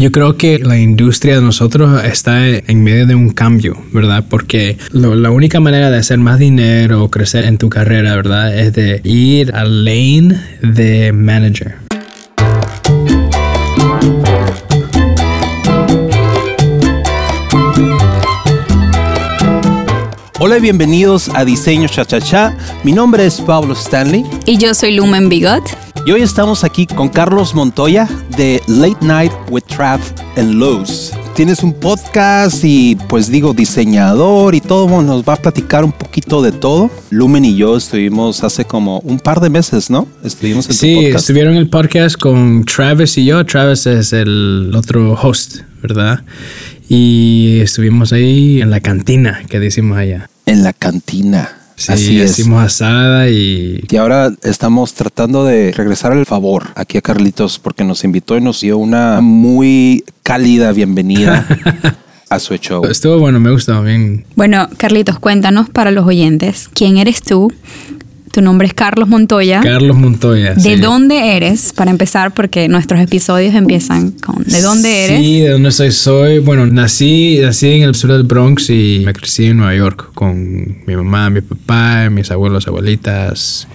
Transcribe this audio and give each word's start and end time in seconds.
Yo 0.00 0.10
creo 0.12 0.38
que 0.38 0.58
la 0.58 0.78
industria 0.78 1.36
de 1.36 1.42
nosotros 1.42 2.02
está 2.02 2.48
en 2.48 2.82
medio 2.82 3.06
de 3.06 3.14
un 3.14 3.28
cambio, 3.28 3.76
¿verdad? 3.92 4.24
Porque 4.26 4.78
la 4.92 5.30
única 5.30 5.60
manera 5.60 5.90
de 5.90 5.98
hacer 5.98 6.16
más 6.16 6.38
dinero 6.38 7.04
o 7.04 7.10
crecer 7.10 7.44
en 7.44 7.58
tu 7.58 7.68
carrera, 7.68 8.16
¿verdad? 8.16 8.58
Es 8.58 8.72
de 8.72 9.02
ir 9.04 9.54
al 9.54 9.84
lane 9.84 10.40
de 10.62 11.12
manager. 11.12 11.74
Hola 20.38 20.56
y 20.56 20.60
bienvenidos 20.62 21.28
a 21.34 21.44
Diseño 21.44 21.88
Cha 21.88 22.06
Cha 22.06 22.22
Cha. 22.22 22.56
Mi 22.84 22.92
nombre 22.92 23.26
es 23.26 23.38
Pablo 23.42 23.74
Stanley. 23.74 24.24
Y 24.46 24.56
yo 24.56 24.72
soy 24.72 24.92
Lumen 24.92 25.28
Bigot. 25.28 25.89
Y 26.06 26.12
hoy 26.12 26.22
estamos 26.22 26.64
aquí 26.64 26.86
con 26.86 27.10
Carlos 27.10 27.54
Montoya 27.54 28.08
de 28.36 28.62
Late 28.68 29.04
Night 29.04 29.32
with 29.50 29.64
Trav 29.64 30.00
and 30.36 30.54
Lowe's. 30.54 31.12
Tienes 31.36 31.62
un 31.62 31.74
podcast 31.74 32.64
y 32.64 32.96
pues 33.08 33.30
digo 33.30 33.52
diseñador 33.52 34.54
y 34.54 34.62
todo, 34.62 35.02
nos 35.02 35.22
va 35.22 35.34
a 35.34 35.36
platicar 35.36 35.84
un 35.84 35.92
poquito 35.92 36.40
de 36.40 36.52
todo. 36.52 36.90
Lumen 37.10 37.44
y 37.44 37.54
yo 37.54 37.76
estuvimos 37.76 38.42
hace 38.42 38.64
como 38.64 39.00
un 39.00 39.18
par 39.18 39.40
de 39.40 39.50
meses, 39.50 39.90
¿no? 39.90 40.08
Estuvimos 40.24 40.66
en 40.68 40.74
sí, 40.74 40.94
tu 40.94 41.00
podcast. 41.02 41.20
estuvieron 41.20 41.52
en 41.52 41.58
el 41.58 41.68
podcast 41.68 42.16
con 42.16 42.64
Travis 42.64 43.18
y 43.18 43.26
yo. 43.26 43.44
Travis 43.44 43.86
es 43.86 44.14
el 44.14 44.72
otro 44.74 45.12
host, 45.12 45.58
¿verdad? 45.82 46.24
Y 46.88 47.60
estuvimos 47.60 48.14
ahí 48.14 48.62
en 48.62 48.70
la 48.70 48.80
cantina, 48.80 49.42
que 49.48 49.60
decimos 49.60 49.98
allá. 49.98 50.30
En 50.46 50.62
la 50.62 50.72
cantina. 50.72 51.59
Sí, 51.80 51.92
Así 51.92 52.20
hicimos 52.20 52.62
asada 52.62 53.30
y... 53.30 53.82
Y 53.88 53.96
ahora 53.96 54.30
estamos 54.42 54.92
tratando 54.92 55.46
de 55.46 55.72
regresar 55.72 56.12
al 56.12 56.26
favor 56.26 56.66
aquí 56.74 56.98
a 56.98 57.00
Carlitos 57.00 57.58
porque 57.58 57.84
nos 57.84 58.04
invitó 58.04 58.36
y 58.36 58.42
nos 58.42 58.60
dio 58.60 58.76
una 58.76 59.22
muy 59.22 60.04
cálida 60.22 60.72
bienvenida 60.72 61.46
a 62.28 62.38
su 62.38 62.54
show. 62.58 62.84
Estuvo 62.84 63.18
bueno, 63.18 63.40
me 63.40 63.50
gustó 63.50 63.82
bien. 63.82 64.26
Bueno, 64.36 64.68
Carlitos, 64.76 65.18
cuéntanos 65.20 65.70
para 65.70 65.90
los 65.90 66.06
oyentes, 66.06 66.68
¿quién 66.68 66.98
eres 66.98 67.22
tú? 67.22 67.50
Tu 68.32 68.42
nombre 68.42 68.68
es 68.68 68.74
Carlos 68.74 69.08
Montoya. 69.08 69.60
Carlos 69.60 69.96
Montoya. 69.96 70.54
¿De 70.54 70.76
dónde 70.76 71.36
eres? 71.36 71.72
Para 71.72 71.90
empezar, 71.90 72.32
porque 72.32 72.68
nuestros 72.68 73.00
episodios 73.00 73.54
empiezan 73.56 74.12
con 74.12 74.44
¿de 74.44 74.62
dónde 74.62 75.04
eres? 75.04 75.18
Sí, 75.18 75.40
de 75.40 75.50
dónde 75.50 75.72
soy. 75.72 75.90
Soy, 75.90 76.38
bueno, 76.38 76.64
nací, 76.66 77.38
nací 77.42 77.68
en 77.72 77.82
el 77.82 77.94
sur 77.96 78.12
del 78.12 78.22
Bronx 78.22 78.70
y 78.70 79.02
me 79.04 79.12
crecí 79.14 79.46
en 79.46 79.56
Nueva 79.56 79.74
York 79.74 80.10
con 80.14 80.84
mi 80.86 80.94
mamá, 80.94 81.28
mi 81.30 81.40
papá, 81.40 82.08
mis 82.08 82.30
abuelos, 82.30 82.68
abuelitas 82.68 83.66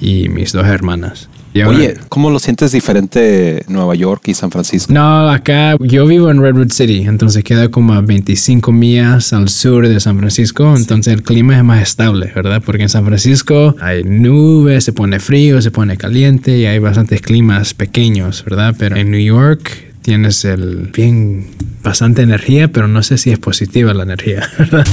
y 0.00 0.30
mis 0.30 0.52
dos 0.52 0.66
hermanas. 0.66 1.28
Oye, 1.54 1.94
¿cómo 2.08 2.30
lo 2.30 2.38
sientes 2.38 2.72
diferente 2.72 3.64
Nueva 3.68 3.94
York 3.94 4.22
y 4.26 4.34
San 4.34 4.50
Francisco? 4.50 4.92
No, 4.92 5.28
acá 5.28 5.76
yo 5.80 6.06
vivo 6.06 6.30
en 6.30 6.40
Redwood 6.40 6.70
City, 6.70 7.02
entonces 7.06 7.42
queda 7.42 7.68
como 7.70 7.94
a 7.94 8.00
25 8.00 8.70
millas 8.72 9.32
al 9.32 9.48
sur 9.48 9.88
de 9.88 9.98
San 9.98 10.18
Francisco, 10.18 10.74
entonces 10.76 11.12
el 11.14 11.22
clima 11.22 11.56
es 11.56 11.64
más 11.64 11.82
estable, 11.82 12.30
¿verdad? 12.34 12.62
Porque 12.64 12.84
en 12.84 12.88
San 12.88 13.04
Francisco 13.04 13.74
hay 13.80 14.04
nubes, 14.04 14.84
se 14.84 14.92
pone 14.92 15.18
frío, 15.18 15.60
se 15.60 15.70
pone 15.70 15.96
caliente 15.96 16.56
y 16.56 16.66
hay 16.66 16.78
bastantes 16.78 17.20
climas 17.20 17.74
pequeños, 17.74 18.44
¿verdad? 18.44 18.76
Pero 18.78 18.96
en 18.96 19.10
New 19.10 19.20
York 19.20 19.90
tienes 20.02 20.44
el 20.44 20.90
bien 20.94 21.46
bastante 21.82 22.22
energía, 22.22 22.68
pero 22.68 22.86
no 22.86 23.02
sé 23.02 23.18
si 23.18 23.30
es 23.30 23.38
positiva 23.38 23.92
la 23.92 24.04
energía, 24.04 24.48
¿verdad? 24.58 24.86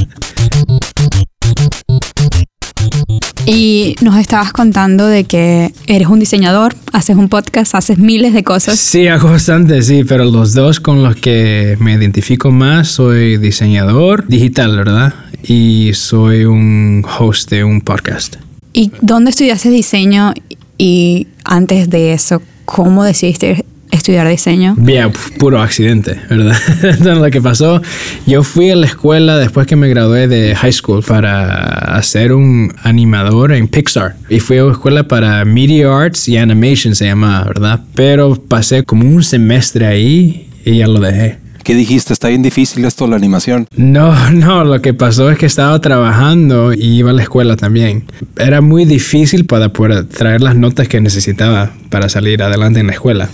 Y 3.50 3.96
nos 4.02 4.18
estabas 4.18 4.52
contando 4.52 5.08
de 5.08 5.24
que 5.24 5.72
eres 5.88 6.10
un 6.10 6.20
diseñador, 6.20 6.76
haces 6.92 7.16
un 7.16 7.30
podcast, 7.30 7.76
haces 7.76 7.98
miles 7.98 8.34
de 8.34 8.44
cosas. 8.44 8.78
Sí, 8.78 9.08
hago 9.08 9.30
bastante, 9.30 9.82
sí, 9.84 10.04
pero 10.04 10.26
los 10.26 10.54
dos 10.54 10.82
con 10.82 11.02
los 11.02 11.16
que 11.16 11.78
me 11.80 11.94
identifico 11.94 12.52
más 12.52 12.90
soy 12.90 13.38
diseñador 13.38 14.28
digital, 14.28 14.76
¿verdad? 14.76 15.14
Y 15.44 15.92
soy 15.94 16.44
un 16.44 17.06
host 17.18 17.50
de 17.50 17.64
un 17.64 17.80
podcast. 17.80 18.36
¿Y 18.74 18.92
dónde 19.00 19.30
estudiaste 19.30 19.70
diseño? 19.70 20.34
Y 20.78 21.28
antes 21.46 21.90
de 21.90 22.12
eso, 22.12 22.42
¿cómo 22.66 23.06
decidiste 23.06 23.64
estudiar 24.08 24.30
diseño? 24.30 24.74
Bien, 24.78 25.12
puro 25.38 25.62
accidente, 25.62 26.18
¿verdad? 26.30 26.56
Entonces 26.82 27.18
lo 27.18 27.30
que 27.30 27.42
pasó, 27.42 27.82
yo 28.26 28.42
fui 28.42 28.70
a 28.70 28.76
la 28.78 28.86
escuela 28.86 29.38
después 29.38 29.68
que 29.68 29.76
me 29.76 29.90
gradué 29.90 30.30
de 30.30 30.56
high 30.56 30.72
school 30.72 31.04
para 31.04 31.98
hacer 31.98 32.32
un 32.32 32.74
animador 32.84 33.52
en 33.52 33.68
Pixar. 33.68 34.16
Y 34.30 34.40
fui 34.40 34.60
a 34.60 34.64
una 34.64 34.74
escuela 34.74 35.10
para 35.10 35.44
Media 35.44 35.94
Arts 35.94 36.30
y 36.30 36.38
Animation 36.38 36.96
se 36.96 37.06
llamaba, 37.06 37.46
¿verdad? 37.48 37.82
Pero 37.96 38.36
pasé 38.36 38.84
como 38.84 39.10
un 39.10 39.24
semestre 39.24 39.86
ahí 39.86 40.50
y 40.64 40.78
ya 40.78 40.88
lo 40.88 41.02
dejé. 41.02 41.40
¿Qué 41.66 41.76
dijiste? 41.76 42.14
¿Está 42.14 42.30
bien 42.30 42.42
difícil 42.42 42.86
esto, 42.86 43.08
la 43.08 43.18
animación? 43.18 43.68
No, 43.76 44.32
no, 44.32 44.64
lo 44.64 44.82
que 44.82 44.94
pasó 44.94 45.30
es 45.30 45.38
que 45.38 45.48
estaba 45.48 45.82
trabajando 45.82 46.72
y 46.72 47.00
iba 47.00 47.10
a 47.10 47.14
la 47.14 47.24
escuela 47.24 47.58
también. 47.58 48.06
Era 48.38 48.62
muy 48.62 48.86
difícil 48.86 49.46
para 49.46 49.68
poder 49.74 50.06
traer 50.06 50.42
las 50.42 50.56
notas 50.56 50.88
que 50.88 51.02
necesitaba 51.02 51.74
para 51.90 52.08
salir 52.08 52.42
adelante 52.42 52.80
en 52.80 52.88
la 52.88 52.94
escuela. 52.94 53.30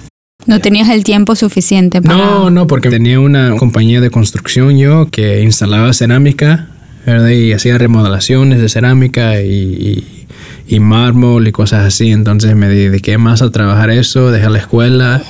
No 0.46 0.60
tenías 0.60 0.90
el 0.90 1.04
tiempo 1.04 1.36
suficiente 1.36 2.02
para... 2.02 2.18
No, 2.18 2.50
no, 2.50 2.68
porque 2.68 2.90
tenía 2.90 3.20
una 3.20 3.56
compañía 3.56 4.02
de 4.02 4.10
construcción 4.10 4.78
yo 4.78 5.10
que 5.10 5.42
instalaba 5.42 5.94
cerámica 5.94 6.68
¿verdad? 7.06 7.30
y 7.30 7.54
hacía 7.54 7.78
remodelaciones 7.78 8.60
de 8.60 8.70
cerámica 8.70 9.42
y, 9.42 10.28
y, 10.68 10.80
mármol 10.80 11.48
y 11.48 11.52
cosas 11.52 11.86
así. 11.86 12.12
Entonces 12.12 12.56
me 12.56 12.68
dediqué 12.68 13.18
más 13.18 13.42
a 13.42 13.52
trabajar 13.52 13.90
eso, 13.90 14.32
dejé 14.32 14.50
la 14.50 14.60
escuela 14.60 15.24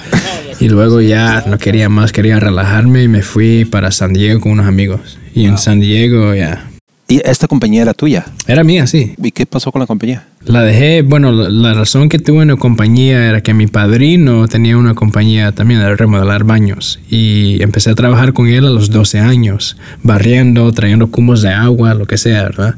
y 0.60 0.70
luego 0.70 1.02
ya 1.02 1.44
no 1.48 1.58
quería 1.58 1.90
más, 1.90 2.12
quería 2.12 2.40
relajarme 2.40 3.04
y 3.04 3.08
me 3.08 3.22
fui 3.22 3.66
para 3.66 3.92
San 3.92 4.14
Diego 4.14 4.40
con 4.42 4.54
unos 4.54 4.68
amigos. 4.68 5.18
Y 5.36 5.46
en 5.46 5.58
San 5.58 5.80
Diego 5.80 6.34
ya 6.34 6.70
¿Y 7.14 7.22
esta 7.26 7.48
compañía 7.48 7.84
era 7.84 7.94
tuya? 7.94 8.26
Era 8.48 8.64
mía, 8.64 8.88
sí. 8.88 9.14
¿Y 9.22 9.30
qué 9.30 9.46
pasó 9.46 9.72
con 9.72 9.82
la 9.82 9.86
compañía? 9.86 10.26
La 10.46 10.64
dejé, 10.64 11.04
bueno, 11.04 11.32
la, 11.32 11.76
razón 11.76 12.10
que 12.10 12.18
tuve 12.18 12.42
una 12.42 12.56
compañía 12.56 13.30
era 13.30 13.42
que 13.42 13.54
mi 13.54 13.68
padrino 13.68 14.48
tenía 14.48 14.78
una 14.78 14.96
compañía 14.96 15.52
también 15.52 15.80
de 15.80 15.96
remodelar 15.96 16.44
baños 16.44 17.00
y 17.12 17.62
empecé 17.62 17.92
a 17.92 17.94
trabajar 17.94 18.34
con 18.34 18.48
él 18.48 18.66
a 18.66 18.72
los 18.72 18.90
12 18.90 19.20
años, 19.20 19.78
barriendo, 20.02 20.72
trayendo 20.72 21.12
cubos 21.12 21.44
de 21.44 21.50
agua, 21.50 21.94
lo 21.94 22.08
que 22.08 22.18
sea, 22.18 22.46
¿verdad? 22.46 22.76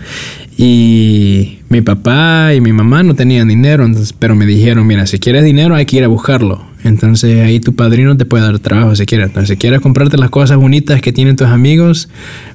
Y 0.57 1.59
mi 1.69 1.79
papá 1.79 2.53
y 2.53 2.59
mi 2.59 2.74
mamá 2.74 3.03
no 3.03 3.16
tenían 3.16 3.47
dinero, 3.47 3.90
pero 4.19 4.35
me 4.35 4.45
dijeron, 4.45 4.85
mira, 4.85 5.07
si 5.07 5.18
quieres 5.18 5.45
dinero 5.45 5.75
hay 5.75 5.85
que 5.85 5.95
ir 5.95 6.03
a 6.03 6.09
buscarlo. 6.09 6.75
Entonces 6.85 7.41
ahí 7.41 7.59
tu 7.59 7.75
padrino 7.75 8.16
te 8.16 8.25
puede 8.25 8.44
dar 8.44 8.59
trabajo 8.59 8.96
si 8.96 9.06
quieres. 9.06 9.28
Entonces 9.28 9.50
si 9.50 9.57
quieres 9.57 9.81
comprarte 9.81 10.18
las 10.18 10.29
cosas 10.29 10.57
bonitas 10.57 11.01
que 11.01 11.12
tienen 11.12 11.35
tus 11.35 11.47
amigos, 11.47 12.09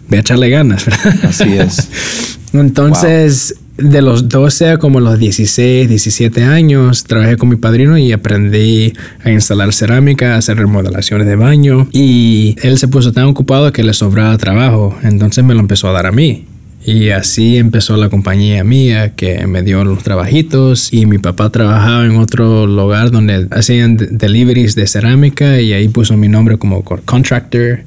ve 0.08 0.18
a 0.18 0.20
echarle 0.20 0.48
ganas, 0.48 0.86
¿verdad? 1.04 1.24
Así 1.24 1.52
es. 1.52 2.38
Entonces, 2.52 3.56
de 3.76 4.02
los 4.02 4.28
12 4.28 4.70
a 4.70 4.78
como 4.78 5.00
los 5.00 5.19
16, 5.19 5.88
17 5.88 6.44
años, 6.44 7.04
trabajé 7.04 7.36
con 7.36 7.48
mi 7.48 7.56
padrino 7.56 7.96
y 7.98 8.12
aprendí 8.12 8.92
a 9.24 9.30
instalar 9.30 9.72
cerámica, 9.72 10.34
a 10.34 10.38
hacer 10.38 10.58
remodelaciones 10.58 11.26
de 11.26 11.36
baño. 11.36 11.88
Y 11.92 12.56
él 12.62 12.78
se 12.78 12.88
puso 12.88 13.12
tan 13.12 13.24
ocupado 13.24 13.72
que 13.72 13.82
le 13.82 13.94
sobraba 13.94 14.36
trabajo. 14.38 14.96
Entonces 15.02 15.44
me 15.44 15.54
lo 15.54 15.60
empezó 15.60 15.88
a 15.88 15.92
dar 15.92 16.06
a 16.06 16.12
mí. 16.12 16.46
Y 16.84 17.10
así 17.10 17.58
empezó 17.58 17.96
la 17.98 18.08
compañía 18.08 18.64
mía 18.64 19.14
que 19.14 19.46
me 19.46 19.62
dio 19.62 19.84
los 19.84 20.02
trabajitos 20.02 20.92
y 20.92 21.04
mi 21.04 21.18
papá 21.18 21.50
trabajaba 21.50 22.06
en 22.06 22.16
otro 22.16 22.66
lugar 22.66 23.10
donde 23.10 23.48
hacían 23.50 23.98
deliveries 23.98 24.74
de 24.74 24.86
cerámica 24.86 25.60
y 25.60 25.74
ahí 25.74 25.88
puso 25.88 26.16
mi 26.16 26.28
nombre 26.28 26.56
como 26.56 26.82
contractor 26.82 27.80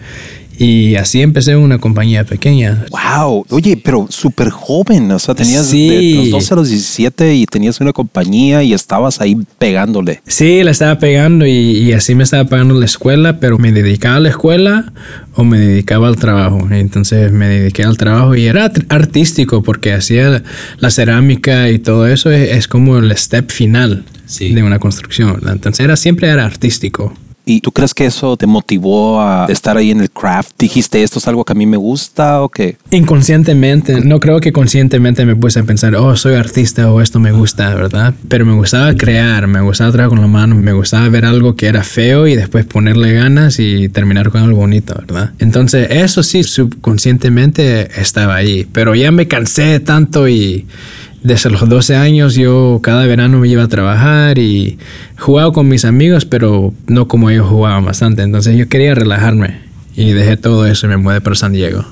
y 0.57 0.95
así 0.95 1.21
empecé 1.21 1.55
una 1.55 1.79
compañía 1.79 2.23
pequeña. 2.25 2.85
¡Wow! 2.91 3.45
Oye, 3.49 3.77
pero 3.77 4.07
súper 4.09 4.49
joven. 4.49 5.11
O 5.11 5.19
sea, 5.19 5.33
tenías 5.33 5.71
de 5.71 6.13
los 6.15 6.31
12 6.31 6.53
a 6.53 6.57
los 6.57 6.69
17 6.69 7.35
y 7.35 7.45
tenías 7.45 7.79
una 7.81 7.91
compañía 7.91 8.63
y 8.63 8.73
estabas 8.73 9.19
ahí 9.19 9.37
pegándole. 9.57 10.21
Sí, 10.27 10.63
le 10.63 10.71
estaba 10.71 10.99
pegando 10.99 11.45
y, 11.45 11.91
así 11.93 12.15
me 12.15 12.23
estaba 12.23 12.45
pagando 12.45 12.75
la 12.75 12.85
escuela, 12.85 13.39
pero 13.39 13.57
me 13.57 13.71
dedicaba 13.71 14.17
a 14.17 14.19
la 14.19 14.29
escuela 14.29 14.93
o 15.35 15.43
me 15.43 15.59
dedicaba 15.59 16.07
al 16.07 16.17
trabajo. 16.17 16.67
Entonces 16.71 17.31
me 17.31 17.47
dediqué 17.47 17.83
al 17.83 17.97
trabajo 17.97 18.35
y 18.35 18.45
era 18.45 18.71
artístico 18.89 19.63
porque 19.63 19.93
hacía 19.93 20.43
la 20.77 20.89
cerámica 20.91 21.69
y 21.69 21.79
todo 21.79 22.07
eso 22.07 22.29
es, 22.31 22.67
como 22.67 22.97
el 22.97 23.15
step 23.17 23.49
final 23.49 24.05
de 24.39 24.63
una 24.63 24.79
construcción. 24.79 25.41
Entonces 25.47 25.83
era, 25.83 25.95
siempre 25.95 26.29
era 26.29 26.45
artístico. 26.45 27.13
¿Y 27.45 27.61
tú 27.61 27.71
crees 27.71 27.93
que 27.93 28.05
eso 28.05 28.37
te 28.37 28.47
motivó 28.47 29.21
a 29.21 29.47
estar 29.49 29.75
ahí 29.77 29.91
en 29.91 30.01
el 30.01 30.09
craft? 30.09 30.51
¿Dijiste 30.57 31.03
esto 31.03 31.19
es 31.19 31.27
algo 31.27 31.43
que 31.43 31.53
a 31.53 31.55
mí 31.55 31.65
me 31.65 31.77
gusta 31.77 32.41
o 32.41 32.49
qué? 32.49 32.77
Inconscientemente, 32.91 34.01
no 34.01 34.19
creo 34.19 34.39
que 34.39 34.53
conscientemente 34.53 35.25
me 35.25 35.35
puse 35.35 35.59
a 35.59 35.63
pensar, 35.63 35.95
oh, 35.95 36.15
soy 36.15 36.35
artista 36.35 36.91
o 36.91 37.01
esto 37.01 37.19
me 37.19 37.31
gusta, 37.31 37.73
¿verdad? 37.75 38.13
Pero 38.27 38.45
me 38.45 38.53
gustaba 38.53 38.93
crear, 38.95 39.47
me 39.47 39.61
gustaba 39.61 39.91
trabajar 39.91 40.09
con 40.09 40.21
la 40.21 40.27
mano, 40.27 40.55
me 40.55 40.73
gustaba 40.73 41.07
ver 41.09 41.25
algo 41.25 41.55
que 41.55 41.67
era 41.67 41.83
feo 41.83 42.27
y 42.27 42.35
después 42.35 42.65
ponerle 42.65 43.13
ganas 43.13 43.59
y 43.59 43.89
terminar 43.89 44.29
con 44.29 44.41
algo 44.41 44.57
bonito, 44.57 44.95
¿verdad? 44.95 45.31
Entonces, 45.39 45.87
eso 45.91 46.23
sí, 46.23 46.43
subconscientemente 46.43 47.99
estaba 47.99 48.35
ahí, 48.35 48.65
pero 48.71 48.95
ya 48.95 49.11
me 49.11 49.27
cansé 49.27 49.79
tanto 49.79 50.27
y 50.27 50.65
desde 51.23 51.49
los 51.49 51.67
12 51.67 51.95
años 51.95 52.35
yo 52.35 52.79
cada 52.83 53.05
verano 53.05 53.39
me 53.39 53.47
iba 53.47 53.63
a 53.63 53.67
trabajar 53.67 54.37
y 54.39 54.77
jugaba 55.17 55.51
con 55.53 55.67
mis 55.67 55.85
amigos, 55.85 56.25
pero 56.25 56.73
no 56.87 57.07
como 57.07 57.29
ellos 57.29 57.47
jugaban 57.47 57.85
bastante. 57.85 58.21
Entonces 58.23 58.57
yo 58.57 58.67
quería 58.69 58.93
relajarme 58.95 59.59
y 59.95 60.11
dejé 60.11 60.37
todo 60.37 60.65
eso 60.67 60.85
y 60.85 60.89
me 60.89 60.97
mudé 60.97 61.21
para 61.21 61.35
San 61.35 61.53
Diego. 61.53 61.85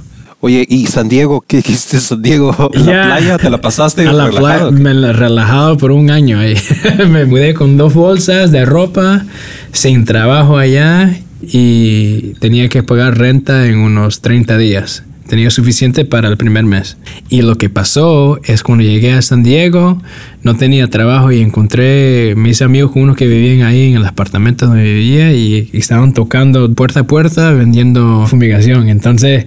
Oye, 0.43 0.65
¿y 0.67 0.87
San 0.87 1.07
Diego? 1.07 1.43
¿Qué 1.45 1.59
hiciste 1.59 1.99
San 1.99 2.21
Diego? 2.23 2.71
¿La 2.73 2.79
Ya. 2.83 3.03
playa 3.03 3.37
te 3.37 3.49
la 3.51 3.61
pasaste 3.61 4.01
A 4.07 4.11
la 4.11 4.25
relajado? 4.27 4.69
playa, 4.69 4.83
me 4.83 4.93
la 4.95 5.13
relajado 5.13 5.77
por 5.77 5.91
un 5.91 6.09
año 6.09 6.39
ahí. 6.39 6.55
me 7.09 7.25
mudé 7.25 7.53
con 7.53 7.77
dos 7.77 7.93
bolsas 7.93 8.51
de 8.51 8.65
ropa, 8.65 9.23
sin 9.71 10.03
trabajo 10.05 10.57
allá 10.57 11.15
y 11.43 12.33
tenía 12.39 12.69
que 12.69 12.81
pagar 12.81 13.17
renta 13.19 13.67
en 13.67 13.77
unos 13.77 14.21
30 14.21 14.57
días. 14.57 15.03
Tenía 15.31 15.49
suficiente 15.49 16.03
para 16.03 16.27
el 16.27 16.35
primer 16.35 16.65
mes. 16.65 16.97
Y 17.29 17.41
lo 17.41 17.55
que 17.55 17.69
pasó 17.69 18.41
es 18.43 18.63
cuando 18.63 18.83
llegué 18.83 19.13
a 19.13 19.21
San 19.21 19.43
Diego, 19.43 20.01
no 20.43 20.57
tenía 20.57 20.89
trabajo 20.89 21.31
y 21.31 21.39
encontré 21.39 22.33
mis 22.35 22.61
amigos 22.61 22.91
unos 22.95 23.15
que 23.15 23.27
vivían 23.27 23.65
ahí 23.65 23.91
en 23.91 23.95
el 23.95 24.05
apartamento 24.05 24.67
donde 24.67 24.83
vivía 24.83 25.31
y, 25.31 25.69
estaban 25.71 26.13
tocando 26.13 26.73
puerta 26.73 26.99
a 26.99 27.03
puerta 27.05 27.53
vendiendo 27.53 28.25
fumigación. 28.27 28.89
Entonces, 28.89 29.45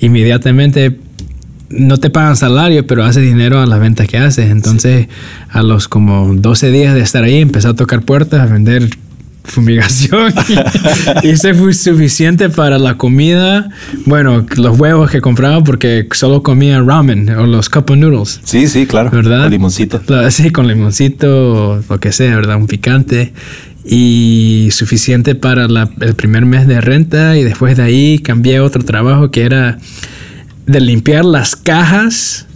inmediatamente 0.00 0.96
no 1.68 1.98
te 1.98 2.08
pagan 2.08 2.36
salario, 2.36 2.86
pero 2.86 3.04
haces 3.04 3.22
dinero 3.22 3.60
a 3.60 3.66
las 3.66 3.78
ventas 3.78 4.08
que 4.08 4.16
haces. 4.16 4.50
Entonces, 4.50 5.08
a 5.50 5.62
los 5.62 5.86
como 5.86 6.32
12 6.34 6.70
días 6.70 6.94
de 6.94 7.02
estar 7.02 7.24
ahí, 7.24 7.42
empecé 7.42 7.68
a 7.68 7.74
tocar 7.74 8.00
puertas, 8.00 8.40
a 8.40 8.50
vender 8.50 8.88
fumigación. 9.46 10.32
y 11.22 11.28
eso 11.30 11.54
fue 11.54 11.72
suficiente 11.72 12.48
para 12.50 12.78
la 12.78 12.96
comida. 12.96 13.68
Bueno, 14.04 14.46
los 14.56 14.78
huevos 14.78 15.10
que 15.10 15.20
compraba 15.20 15.62
porque 15.64 16.06
solo 16.12 16.42
comía 16.42 16.80
ramen 16.80 17.28
o 17.30 17.46
los 17.46 17.68
cup 17.68 17.90
of 17.90 17.96
noodles. 17.96 18.40
Sí, 18.44 18.68
sí, 18.68 18.86
claro. 18.86 19.10
¿Verdad? 19.10 19.42
Con 19.42 19.50
limoncito. 19.52 20.02
La- 20.08 20.30
Sí, 20.30 20.50
con 20.50 20.66
limoncito, 20.68 21.82
lo 21.88 22.00
que 22.00 22.12
sea, 22.12 22.34
¿verdad? 22.36 22.56
Un 22.56 22.66
picante. 22.66 23.32
Y 23.88 24.68
suficiente 24.72 25.34
para 25.36 25.68
la- 25.68 25.88
el 26.00 26.14
primer 26.14 26.44
mes 26.44 26.66
de 26.66 26.80
renta. 26.80 27.36
Y 27.38 27.44
después 27.44 27.76
de 27.76 27.84
ahí 27.84 28.18
cambié 28.18 28.56
a 28.58 28.64
otro 28.64 28.84
trabajo 28.84 29.30
que 29.30 29.42
era 29.42 29.78
de 30.66 30.80
limpiar 30.80 31.24
las 31.24 31.54
cajas 31.54 32.46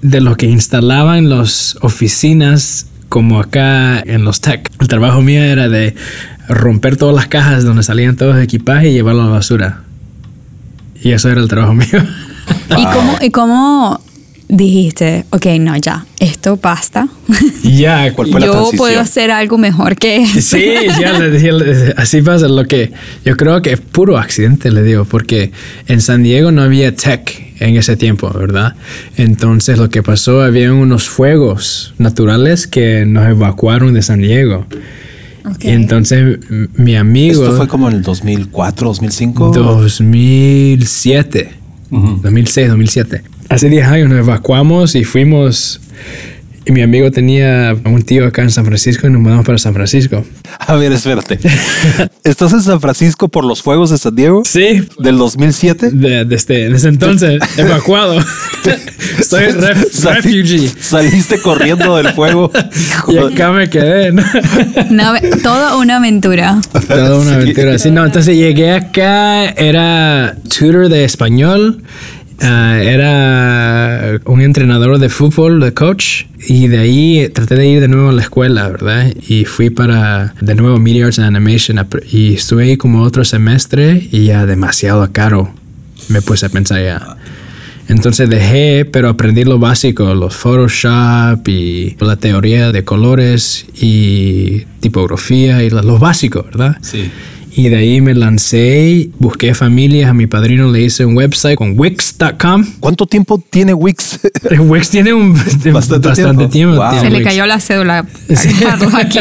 de 0.00 0.20
lo 0.20 0.36
que 0.36 0.46
instalaban 0.46 1.28
las 1.28 1.76
oficinas 1.82 2.86
como 3.14 3.38
acá 3.38 4.00
en 4.00 4.24
los 4.24 4.40
tech. 4.40 4.68
El 4.80 4.88
trabajo 4.88 5.22
mío 5.22 5.40
era 5.40 5.68
de 5.68 5.94
romper 6.48 6.96
todas 6.96 7.14
las 7.14 7.28
cajas 7.28 7.62
donde 7.62 7.84
salían 7.84 8.16
todos 8.16 8.34
los 8.34 8.42
equipajes 8.42 8.90
y 8.90 8.92
llevarlo 8.92 9.22
a 9.22 9.26
la 9.26 9.30
basura. 9.30 9.82
Y 11.00 11.12
eso 11.12 11.30
era 11.30 11.40
el 11.40 11.46
trabajo 11.46 11.74
mío. 11.74 11.86
¿Y, 12.76 12.84
cómo, 12.86 13.18
¿Y 13.20 13.30
cómo 13.30 14.00
dijiste, 14.48 15.24
ok, 15.30 15.46
no, 15.60 15.76
ya, 15.76 16.04
esto 16.20 16.58
basta? 16.60 17.08
ya, 17.62 18.12
¿Cuál 18.12 18.28
fue 18.30 18.40
la 18.40 18.46
Yo 18.46 18.52
transición? 18.52 18.78
puedo 18.78 19.00
hacer 19.00 19.30
algo 19.30 19.58
mejor 19.58 19.96
que 19.96 20.16
eso. 20.22 20.56
Sí, 20.56 20.66
ya 21.00 21.18
así 21.96 22.22
pasa. 22.22 22.48
Lo 22.48 22.64
que 22.66 22.92
yo 23.24 23.36
creo 23.36 23.60
que 23.62 23.72
es 23.72 23.80
puro 23.80 24.18
accidente, 24.18 24.70
le 24.70 24.82
digo, 24.82 25.04
porque 25.04 25.52
en 25.86 26.00
San 26.00 26.22
Diego 26.22 26.52
no 26.52 26.62
había 26.62 26.94
tech 26.94 27.54
en 27.60 27.76
ese 27.76 27.96
tiempo, 27.96 28.30
¿verdad? 28.30 28.74
Entonces 29.16 29.78
lo 29.78 29.88
que 29.90 30.02
pasó, 30.02 30.42
había 30.42 30.72
unos 30.72 31.08
fuegos 31.08 31.94
naturales 31.98 32.66
que 32.66 33.06
nos 33.06 33.28
evacuaron 33.28 33.94
de 33.94 34.02
San 34.02 34.20
Diego. 34.20 34.66
Ok. 35.46 35.64
Y 35.64 35.68
entonces 35.68 36.38
mi 36.74 36.96
amigo, 36.96 37.44
Esto 37.44 37.56
fue 37.56 37.68
como 37.68 37.88
en 37.88 37.96
el 37.96 38.02
2004, 38.02 38.88
2005. 38.88 39.52
2007, 39.52 41.50
Ujú. 41.90 42.20
2006, 42.22 42.68
2007. 42.68 43.22
Hace 43.54 43.68
10 43.68 43.86
años 43.86 44.08
nos 44.08 44.18
evacuamos 44.18 44.96
y 44.96 45.04
fuimos. 45.04 45.80
Y 46.66 46.72
mi 46.72 46.80
amigo 46.80 47.10
tenía 47.10 47.76
un 47.84 48.02
tío 48.02 48.26
acá 48.26 48.40
en 48.42 48.50
San 48.50 48.64
Francisco 48.64 49.06
y 49.06 49.10
nos 49.10 49.20
mudamos 49.20 49.44
para 49.44 49.58
San 49.58 49.74
Francisco. 49.74 50.24
A 50.58 50.74
ver, 50.76 50.90
espérate. 50.92 51.38
¿Estás 52.24 52.52
en 52.54 52.62
San 52.62 52.80
Francisco 52.80 53.28
por 53.28 53.44
los 53.44 53.60
fuegos 53.62 53.90
de 53.90 53.98
San 53.98 54.16
Diego? 54.16 54.42
Sí, 54.46 54.82
¿Del 54.98 55.18
2007? 55.18 55.90
de, 55.92 56.24
desde, 56.24 56.70
desde 56.70 56.88
entonces, 56.88 57.38
evacuado. 57.58 58.18
Soy 59.22 59.44
ref- 59.52 59.90
Sali- 59.92 60.20
refugee. 60.22 60.68
Saliste 60.80 61.38
corriendo 61.40 61.96
del 61.98 62.08
fuego. 62.14 62.50
Y 63.08 63.18
acá 63.18 63.52
me 63.52 63.68
quedé, 63.68 64.10
¿no? 64.10 64.22
Ave- 65.02 65.30
toda 65.42 65.76
una 65.76 65.98
aventura. 65.98 66.60
Toda 66.88 67.18
una 67.18 67.28
Sí. 67.28 67.34
aventura 67.34 67.74
así. 67.74 67.90
No, 67.90 68.04
entonces 68.06 68.36
llegué 68.36 68.72
acá, 68.72 69.44
era 69.50 70.34
tutor 70.48 70.88
de 70.88 71.04
español, 71.04 71.82
ah, 72.40 72.78
era 72.82 74.20
un 74.24 74.40
entrenador 74.40 74.98
de 74.98 75.08
fútbol, 75.08 75.60
de 75.60 75.74
coach, 75.74 76.24
y 76.46 76.68
de 76.68 76.78
ahí 76.78 77.28
traté 77.32 77.54
de 77.56 77.66
ir 77.66 77.80
de 77.80 77.88
nuevo 77.88 78.10
a 78.10 78.12
la 78.12 78.22
escuela, 78.22 78.68
¿verdad? 78.68 79.12
Y 79.28 79.44
fui 79.44 79.70
para 79.70 80.34
de 80.40 80.54
nuevo 80.54 80.78
Media 80.78 81.06
Arts 81.06 81.18
and 81.18 81.28
Animation 81.28 81.86
y 82.10 82.34
estuve 82.34 82.64
ahí 82.64 82.76
como 82.76 83.02
otro 83.02 83.24
semestre 83.24 84.08
y 84.10 84.26
ya 84.26 84.46
demasiado 84.46 85.10
caro. 85.12 85.52
Me 86.08 86.20
puse 86.22 86.46
a 86.46 86.48
pensar 86.48 86.82
ya. 86.82 87.16
Entonces 87.88 88.30
dejé, 88.30 88.86
pero 88.86 89.10
aprendí 89.10 89.44
lo 89.44 89.58
básico, 89.58 90.14
los 90.14 90.34
Photoshop 90.34 91.46
y 91.48 91.96
la 92.00 92.16
teoría 92.16 92.72
de 92.72 92.84
colores 92.84 93.66
y 93.74 94.60
tipografía 94.80 95.62
y 95.62 95.70
lo, 95.70 95.82
lo 95.82 95.98
básico, 95.98 96.42
¿verdad? 96.44 96.76
Sí. 96.80 97.10
Y 97.56 97.68
de 97.68 97.76
ahí 97.76 98.00
me 98.00 98.14
lancé, 98.14 99.10
busqué 99.20 99.54
familias, 99.54 100.10
a 100.10 100.14
mi 100.14 100.26
padrino 100.26 100.72
le 100.72 100.82
hice 100.82 101.04
un 101.04 101.16
website 101.16 101.56
con 101.56 101.78
Wix.com. 101.78 102.64
¿Cuánto 102.80 103.06
tiempo 103.06 103.42
tiene 103.48 103.72
Wix? 103.72 104.18
Wix 104.58 104.90
tiene 104.90 105.12
un 105.14 105.34
Bastante 105.72 106.08
bastante, 106.08 106.48
tiempo. 106.48 106.48
tiempo. 106.48 106.76
Wow. 106.76 106.90
tiene 106.90 107.04
Se 107.04 107.10
le 107.10 107.18
Wix. 107.18 107.28
cayó 107.28 107.46
la 107.46 107.60
cédula 107.60 108.06
aquí. 108.98 109.18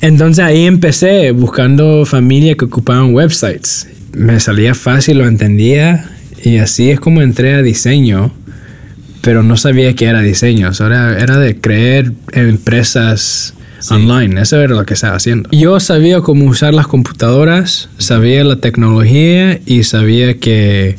Entonces 0.00 0.44
ahí 0.44 0.66
empecé 0.66 1.30
buscando 1.30 2.04
familias 2.04 2.56
que 2.56 2.64
ocupaban 2.64 3.14
websites. 3.14 3.86
Me 4.12 4.40
salía 4.40 4.74
fácil, 4.74 5.18
lo 5.18 5.28
entendía 5.28 6.10
y 6.42 6.56
así 6.58 6.90
es 6.90 6.98
como 6.98 7.22
entré 7.22 7.54
a 7.54 7.62
diseño, 7.62 8.32
pero 9.22 9.44
no 9.44 9.56
sabía 9.56 9.94
que 9.94 10.06
era 10.06 10.20
diseño. 10.20 10.70
O 10.70 10.74
sea, 10.74 10.86
era, 10.86 11.18
era 11.20 11.38
de 11.38 11.60
creer 11.60 12.12
en 12.32 12.58
empresas 13.78 13.90
online. 13.92 14.40
Eso 14.40 14.60
era 14.60 14.74
lo 14.74 14.84
que 14.84 14.94
estaba 14.94 15.16
haciendo. 15.16 15.48
Yo 15.52 15.78
sabía 15.80 16.20
cómo 16.20 16.46
usar 16.46 16.74
las 16.74 16.86
computadoras, 16.86 17.88
sabía 17.98 18.44
la 18.44 18.56
tecnología 18.56 19.60
y 19.66 19.84
sabía 19.84 20.38
que 20.38 20.96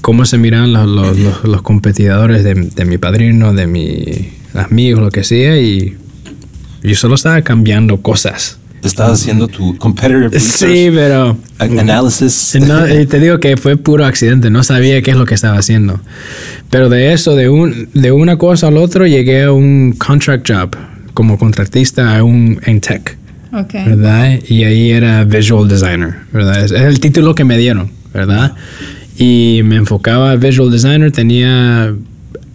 cómo 0.00 0.24
se 0.24 0.38
miraban 0.38 0.72
los, 0.72 0.86
los- 0.88 1.18
los- 1.18 1.44
los 1.44 1.62
competidores 1.62 2.44
de, 2.44 2.54
de 2.54 2.84
mi 2.84 2.98
padrino, 2.98 3.52
de 3.52 3.66
mis 3.66 4.28
amigos, 4.54 5.02
lo 5.02 5.10
que 5.10 5.24
sea, 5.24 5.58
y 5.58 5.96
yo 6.82 6.94
solo 6.94 7.16
estaba 7.16 7.42
cambiando 7.42 8.00
cosas. 8.02 8.58
Estabas 8.84 9.20
haciendo 9.20 9.48
tu 9.48 9.76
competitive 9.78 10.28
Sí, 10.38 10.90
research 10.90 10.94
pero... 10.94 11.36
an- 11.58 11.78
analysis. 11.80 12.56
No, 12.60 12.84
te 12.84 13.18
digo 13.18 13.40
que 13.40 13.56
fue 13.56 13.76
puro 13.76 14.04
accidente, 14.06 14.48
no 14.48 14.62
sabía 14.62 15.02
qué 15.02 15.10
es 15.10 15.16
lo 15.16 15.24
que 15.26 15.34
estaba 15.34 15.58
haciendo. 15.58 16.00
Pero 16.70 16.88
de 16.88 17.12
eso, 17.12 17.34
de, 17.34 17.48
un, 17.48 17.88
de 17.94 18.12
una 18.12 18.38
cosa 18.38 18.68
al 18.68 18.76
otro, 18.76 19.06
llegué 19.06 19.42
a 19.44 19.52
un 19.52 19.92
contract 19.98 20.48
job 20.48 20.76
como 21.16 21.38
contratista 21.38 22.18
a 22.18 22.22
un, 22.22 22.60
en 22.66 22.82
tech, 22.82 23.16
Ok. 23.50 23.72
¿verdad? 23.72 24.38
Y 24.46 24.64
ahí 24.64 24.90
era 24.90 25.24
visual 25.24 25.66
designer, 25.66 26.14
¿verdad? 26.30 26.62
Es, 26.62 26.72
el 26.72 27.00
título 27.00 27.34
que 27.34 27.42
me 27.42 27.56
dieron, 27.56 27.90
¿verdad? 28.12 28.52
Y 29.16 29.62
me 29.64 29.76
enfocaba 29.76 30.32
a 30.32 30.36
visual 30.36 30.70
designer, 30.70 31.10
tenía... 31.10 31.94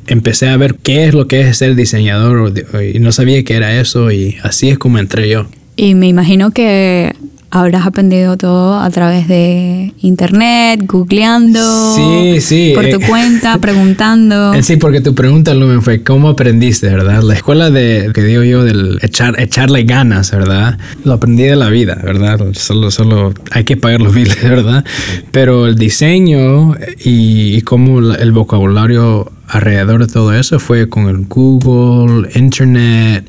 Empecé 0.08 0.50
a 0.50 0.58
ver 0.58 0.76
qué 0.76 1.06
es 1.06 1.14
lo 1.16 1.28
que 1.28 1.42
es 1.42 1.58
ser 1.58 1.76
diseñador 1.76 2.54
y 2.94 3.00
no 3.00 3.12
sabía 3.12 3.44
qué 3.44 3.56
era 3.56 3.80
eso 3.80 4.12
y 4.12 4.38
así 4.44 4.70
es 4.70 4.78
como 4.78 5.00
entré 5.00 5.30
yo. 5.30 5.48
Y 5.76 5.96
me 5.96 6.08
imagino 6.08 6.52
que 6.52 7.16
habrás 7.52 7.86
aprendido 7.86 8.38
todo 8.38 8.80
a 8.80 8.90
través 8.90 9.28
de 9.28 9.94
internet, 10.02 10.82
googleando. 10.88 11.60
Sí, 11.96 12.40
sí, 12.40 12.72
Por 12.74 12.86
eh, 12.86 12.94
tu 12.94 13.02
cuenta, 13.02 13.58
preguntando. 13.62 14.54
Eh, 14.54 14.64
Sí, 14.64 14.78
porque 14.78 15.02
tu 15.02 15.14
pregunta, 15.14 15.54
Lumen, 15.54 15.82
fue 15.82 16.02
¿cómo 16.02 16.30
aprendiste, 16.30 16.88
verdad? 16.88 17.22
La 17.24 17.34
escuela 17.34 17.70
de, 17.70 18.12
que 18.14 18.24
digo 18.24 18.44
yo, 18.44 18.64
del 18.64 19.00
echar, 19.02 19.40
echarle 19.40 19.84
ganas, 19.84 20.32
¿verdad? 20.32 20.80
Lo 21.04 21.14
aprendí 21.14 21.44
de 21.44 21.58
la 21.58 21.70
vida, 21.70 22.00
¿verdad? 22.02 22.40
Solo, 22.54 22.90
solo 22.90 23.34
hay 23.52 23.66
que 23.66 23.76
pagar 23.76 24.02
los 24.02 24.14
biles, 24.14 24.42
¿verdad? 24.50 24.86
Pero 25.32 25.68
el 25.68 25.76
diseño 25.76 26.76
y, 27.04 27.58
y 27.58 27.62
cómo 27.64 28.00
el 28.00 28.32
vocabulario 28.32 29.30
alrededor 29.50 30.08
de 30.08 30.14
todo 30.14 30.34
eso 30.34 30.60
fue 30.60 30.88
con 30.88 31.10
el 31.10 31.26
Google, 31.26 32.30
Internet, 32.36 33.28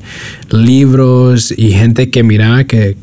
libros 0.49 1.53
y 1.55 1.71
gente 1.71 2.09
que 2.09 2.23
miraba 2.23 2.63
que 2.63 2.95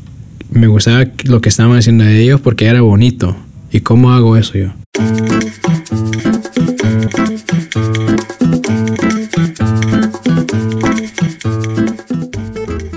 me 0.50 0.66
gustaba 0.66 1.06
lo 1.24 1.40
que 1.40 1.48
estaban 1.48 1.76
haciendo 1.78 2.04
ellos 2.04 2.40
porque 2.40 2.66
era 2.66 2.80
bonito. 2.80 3.36
¿Y 3.72 3.80
cómo 3.80 4.12
hago 4.12 4.36
eso 4.36 4.58
yo? 4.58 4.72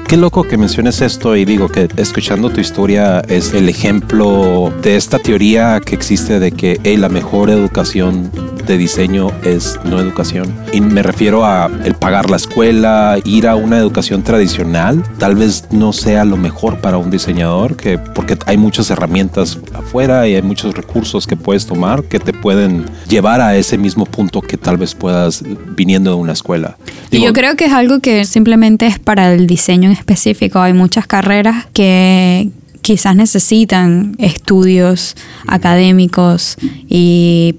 Qué 0.07 0.17
loco 0.17 0.43
que 0.43 0.57
menciones 0.57 1.01
esto 1.01 1.35
y 1.35 1.43
digo 1.43 1.69
que 1.69 1.87
escuchando 1.97 2.51
tu 2.51 2.61
historia 2.61 3.21
es 3.21 3.53
el 3.53 3.67
ejemplo 3.67 4.71
de 4.83 4.95
esta 4.95 5.17
teoría 5.17 5.81
que 5.83 5.95
existe 5.95 6.39
de 6.39 6.51
que 6.51 6.79
hey, 6.83 6.97
la 6.97 7.09
mejor 7.09 7.49
educación 7.49 8.29
de 8.65 8.77
diseño 8.77 9.31
es 9.43 9.79
no 9.83 9.99
educación. 9.99 10.53
Y 10.71 10.81
me 10.81 11.03
refiero 11.03 11.45
a 11.45 11.69
el 11.83 11.95
pagar 11.95 12.29
la 12.29 12.37
escuela, 12.37 13.17
ir 13.25 13.47
a 13.47 13.55
una 13.55 13.77
educación 13.77 14.23
tradicional, 14.23 15.03
tal 15.17 15.35
vez 15.35 15.65
no 15.71 15.93
sea 15.93 16.25
lo 16.25 16.37
mejor 16.37 16.79
para 16.79 16.97
un 16.97 17.09
diseñador, 17.09 17.75
que, 17.75 17.97
porque 17.97 18.37
hay 18.45 18.57
muchas 18.57 18.89
herramientas 18.89 19.59
afuera 19.73 20.27
y 20.27 20.35
hay 20.35 20.41
muchos 20.41 20.75
recursos 20.75 21.27
que 21.27 21.35
puedes 21.35 21.65
tomar 21.65 22.03
que 22.03 22.19
te 22.19 22.33
pueden 22.33 22.85
llevar 23.07 23.41
a 23.41 23.55
ese 23.55 23.77
mismo 23.77 24.05
punto 24.05 24.41
que 24.41 24.57
tal 24.57 24.77
vez 24.77 24.95
puedas 24.95 25.43
viniendo 25.75 26.11
de 26.11 26.17
una 26.17 26.33
escuela. 26.33 26.77
y 27.11 27.21
yo 27.21 27.33
creo 27.33 27.55
que 27.55 27.65
es 27.65 27.73
algo 27.73 27.99
que 27.99 28.25
simplemente 28.25 28.87
es 28.87 28.99
para 28.99 29.33
el 29.33 29.47
diseño 29.47 29.89
en 29.89 29.95
específico. 29.95 30.59
Hay 30.59 30.73
muchas 30.73 31.07
carreras 31.07 31.67
que 31.73 32.49
quizás 32.81 33.15
necesitan 33.15 34.15
estudios 34.19 35.15
académicos 35.47 36.57
y 36.87 37.55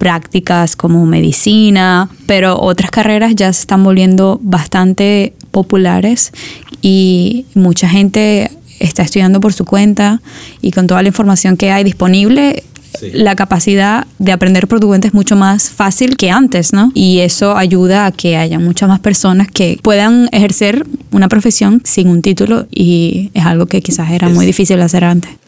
prácticas 0.00 0.76
como 0.76 1.04
medicina, 1.04 2.08
pero 2.24 2.58
otras 2.58 2.90
carreras 2.90 3.36
ya 3.36 3.52
se 3.52 3.60
están 3.60 3.84
volviendo 3.84 4.40
bastante 4.42 5.34
populares 5.50 6.32
y 6.80 7.44
mucha 7.54 7.86
gente 7.86 8.50
está 8.78 9.02
estudiando 9.02 9.40
por 9.40 9.52
su 9.52 9.66
cuenta 9.66 10.22
y 10.62 10.70
con 10.70 10.86
toda 10.86 11.02
la 11.02 11.08
información 11.08 11.58
que 11.58 11.70
hay 11.70 11.84
disponible 11.84 12.64
la 13.12 13.36
capacidad 13.36 14.06
de 14.18 14.32
aprender 14.32 14.68
por 14.68 14.80
tu 14.80 14.86
cuenta 14.86 15.06
es 15.06 15.14
mucho 15.14 15.36
más 15.36 15.68
fácil 15.68 16.16
que 16.16 16.30
antes, 16.30 16.72
¿no? 16.72 16.92
Y 16.94 17.18
eso 17.18 17.54
ayuda 17.54 18.06
a 18.06 18.12
que 18.12 18.38
haya 18.38 18.58
muchas 18.58 18.88
más 18.88 19.00
personas 19.00 19.48
que 19.48 19.78
puedan 19.82 20.30
ejercer 20.32 20.86
una 21.12 21.28
profesión 21.28 21.82
sin 21.84 22.08
un 22.08 22.22
título 22.22 22.66
y 22.70 23.30
es 23.34 23.44
algo 23.44 23.66
que 23.66 23.82
quizás 23.82 24.10
era 24.10 24.30
muy 24.30 24.46
difícil 24.46 24.80
hacer 24.80 25.04
antes. 25.04 25.39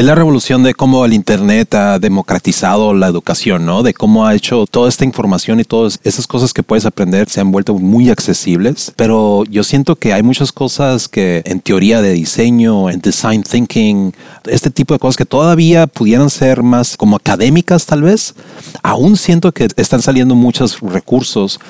Es 0.00 0.06
la 0.06 0.14
revolución 0.14 0.62
de 0.62 0.72
cómo 0.72 1.04
el 1.04 1.12
Internet 1.12 1.74
ha 1.74 1.98
democratizado 1.98 2.94
la 2.94 3.06
educación, 3.06 3.66
¿no? 3.66 3.82
De 3.82 3.92
cómo 3.92 4.26
ha 4.26 4.34
hecho 4.34 4.64
toda 4.64 4.88
esta 4.88 5.04
información 5.04 5.60
y 5.60 5.64
todas 5.64 6.00
esas 6.04 6.26
cosas 6.26 6.54
que 6.54 6.62
puedes 6.62 6.86
aprender 6.86 7.28
se 7.28 7.42
han 7.42 7.52
vuelto 7.52 7.74
muy 7.74 8.08
accesibles. 8.08 8.94
Pero 8.96 9.44
yo 9.50 9.62
siento 9.62 9.96
que 9.96 10.14
hay 10.14 10.22
muchas 10.22 10.52
cosas 10.52 11.06
que 11.06 11.42
en 11.44 11.60
teoría 11.60 12.00
de 12.00 12.14
diseño, 12.14 12.88
en 12.88 13.02
design 13.02 13.42
thinking, 13.42 14.14
este 14.46 14.70
tipo 14.70 14.94
de 14.94 15.00
cosas 15.00 15.18
que 15.18 15.26
todavía 15.26 15.86
pudieran 15.86 16.30
ser 16.30 16.62
más 16.62 16.96
como 16.96 17.16
académicas 17.16 17.84
tal 17.84 18.00
vez. 18.00 18.34
Aún 18.82 19.18
siento 19.18 19.52
que 19.52 19.68
están 19.76 20.00
saliendo 20.00 20.34
muchos 20.34 20.80
recursos 20.80 21.60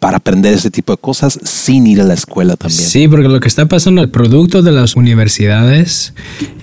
para 0.00 0.18
aprender 0.18 0.54
ese 0.54 0.70
tipo 0.70 0.92
de 0.92 0.98
cosas 0.98 1.38
sin 1.42 1.86
ir 1.86 2.00
a 2.00 2.04
la 2.04 2.14
escuela 2.14 2.56
también. 2.56 2.80
Sí, 2.80 3.08
porque 3.08 3.28
lo 3.28 3.40
que 3.40 3.48
está 3.48 3.66
pasando, 3.66 4.00
el 4.00 4.10
producto 4.10 4.62
de 4.62 4.70
las 4.70 4.94
universidades 4.94 6.14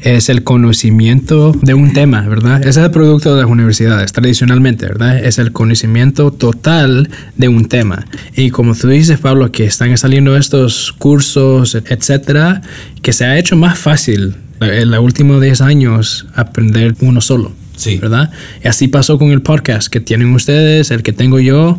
es 0.03 0.29
el 0.29 0.43
conocimiento 0.43 1.51
de 1.61 1.73
un 1.73 1.93
tema, 1.93 2.21
¿verdad? 2.21 2.61
Ese 2.61 2.69
es 2.69 2.77
el 2.77 2.91
producto 2.91 3.35
de 3.35 3.41
las 3.41 3.49
universidades, 3.49 4.13
tradicionalmente, 4.13 4.85
¿verdad? 4.85 5.17
Es 5.17 5.37
el 5.37 5.51
conocimiento 5.51 6.31
total 6.31 7.09
de 7.35 7.49
un 7.49 7.65
tema. 7.65 8.05
Y 8.35 8.51
como 8.51 8.73
tú 8.73 8.87
dices, 8.87 9.19
Pablo, 9.19 9.51
que 9.51 9.65
están 9.65 9.97
saliendo 9.97 10.37
estos 10.37 10.93
cursos, 10.93 11.75
etcétera, 11.75 12.61
que 13.01 13.11
se 13.11 13.25
ha 13.25 13.37
hecho 13.37 13.57
más 13.57 13.77
fácil 13.77 14.35
en 14.61 14.91
los 14.91 14.99
últimos 15.01 15.41
10 15.41 15.61
años 15.61 16.25
aprender 16.35 16.95
uno 17.01 17.19
solo. 17.19 17.51
Sí. 17.75 17.97
¿Verdad? 17.97 18.31
Y 18.63 18.69
así 18.69 18.87
pasó 18.87 19.19
con 19.19 19.31
el 19.31 19.41
podcast 19.41 19.89
que 19.89 19.99
tienen 19.99 20.33
ustedes, 20.33 20.91
el 20.91 21.03
que 21.03 21.11
tengo 21.11 21.39
yo. 21.39 21.77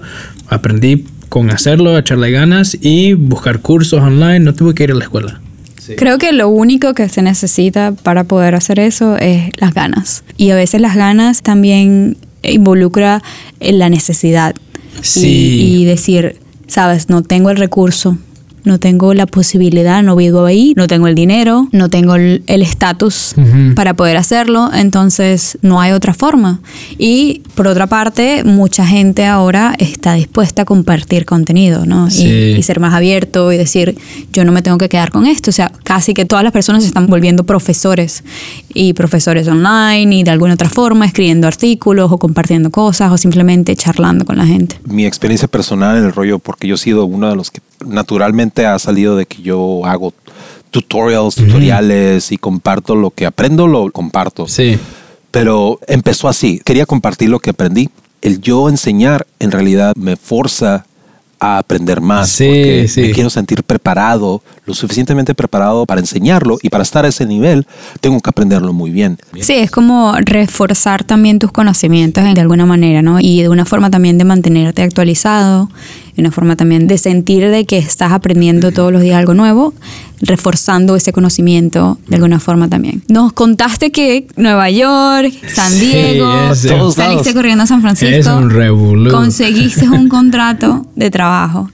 Aprendí 0.48 1.06
con 1.28 1.50
hacerlo, 1.50 1.98
echarle 1.98 2.30
ganas 2.30 2.76
y 2.80 3.14
buscar 3.14 3.60
cursos 3.60 4.00
online. 4.00 4.40
No 4.40 4.54
tuve 4.54 4.74
que 4.74 4.84
ir 4.84 4.92
a 4.92 4.94
la 4.94 5.04
escuela. 5.04 5.40
Creo 5.96 6.18
que 6.18 6.32
lo 6.32 6.48
único 6.48 6.94
que 6.94 7.08
se 7.08 7.22
necesita 7.22 7.92
para 7.92 8.24
poder 8.24 8.56
hacer 8.56 8.80
eso 8.80 9.16
es 9.18 9.50
las 9.58 9.72
ganas. 9.72 10.24
Y 10.36 10.50
a 10.50 10.56
veces 10.56 10.80
las 10.80 10.96
ganas 10.96 11.42
también 11.42 12.16
involucra 12.42 13.22
la 13.60 13.88
necesidad. 13.88 14.54
Sí. 15.02 15.82
y 15.82 15.84
decir, 15.84 16.36
sabes, 16.66 17.10
no 17.10 17.22
tengo 17.22 17.50
el 17.50 17.58
recurso, 17.58 18.16
no 18.66 18.78
tengo 18.78 19.14
la 19.14 19.26
posibilidad, 19.26 20.02
no 20.02 20.16
vivo 20.16 20.44
ahí, 20.44 20.74
no 20.76 20.86
tengo 20.88 21.06
el 21.06 21.14
dinero, 21.14 21.68
no 21.72 21.88
tengo 21.88 22.16
el 22.16 22.42
estatus 22.46 23.34
para 23.74 23.94
poder 23.94 24.16
hacerlo, 24.16 24.70
entonces 24.74 25.56
no 25.62 25.80
hay 25.80 25.92
otra 25.92 26.12
forma. 26.12 26.60
Y 26.98 27.42
por 27.54 27.68
otra 27.68 27.86
parte, 27.86 28.44
mucha 28.44 28.86
gente 28.86 29.24
ahora 29.24 29.74
está 29.78 30.14
dispuesta 30.14 30.62
a 30.62 30.64
compartir 30.64 31.24
contenido, 31.24 31.86
¿no? 31.86 32.08
Y, 32.08 32.62
ser 32.66 32.80
más 32.80 32.94
abierto 32.94 33.52
y 33.52 33.56
decir, 33.56 33.96
yo 34.32 34.44
no 34.44 34.50
me 34.50 34.60
tengo 34.60 34.76
que 34.76 34.88
quedar 34.88 35.12
con 35.12 35.26
esto. 35.26 35.50
O 35.50 35.52
sea, 35.52 35.70
casi 35.84 36.14
que 36.14 36.24
todas 36.24 36.42
las 36.42 36.52
personas 36.52 36.82
se 36.82 36.88
están 36.88 37.06
volviendo 37.06 37.44
profesores 37.44 38.24
y 38.76 38.92
profesores 38.92 39.48
online 39.48 40.16
y 40.16 40.22
de 40.22 40.30
alguna 40.30 40.54
otra 40.54 40.68
forma, 40.68 41.06
escribiendo 41.06 41.48
artículos 41.48 42.12
o 42.12 42.18
compartiendo 42.18 42.70
cosas 42.70 43.10
o 43.10 43.16
simplemente 43.16 43.74
charlando 43.74 44.24
con 44.24 44.36
la 44.36 44.46
gente. 44.46 44.78
Mi 44.84 45.06
experiencia 45.06 45.48
personal 45.48 45.96
en 45.96 46.04
el 46.04 46.12
rollo, 46.12 46.38
porque 46.38 46.68
yo 46.68 46.74
he 46.74 46.78
sido 46.78 47.06
uno 47.06 47.28
de 47.30 47.36
los 47.36 47.50
que 47.50 47.60
naturalmente 47.84 48.66
ha 48.66 48.78
salido 48.78 49.16
de 49.16 49.26
que 49.26 49.42
yo 49.42 49.84
hago 49.86 50.12
tutorials, 50.70 51.36
tutoriales 51.36 52.32
y 52.32 52.36
comparto 52.36 52.94
lo 52.94 53.10
que 53.10 53.24
aprendo, 53.26 53.66
lo 53.66 53.90
comparto. 53.90 54.46
Sí. 54.46 54.78
Pero 55.30 55.80
empezó 55.86 56.28
así. 56.28 56.60
Quería 56.64 56.86
compartir 56.86 57.30
lo 57.30 57.40
que 57.40 57.50
aprendí. 57.50 57.88
El 58.20 58.40
yo 58.40 58.68
enseñar 58.68 59.26
en 59.38 59.52
realidad 59.52 59.94
me 59.96 60.16
forza 60.16 60.86
a 61.38 61.58
aprender 61.58 62.00
más. 62.00 62.30
Sí, 62.30 62.44
porque 62.46 62.88
sí. 62.88 63.00
me 63.02 63.10
quiero 63.12 63.30
sentir 63.30 63.62
preparado, 63.62 64.42
lo 64.64 64.74
suficientemente 64.74 65.34
preparado 65.34 65.86
para 65.86 66.00
enseñarlo 66.00 66.58
y 66.62 66.68
para 66.68 66.82
estar 66.82 67.04
a 67.04 67.08
ese 67.08 67.26
nivel 67.26 67.66
tengo 68.00 68.20
que 68.20 68.30
aprenderlo 68.30 68.72
muy 68.72 68.90
bien. 68.90 69.18
Sí, 69.40 69.54
es 69.54 69.70
como 69.70 70.14
reforzar 70.20 71.04
también 71.04 71.38
tus 71.38 71.52
conocimientos 71.52 72.24
de 72.24 72.40
alguna 72.40 72.66
manera, 72.66 73.02
¿no? 73.02 73.20
Y 73.20 73.42
de 73.42 73.48
una 73.48 73.64
forma 73.64 73.90
también 73.90 74.18
de 74.18 74.24
mantenerte 74.24 74.82
actualizado 74.82 75.68
una 76.18 76.30
forma 76.30 76.56
también 76.56 76.86
de 76.86 76.98
sentir 76.98 77.48
de 77.48 77.64
que 77.64 77.78
estás 77.78 78.12
aprendiendo 78.12 78.72
todos 78.72 78.92
los 78.92 79.02
días 79.02 79.16
algo 79.16 79.34
nuevo, 79.34 79.74
reforzando 80.20 80.96
ese 80.96 81.12
conocimiento 81.12 81.98
de 82.08 82.16
alguna 82.16 82.40
forma 82.40 82.68
también. 82.68 83.02
Nos 83.08 83.32
contaste 83.32 83.92
que 83.92 84.26
Nueva 84.36 84.70
York, 84.70 85.32
San 85.48 85.78
Diego, 85.78 86.54
saliste 86.54 87.34
corriendo 87.34 87.64
a 87.64 87.66
San 87.66 87.82
Francisco, 87.82 88.16
es 88.16 88.26
un 88.26 89.08
conseguiste 89.10 89.88
un 89.88 90.08
contrato 90.10 90.86
de 90.94 91.10
trabajo 91.10 91.70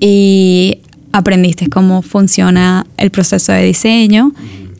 y 0.00 0.78
aprendiste 1.12 1.68
cómo 1.68 2.02
funciona 2.02 2.86
el 2.96 3.10
proceso 3.10 3.52
de 3.52 3.64
diseño. 3.64 4.32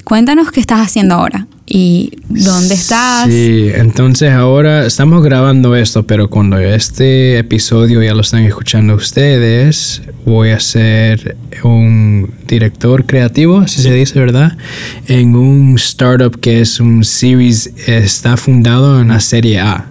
Cuéntanos 0.05 0.51
qué 0.51 0.61
estás 0.61 0.81
haciendo 0.81 1.17
ahora 1.17 1.47
y 1.69 2.13
dónde 2.29 2.75
estás. 2.75 3.29
Sí, 3.29 3.71
entonces 3.75 4.33
ahora 4.33 4.87
estamos 4.87 5.23
grabando 5.23 5.77
esto, 5.77 6.07
pero 6.07 6.31
cuando 6.31 6.59
este 6.59 7.39
episodio 7.39 8.03
ya 8.03 8.15
lo 8.15 8.23
están 8.23 8.45
escuchando 8.45 8.95
ustedes, 8.95 10.03
voy 10.25 10.51
a 10.51 10.61
ser 10.61 11.37
un 11.63 12.31
director 12.47 13.05
creativo, 13.05 13.59
así 13.59 13.83
se 13.83 13.93
dice, 13.93 14.19
¿verdad? 14.19 14.57
En 15.07 15.37
un 15.37 15.75
startup 15.77 16.41
que 16.41 16.61
es 16.61 16.81
un 16.81 17.05
series, 17.05 17.73
está 17.87 18.37
fundado 18.37 19.01
en 19.01 19.09
la 19.09 19.21
serie 19.21 19.61
A, 19.61 19.87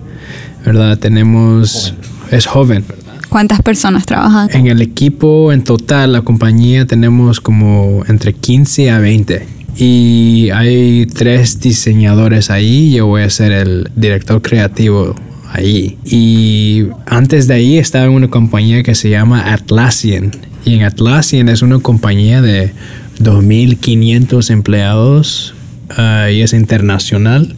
¿verdad? 0.66 0.98
Tenemos, 0.98 1.94
es 2.32 2.48
joven. 2.48 2.86
¿Cuántas 3.30 3.62
personas 3.62 4.06
trabajan? 4.06 4.50
En 4.54 4.68
el 4.68 4.82
equipo, 4.82 5.52
en 5.52 5.64
total, 5.64 6.14
la 6.14 6.22
compañía 6.22 6.88
tenemos 6.88 7.42
como 7.42 8.04
entre 8.08 8.34
15 8.34 8.90
a 8.90 9.00
20 9.00 9.57
y 9.78 10.50
hay 10.52 11.06
tres 11.06 11.60
diseñadores 11.60 12.50
ahí. 12.50 12.94
Yo 12.94 13.06
voy 13.06 13.22
a 13.22 13.30
ser 13.30 13.52
el 13.52 13.90
director 13.96 14.42
creativo 14.42 15.16
ahí. 15.52 15.98
Y 16.04 16.88
antes 17.06 17.48
de 17.48 17.56
ahí 17.56 17.78
estaba 17.78 18.06
en 18.06 18.12
una 18.12 18.30
compañía 18.30 18.82
que 18.84 18.96
se 18.96 19.10
llama 19.10 19.54
Atlassian. 19.54 20.32
Y 20.66 20.76
en 20.76 20.84
Atlassian 20.84 21.48
es 21.50 21.62
una 21.62 21.80
compañía 21.80 22.42
de 22.42 22.72
2.500 23.20 24.50
empleados 24.50 25.54
ah, 25.96 26.30
y 26.32 26.42
es 26.42 26.54
internacional. 26.54 27.56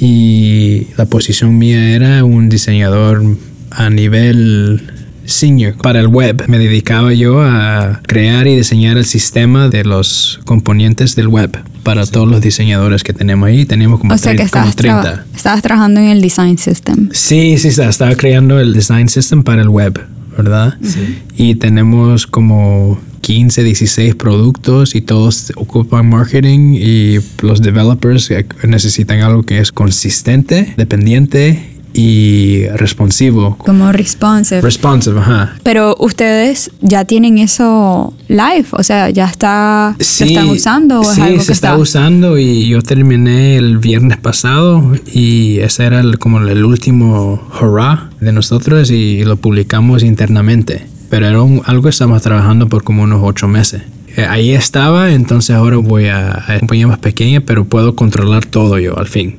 Y 0.00 0.86
la 0.96 1.06
posición 1.06 1.58
mía 1.58 1.94
era 1.94 2.22
un 2.24 2.48
diseñador 2.48 3.22
a 3.70 3.90
nivel 3.90 4.82
senior 5.26 5.76
para 5.76 6.00
el 6.00 6.08
web. 6.08 6.44
Me 6.48 6.58
dedicaba 6.58 7.12
yo 7.12 7.42
a 7.42 8.00
crear 8.06 8.46
y 8.46 8.56
diseñar 8.56 8.96
el 8.96 9.04
sistema 9.04 9.68
de 9.68 9.84
los 9.84 10.40
componentes 10.44 11.16
del 11.16 11.28
web 11.28 11.58
para 11.82 12.06
todos 12.06 12.28
los 12.28 12.40
diseñadores 12.40 13.02
que 13.02 13.12
tenemos 13.12 13.48
ahí. 13.48 13.64
Teníamos 13.64 14.00
como, 14.00 14.14
o 14.14 14.18
sea 14.18 14.34
30, 14.34 14.42
que 14.42 14.46
estabas, 14.46 15.20
estabas 15.34 15.62
trabajando 15.62 16.00
en 16.00 16.08
el 16.08 16.20
design 16.20 16.58
system. 16.58 17.08
Sí, 17.12 17.58
sí, 17.58 17.68
estaba 17.68 18.14
creando 18.16 18.58
el 18.58 18.72
design 18.72 19.08
system 19.08 19.42
para 19.42 19.62
el 19.62 19.68
web, 19.68 20.00
¿verdad? 20.36 20.74
Sí. 20.82 21.18
Y 21.36 21.54
tenemos 21.56 22.26
como 22.26 22.98
15, 23.26 23.64
16 23.64 24.14
productos 24.14 24.94
y 24.94 25.00
todos 25.00 25.52
ocupan 25.56 26.08
marketing 26.08 26.74
y 26.74 27.18
los 27.42 27.60
developers 27.60 28.32
necesitan 28.62 29.20
algo 29.20 29.42
que 29.42 29.58
es 29.58 29.72
consistente, 29.72 30.74
dependiente 30.76 31.75
y 31.96 32.66
responsivo. 32.74 33.56
Como 33.58 33.90
responsive. 33.90 34.60
Responsive, 34.60 35.18
ajá. 35.20 35.54
Pero 35.62 35.96
ustedes 35.98 36.70
ya 36.82 37.04
tienen 37.04 37.38
eso 37.38 38.12
live, 38.28 38.66
o 38.72 38.82
sea, 38.82 39.10
ya 39.10 39.26
está, 39.26 39.96
¿se 39.98 40.24
están 40.26 40.48
usando 40.50 41.00
o 41.00 41.02
es 41.02 41.08
sí, 41.08 41.20
algo 41.22 41.40
se 41.40 41.46
que 41.46 41.52
está, 41.52 41.76
usando 41.76 42.38
y 42.38 42.68
yo 42.68 42.82
terminé 42.82 43.56
el 43.56 43.78
viernes 43.78 44.18
pasado 44.18 44.92
y 45.12 45.58
ese 45.60 45.84
era 45.84 46.00
el- 46.00 46.18
como 46.18 46.40
el 46.40 46.64
último 46.64 47.40
hurrah 47.60 48.10
de 48.20 48.32
nosotros 48.32 48.90
y 48.90 49.24
lo 49.24 49.36
publicamos 49.36 50.02
internamente. 50.02 50.86
Pero 51.08 51.26
era 51.26 51.40
un- 51.40 51.62
algo 51.66 51.84
que 51.84 51.90
estamos 51.90 52.20
trabajando 52.22 52.68
por 52.68 52.82
como 52.84 53.02
unos 53.04 53.20
ocho 53.22 53.46
meses. 53.48 53.82
Eh, 54.16 54.26
Ahí 54.28 54.52
estaba, 54.52 55.12
entonces 55.12 55.54
ahora 55.54 55.76
voy 55.76 56.06
a, 56.06 56.42
a 56.48 56.58
compañía 56.58 56.86
más 56.88 56.98
pequeña, 56.98 57.40
pero 57.42 57.64
puedo 57.64 57.94
controlar 57.94 58.44
todo 58.44 58.78
yo 58.78 58.98
al 58.98 59.06
fin. 59.06 59.36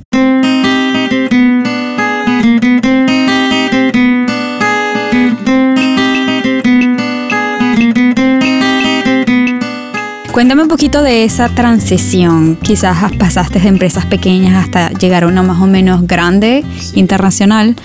Cuéntame 10.37 10.61
un 10.61 10.67
poquito 10.67 11.01
de 11.01 11.23
esa 11.23 11.49
transición. 11.49 12.57
Quizás 12.61 13.11
pasaste 13.17 13.59
de 13.59 13.69
empresas 13.69 14.05
pequeñas 14.05 14.65
hasta 14.65 14.91
llegar 14.91 15.23
a 15.23 15.27
una 15.27 15.41
más 15.41 15.59
o 15.59 15.65
menos 15.65 16.05
grande, 16.05 16.63
internacional, 16.93 17.75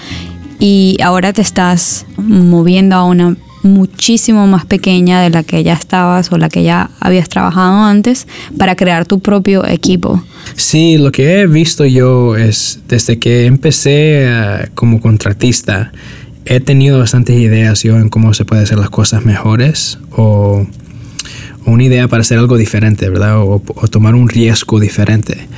y 0.58 0.98
ahora 1.02 1.32
te 1.32 1.40
estás 1.40 2.04
moviendo 2.18 2.94
a 2.96 3.04
una 3.06 3.38
muchísimo 3.62 4.46
más 4.46 4.66
pequeña 4.66 5.22
de 5.22 5.30
la 5.30 5.44
que 5.44 5.64
ya 5.64 5.72
estabas 5.72 6.30
o 6.30 6.36
la 6.36 6.50
que 6.50 6.62
ya 6.62 6.90
habías 7.00 7.30
trabajado 7.30 7.84
antes 7.84 8.26
para 8.58 8.76
crear 8.76 9.06
tu 9.06 9.20
propio 9.20 9.66
equipo. 9.66 10.22
Sí, 10.54 10.98
lo 10.98 11.10
que 11.10 11.40
he 11.40 11.46
visto 11.46 11.86
yo 11.86 12.36
es 12.36 12.80
desde 12.86 13.18
que 13.18 13.46
empecé 13.46 14.26
eh, 14.26 14.68
como 14.74 15.00
contratista, 15.00 15.90
he 16.44 16.60
tenido 16.60 16.98
bastantes 16.98 17.40
ideas 17.40 17.82
yo 17.82 17.96
en 17.96 18.10
cómo 18.10 18.34
se 18.34 18.44
puede 18.44 18.62
hacer 18.62 18.76
las 18.76 18.90
cosas 18.90 19.24
mejores 19.24 19.98
o, 20.10 20.66
o 20.66 20.81
una 21.66 21.84
idea 21.84 22.08
para 22.08 22.22
hacer 22.22 22.38
algo 22.38 22.56
diferente, 22.56 23.08
¿verdad? 23.08 23.38
O, 23.40 23.62
o 23.66 23.88
tomar 23.88 24.14
un 24.14 24.28
riesgo 24.28 24.80
diferente. 24.80 25.48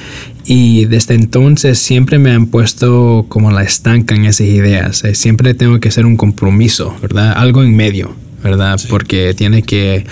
Y 0.45 0.85
desde 0.85 1.15
entonces 1.15 1.79
siempre 1.79 2.19
me 2.19 2.31
han 2.31 2.47
puesto 2.47 3.27
como 3.29 3.51
la 3.51 3.63
estanca 3.63 4.15
en 4.15 4.27
esas 4.27 4.47
ideas. 4.47 5.05
Eh, 5.05 5.15
Siempre 5.15 5.55
tengo 5.55 5.81
que 5.81 5.89
hacer 5.89 6.05
un 6.05 6.17
compromiso, 6.17 6.95
¿verdad? 7.01 7.33
Algo 7.37 7.63
en 7.63 7.75
medio, 7.75 8.15
¿verdad? 8.43 8.79
Porque 8.91 9.35
tiene 9.35 9.63
que 9.63 10.05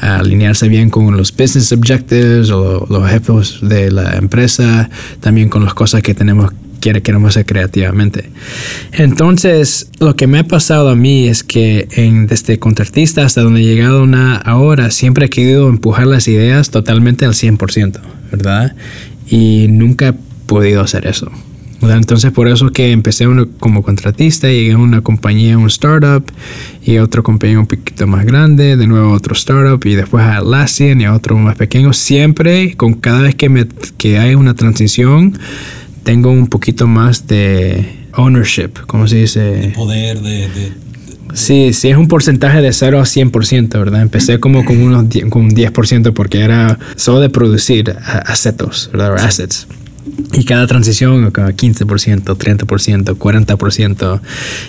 alinearse 0.00 0.68
bien 0.68 0.90
con 0.90 1.16
los 1.16 1.32
business 1.32 1.72
objectives 1.72 2.50
o 2.50 2.86
los 2.88 3.02
objetivos 3.02 3.58
de 3.62 3.90
la 3.90 4.16
empresa, 4.16 4.88
también 5.20 5.48
con 5.48 5.64
las 5.64 5.74
cosas 5.74 6.02
que 6.02 6.14
tenemos 6.14 6.52
que 6.80 7.02
queremos 7.02 7.30
hacer 7.30 7.46
creativamente. 7.46 8.30
Entonces, 8.92 9.90
lo 10.00 10.16
que 10.16 10.26
me 10.26 10.38
ha 10.38 10.44
pasado 10.44 10.88
a 10.88 10.96
mí 10.96 11.28
es 11.28 11.44
que 11.44 11.88
en, 11.92 12.26
desde 12.26 12.58
contratista 12.58 13.24
hasta 13.24 13.42
donde 13.42 13.60
he 13.60 13.64
llegado 13.64 14.02
una 14.02 14.36
ahora, 14.36 14.90
siempre 14.90 15.26
he 15.26 15.30
querido 15.30 15.68
empujar 15.68 16.06
las 16.06 16.26
ideas 16.28 16.70
totalmente 16.70 17.24
al 17.24 17.34
100%, 17.34 18.00
¿verdad? 18.32 18.74
Y 19.28 19.66
nunca 19.68 20.08
he 20.08 20.14
podido 20.46 20.80
hacer 20.80 21.06
eso. 21.06 21.30
Entonces, 21.82 22.30
por 22.30 22.46
eso 22.46 22.70
que 22.70 22.92
empecé 22.92 23.26
uno 23.26 23.48
como 23.58 23.82
contratista, 23.82 24.48
llegué 24.48 24.72
a 24.72 24.78
una 24.78 25.00
compañía, 25.00 25.56
un 25.56 25.66
startup, 25.68 26.24
y 26.84 26.96
a 26.96 27.02
otra 27.02 27.22
compañía 27.22 27.58
un 27.58 27.66
poquito 27.66 28.06
más 28.06 28.26
grande, 28.26 28.76
de 28.76 28.86
nuevo 28.86 29.12
a 29.12 29.12
otro 29.12 29.34
startup, 29.34 29.80
y 29.86 29.94
después 29.94 30.22
a 30.22 30.38
Atlassian 30.38 31.00
y 31.00 31.04
a 31.04 31.14
otro 31.14 31.38
más 31.38 31.56
pequeño. 31.56 31.92
Siempre, 31.92 32.74
con 32.76 32.94
cada 32.94 33.22
vez 33.22 33.34
que, 33.34 33.48
me, 33.48 33.66
que 33.96 34.18
hay 34.18 34.34
una 34.34 34.54
transición, 34.54 35.38
tengo 36.02 36.30
un 36.30 36.46
poquito 36.48 36.86
más 36.86 37.26
de 37.26 38.06
ownership, 38.14 38.70
¿cómo 38.86 39.06
se 39.08 39.16
dice? 39.16 39.72
Poder 39.74 40.20
de, 40.20 40.48
de- 40.48 40.72
Sí, 41.32 41.72
sí, 41.72 41.88
es 41.88 41.96
un 41.96 42.08
porcentaje 42.08 42.60
de 42.60 42.72
0 42.72 42.98
a 42.98 43.04
100%, 43.04 43.68
¿verdad? 43.78 44.02
Empecé 44.02 44.40
como 44.40 44.64
con, 44.64 44.78
unos 44.82 45.08
10, 45.08 45.26
con 45.26 45.42
un 45.44 45.50
10% 45.54 46.12
porque 46.12 46.40
era 46.40 46.76
solo 46.96 47.20
de 47.20 47.30
producir 47.30 47.90
a- 48.04 48.18
assets, 48.18 48.90
¿verdad? 48.92 49.12
O 49.12 49.14
assets. 49.14 49.68
Y 50.32 50.44
cada 50.44 50.66
transición, 50.66 51.30
como 51.30 51.46
15%, 51.48 52.36
30%, 52.36 53.16
40%. 53.16 54.20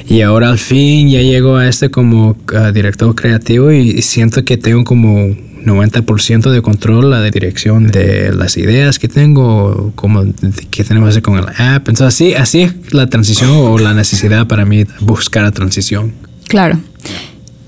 Y 0.08 0.22
ahora 0.22 0.50
al 0.50 0.60
fin 0.60 1.10
ya 1.10 1.22
llego 1.22 1.56
a 1.56 1.68
este 1.68 1.90
como 1.90 2.38
ah, 2.56 2.72
director 2.72 3.16
creativo 3.16 3.72
y 3.72 4.00
siento 4.04 4.46
que 4.46 4.58
tengo 4.58 4.84
como 4.84 5.36
90% 5.64 6.52
de 6.52 6.62
control 6.62 7.10
la 7.10 7.22
de 7.22 7.32
dirección 7.32 7.88
de 7.88 8.34
las 8.34 8.58
ideas 8.58 9.00
que 9.00 9.08
tengo, 9.08 9.92
como 9.96 10.24
qué 10.70 10.84
tenemos 10.84 11.08
que 11.08 11.12
hacer 11.12 11.24
con 11.24 11.38
el 11.38 11.46
app. 11.48 11.90
Entonces 11.90 12.08
así, 12.08 12.34
así 12.34 12.62
es 12.62 12.94
la 12.94 13.08
transición 13.08 13.52
o 13.52 13.78
la 13.78 13.94
necesidad 13.94 14.48
para 14.48 14.66
mí 14.66 14.86
buscar 15.00 15.44
la 15.44 15.52
transición. 15.52 16.14
Claro. 16.48 16.80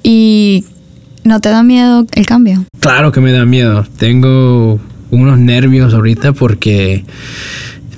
¿Y 0.04 0.66
no 1.24 1.40
te 1.40 1.50
da 1.50 1.64
miedo 1.64 2.06
el 2.14 2.26
cambio? 2.26 2.66
Claro 2.80 3.12
que 3.12 3.22
me 3.22 3.32
da 3.32 3.46
miedo. 3.46 3.86
Tengo 3.98 4.80
unos 5.10 5.40
nervios 5.40 5.94
ahorita 5.94 6.34
porque, 6.34 7.06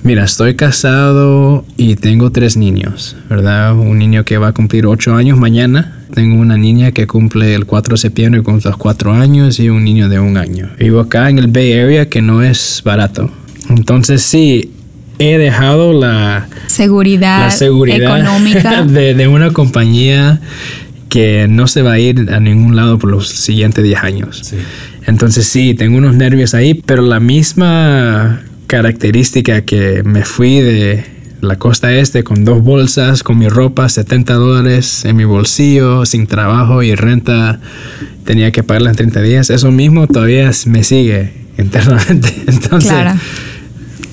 mira, 0.05 0.23
estoy 0.23 0.55
casado 0.55 1.65
y 1.77 1.95
tengo 1.95 2.31
tres 2.31 2.55
niños, 2.55 3.17
¿verdad? 3.27 3.73
Un 3.73 3.97
niño 3.97 4.23
que 4.23 4.37
va 4.37 4.49
a 4.49 4.53
cumplir 4.53 4.85
ocho 4.85 5.15
años 5.15 5.37
mañana. 5.37 6.05
Tengo 6.13 6.39
una 6.39 6.57
niña 6.57 6.91
que 6.91 7.07
cumple 7.07 7.55
el 7.55 7.65
4 7.65 7.95
de 7.95 7.97
septiembre 7.97 8.43
con 8.43 8.61
los 8.63 8.77
cuatro 8.77 9.11
años 9.11 9.59
y 9.59 9.69
un 9.69 9.83
niño 9.83 10.07
de 10.07 10.19
un 10.19 10.37
año. 10.37 10.69
Vivo 10.79 10.99
acá 11.01 11.29
en 11.29 11.39
el 11.39 11.47
Bay 11.47 11.73
Area 11.73 12.07
que 12.07 12.21
no 12.21 12.43
es 12.43 12.81
barato. 12.85 13.31
Entonces 13.69 14.21
sí, 14.21 14.71
he 15.17 15.39
dejado 15.39 15.91
la, 15.91 16.47
Seguridad, 16.67 17.45
la 17.45 17.51
seguridad 17.51 18.19
económica. 18.19 18.83
de, 18.85 19.15
de 19.15 19.27
una 19.27 19.51
compañía 19.51 20.39
que 21.09 21.47
no 21.49 21.65
se 21.65 21.81
va 21.81 21.93
a 21.93 21.99
ir 21.99 22.29
a 22.31 22.39
ningún 22.39 22.75
lado 22.75 22.99
por 22.99 23.09
los 23.09 23.29
siguientes 23.29 23.83
10 23.83 24.03
años. 24.03 24.41
Sí. 24.43 24.57
Entonces 25.07 25.47
sí, 25.47 25.73
tengo 25.73 25.97
unos 25.97 26.13
nervios 26.15 26.53
ahí, 26.53 26.75
pero 26.75 27.01
la 27.01 27.19
misma 27.19 28.43
característica 28.67 29.62
que 29.62 30.04
me 30.04 30.23
fui 30.23 30.60
de 30.60 31.04
la 31.41 31.58
costa 31.58 31.93
este 31.93 32.23
con 32.23 32.43
dos 32.45 32.62
bolsas, 32.63 33.21
con 33.23 33.38
mi 33.38 33.47
ropa, 33.49 33.88
70 33.88 34.34
dólares 34.34 35.06
en 35.06 35.15
mi 35.15 35.25
bolsillo, 35.25 36.06
sin 36.06 36.28
trabajo 36.28 36.82
y 36.82 36.95
renta, 36.95 37.60
tenía 38.25 38.51
que 38.51 38.63
pagarla 38.63 38.89
en 38.91 38.95
30 38.95 39.21
días, 39.21 39.49
eso 39.49 39.71
mismo 39.71 40.08
todavía 40.08 40.49
me 40.65 40.84
sigue 40.84 41.34
internamente. 41.58 42.34
Entonces, 42.47 42.89
Claro. 42.91 43.19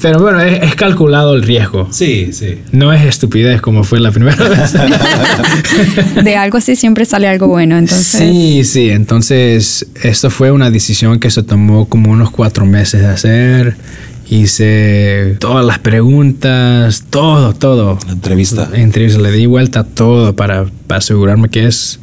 pero 0.02 0.20
bueno, 0.20 0.40
es, 0.42 0.62
es 0.62 0.74
calculado 0.74 1.34
el 1.34 1.42
riesgo. 1.42 1.88
Sí, 1.90 2.30
sí. 2.32 2.58
No 2.72 2.92
es 2.92 3.02
estupidez 3.06 3.62
como 3.62 3.82
fue 3.84 3.98
la 4.00 4.10
primera 4.10 4.36
vez. 4.48 4.72
De 6.24 6.36
algo 6.36 6.58
así 6.58 6.76
siempre 6.76 7.04
sale 7.06 7.28
algo 7.28 7.46
bueno, 7.48 7.78
entonces. 7.78 8.06
Sí, 8.20 8.64
sí. 8.64 8.90
Entonces, 8.90 9.86
esto 10.02 10.28
fue 10.28 10.50
una 10.50 10.70
decisión 10.70 11.18
que 11.18 11.30
se 11.30 11.42
tomó 11.42 11.88
como 11.88 12.10
unos 12.10 12.30
cuatro 12.30 12.66
meses 12.66 13.00
de 13.00 13.06
hacer. 13.08 13.76
Hice 14.32 15.36
todas 15.40 15.62
las 15.62 15.78
preguntas, 15.78 17.04
todo, 17.10 17.52
todo. 17.52 17.98
La 18.06 18.12
entrevista. 18.14 18.70
Entrevista, 18.72 19.20
le 19.20 19.30
di 19.30 19.44
vuelta 19.44 19.80
a 19.80 19.84
todo 19.84 20.34
para, 20.34 20.64
para 20.86 21.00
asegurarme 21.00 21.50
que 21.50 21.66
es 21.66 22.00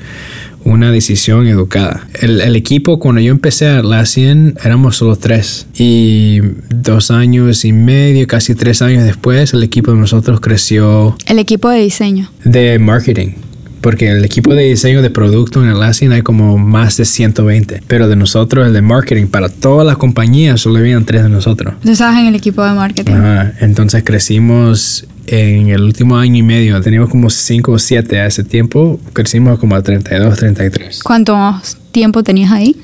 una 0.63 0.91
decisión 0.91 1.47
educada. 1.47 2.07
El, 2.21 2.39
el 2.41 2.55
equipo, 2.55 2.99
cuando 2.99 3.19
yo 3.19 3.31
empecé 3.31 3.65
a 3.65 3.81
la 3.81 4.05
100, 4.05 4.59
éramos 4.63 4.97
solo 4.97 5.15
tres. 5.15 5.65
Y 5.75 6.39
dos 6.69 7.09
años 7.09 7.65
y 7.65 7.73
medio, 7.73 8.27
casi 8.27 8.53
tres 8.53 8.83
años 8.83 9.05
después, 9.05 9.55
el 9.55 9.63
equipo 9.63 9.91
de 9.91 9.97
nosotros 9.97 10.39
creció 10.39 11.17
El 11.25 11.39
equipo 11.39 11.67
de 11.69 11.79
diseño. 11.79 12.29
de 12.43 12.77
marketing. 12.77 13.29
Porque 13.81 14.09
el 14.09 14.25
equipo 14.25 14.53
de 14.53 14.63
diseño 14.63 15.01
de 15.01 15.09
producto 15.09 15.63
en 15.63 15.69
Atlassian 15.69 16.11
hay 16.11 16.21
como 16.21 16.57
más 16.57 16.97
de 16.97 17.05
120. 17.05 17.83
Pero 17.87 18.07
de 18.07 18.15
nosotros, 18.15 18.67
el 18.67 18.73
de 18.73 18.81
marketing, 18.81 19.27
para 19.27 19.49
todas 19.49 19.85
las 19.85 19.97
compañías, 19.97 20.61
solo 20.61 20.79
habían 20.79 21.05
tres 21.05 21.23
de 21.23 21.29
nosotros. 21.29 21.75
Tú 21.81 21.91
estabas 21.91 22.17
en 22.19 22.27
el 22.27 22.35
equipo 22.35 22.63
de 22.63 22.71
marketing. 22.71 23.13
Ajá, 23.13 23.53
Entonces 23.59 24.03
crecimos 24.03 25.07
en 25.27 25.69
el 25.69 25.81
último 25.81 26.17
año 26.17 26.37
y 26.37 26.43
medio. 26.43 26.79
Teníamos 26.81 27.09
como 27.09 27.29
5 27.29 27.71
o 27.71 27.79
7 27.79 28.19
a 28.19 28.25
ese 28.25 28.43
tiempo. 28.43 28.99
Crecimos 29.13 29.59
como 29.59 29.75
a 29.75 29.81
32, 29.81 30.37
33. 30.37 31.03
¿Cuánto 31.03 31.61
tiempo 31.91 32.23
tenías 32.23 32.51
ahí? 32.51 32.75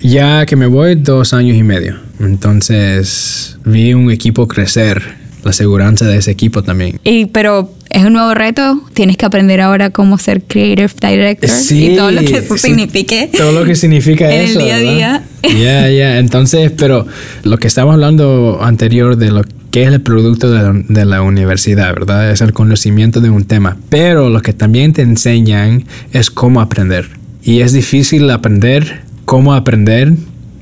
Ya 0.00 0.46
que 0.46 0.56
me 0.56 0.66
voy, 0.66 0.94
dos 0.94 1.32
años 1.34 1.56
y 1.56 1.62
medio. 1.62 1.96
Entonces 2.20 3.58
vi 3.64 3.94
un 3.94 4.10
equipo 4.10 4.46
crecer. 4.46 5.18
La 5.44 5.52
seguridad 5.52 5.92
de 5.92 6.16
ese 6.16 6.32
equipo 6.32 6.62
también. 6.62 6.98
Y, 7.04 7.26
pero 7.26 7.72
es 7.90 8.04
un 8.04 8.12
nuevo 8.12 8.34
reto. 8.34 8.82
Tienes 8.94 9.16
que 9.16 9.26
aprender 9.26 9.60
ahora 9.60 9.90
cómo 9.90 10.18
ser 10.18 10.42
creative 10.42 10.90
director 11.00 11.50
y 11.70 11.96
todo 11.96 12.10
lo 12.10 12.20
que 12.20 12.36
eso 12.38 12.56
sí, 12.56 12.68
signifique. 12.68 13.30
Todo 13.36 13.52
lo 13.52 13.64
que 13.64 13.74
significa 13.74 14.30
En 14.30 14.40
el 14.40 14.50
eso. 14.50 14.58
día 14.60 14.74
a 14.74 14.78
día. 14.78 15.24
Ya, 15.42 15.88
ya. 15.88 16.18
Entonces, 16.18 16.72
pero 16.76 17.06
lo 17.44 17.58
que 17.58 17.66
estábamos 17.66 17.94
hablando 17.94 18.60
anterior 18.62 19.16
de 19.16 19.30
lo 19.30 19.42
que 19.70 19.82
es 19.82 19.88
el 19.88 20.00
producto 20.00 20.50
de 20.50 20.62
la, 20.62 20.72
de 20.72 21.04
la 21.04 21.22
universidad, 21.22 21.92
¿verdad? 21.94 22.30
Es 22.30 22.40
el 22.40 22.52
conocimiento 22.52 23.20
de 23.20 23.30
un 23.30 23.44
tema. 23.44 23.76
Pero 23.88 24.30
lo 24.30 24.40
que 24.42 24.52
también 24.52 24.92
te 24.92 25.02
enseñan 25.02 25.84
es 26.12 26.30
cómo 26.30 26.60
aprender. 26.60 27.08
Y 27.42 27.60
es 27.60 27.72
difícil 27.72 28.28
aprender 28.30 29.02
cómo 29.24 29.54
aprender 29.54 30.12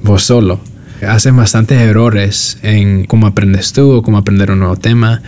vos 0.03 0.23
solo. 0.23 0.61
Haces 1.07 1.35
bastantes 1.35 1.81
errores 1.81 2.59
en 2.63 3.05
cómo 3.05 3.27
aprendes 3.27 3.73
tú 3.73 3.93
o 3.93 4.03
cómo 4.03 4.19
aprender 4.19 4.51
un 4.51 4.61
nuevo 4.61 4.77
tema. 4.77 5.23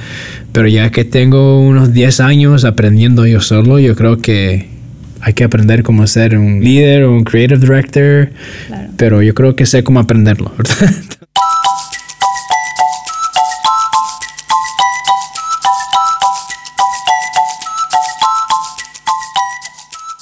Pero 0.52 0.68
ya 0.68 0.90
que 0.90 1.04
tengo 1.04 1.60
unos 1.60 1.92
10 1.92 2.20
años 2.20 2.64
aprendiendo 2.64 3.26
yo 3.26 3.40
solo, 3.40 3.78
yo 3.78 3.96
creo 3.96 4.18
que 4.18 4.68
hay 5.20 5.32
que 5.34 5.44
aprender 5.44 5.82
cómo 5.82 6.06
ser 6.06 6.38
un 6.38 6.60
líder 6.60 7.04
o 7.04 7.12
un 7.12 7.24
creative 7.24 7.60
director. 7.60 8.30
Pero 8.96 9.22
yo 9.22 9.34
creo 9.34 9.56
que 9.56 9.66
sé 9.66 9.84
cómo 9.84 10.00
aprenderlo, 10.00 10.52
¿verdad? 10.56 10.94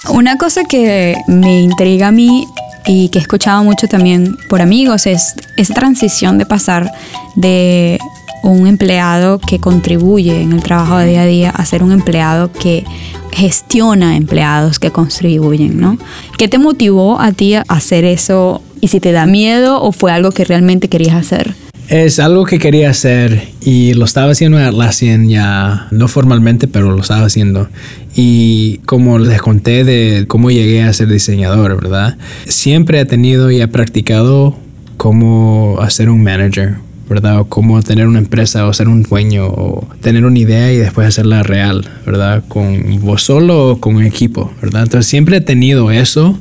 Una 0.09 0.38
cosa 0.38 0.64
que 0.64 1.16
me 1.29 1.61
intriga 1.61 2.09
a 2.09 2.12
mí 2.12 2.47
y 2.87 3.09
que 3.09 3.18
he 3.18 3.22
escuchado 3.22 3.64
mucho 3.64 3.88
también 3.88 4.37
por 4.49 4.61
amigos 4.61 5.07
es 5.07 5.35
esa 5.57 5.75
transición 5.75 6.38
de 6.38 6.46
pasar 6.46 6.92
de 7.35 7.99
un 8.42 8.66
empleado 8.66 9.38
que 9.40 9.59
contribuye 9.59 10.40
en 10.40 10.53
el 10.53 10.62
trabajo 10.62 10.99
de 10.99 11.07
día 11.07 11.22
a 11.22 11.27
día 11.27 11.51
a 11.51 11.64
ser 11.64 11.83
un 11.83 11.92
empleado 11.92 12.53
que 12.53 12.85
gestiona 13.33 14.16
empleados 14.16 14.79
que 14.79 14.90
contribuyen, 14.90 15.81
¿no? 15.81 15.99
¿Qué 16.38 16.49
te 16.49 16.59
motivó 16.59 17.20
a 17.20 17.33
ti 17.33 17.55
a 17.55 17.64
hacer 17.68 18.05
eso 18.05 18.62
y 18.81 18.88
si 18.88 19.01
te 19.01 19.12
da 19.12 19.27
miedo 19.27 19.83
o 19.83 19.92
fue 19.92 20.12
algo 20.12 20.31
que 20.31 20.44
realmente 20.44 20.88
querías 20.88 21.16
hacer? 21.16 21.55
Es 21.88 22.18
algo 22.18 22.44
que 22.46 22.59
quería 22.59 22.90
hacer 22.90 23.46
y 23.61 23.94
lo 23.94 24.07
estaba 24.07 24.33
haciendo 24.33 24.59
en 24.59 24.64
Atlassian 24.64 25.29
ya, 25.29 25.87
no 25.92 26.09
formalmente, 26.09 26.66
pero 26.66 26.90
lo 26.90 27.01
estaba 27.01 27.27
haciendo. 27.27 27.68
Y 28.16 28.79
como 28.87 29.20
les 29.20 29.40
conté 29.40 29.85
de 29.85 30.25
cómo 30.27 30.51
llegué 30.51 30.83
a 30.83 30.92
ser 30.92 31.07
diseñador, 31.07 31.81
¿verdad? 31.81 32.18
Siempre 32.46 32.99
he 32.99 33.05
tenido 33.05 33.53
y 33.53 33.61
he 33.61 33.68
practicado 33.68 34.57
cómo 34.96 35.77
hacer 35.81 36.11
un 36.11 36.25
manager, 36.25 36.75
¿verdad? 37.09 37.38
O 37.38 37.44
cómo 37.44 37.81
tener 37.85 38.09
una 38.09 38.18
empresa 38.18 38.66
o 38.66 38.72
ser 38.72 38.88
un 38.88 39.05
dueño 39.05 39.46
o 39.46 39.87
tener 40.01 40.25
una 40.25 40.40
idea 40.40 40.72
y 40.72 40.79
después 40.79 41.07
hacerla 41.07 41.44
real, 41.44 41.88
¿verdad? 42.05 42.42
Con 42.49 43.01
vos 43.03 43.22
solo 43.22 43.70
o 43.70 43.81
con 43.81 43.94
un 43.94 44.03
equipo, 44.03 44.53
¿verdad? 44.61 44.83
Entonces 44.83 45.07
siempre 45.07 45.37
he 45.37 45.40
tenido 45.40 45.92
eso 45.92 46.37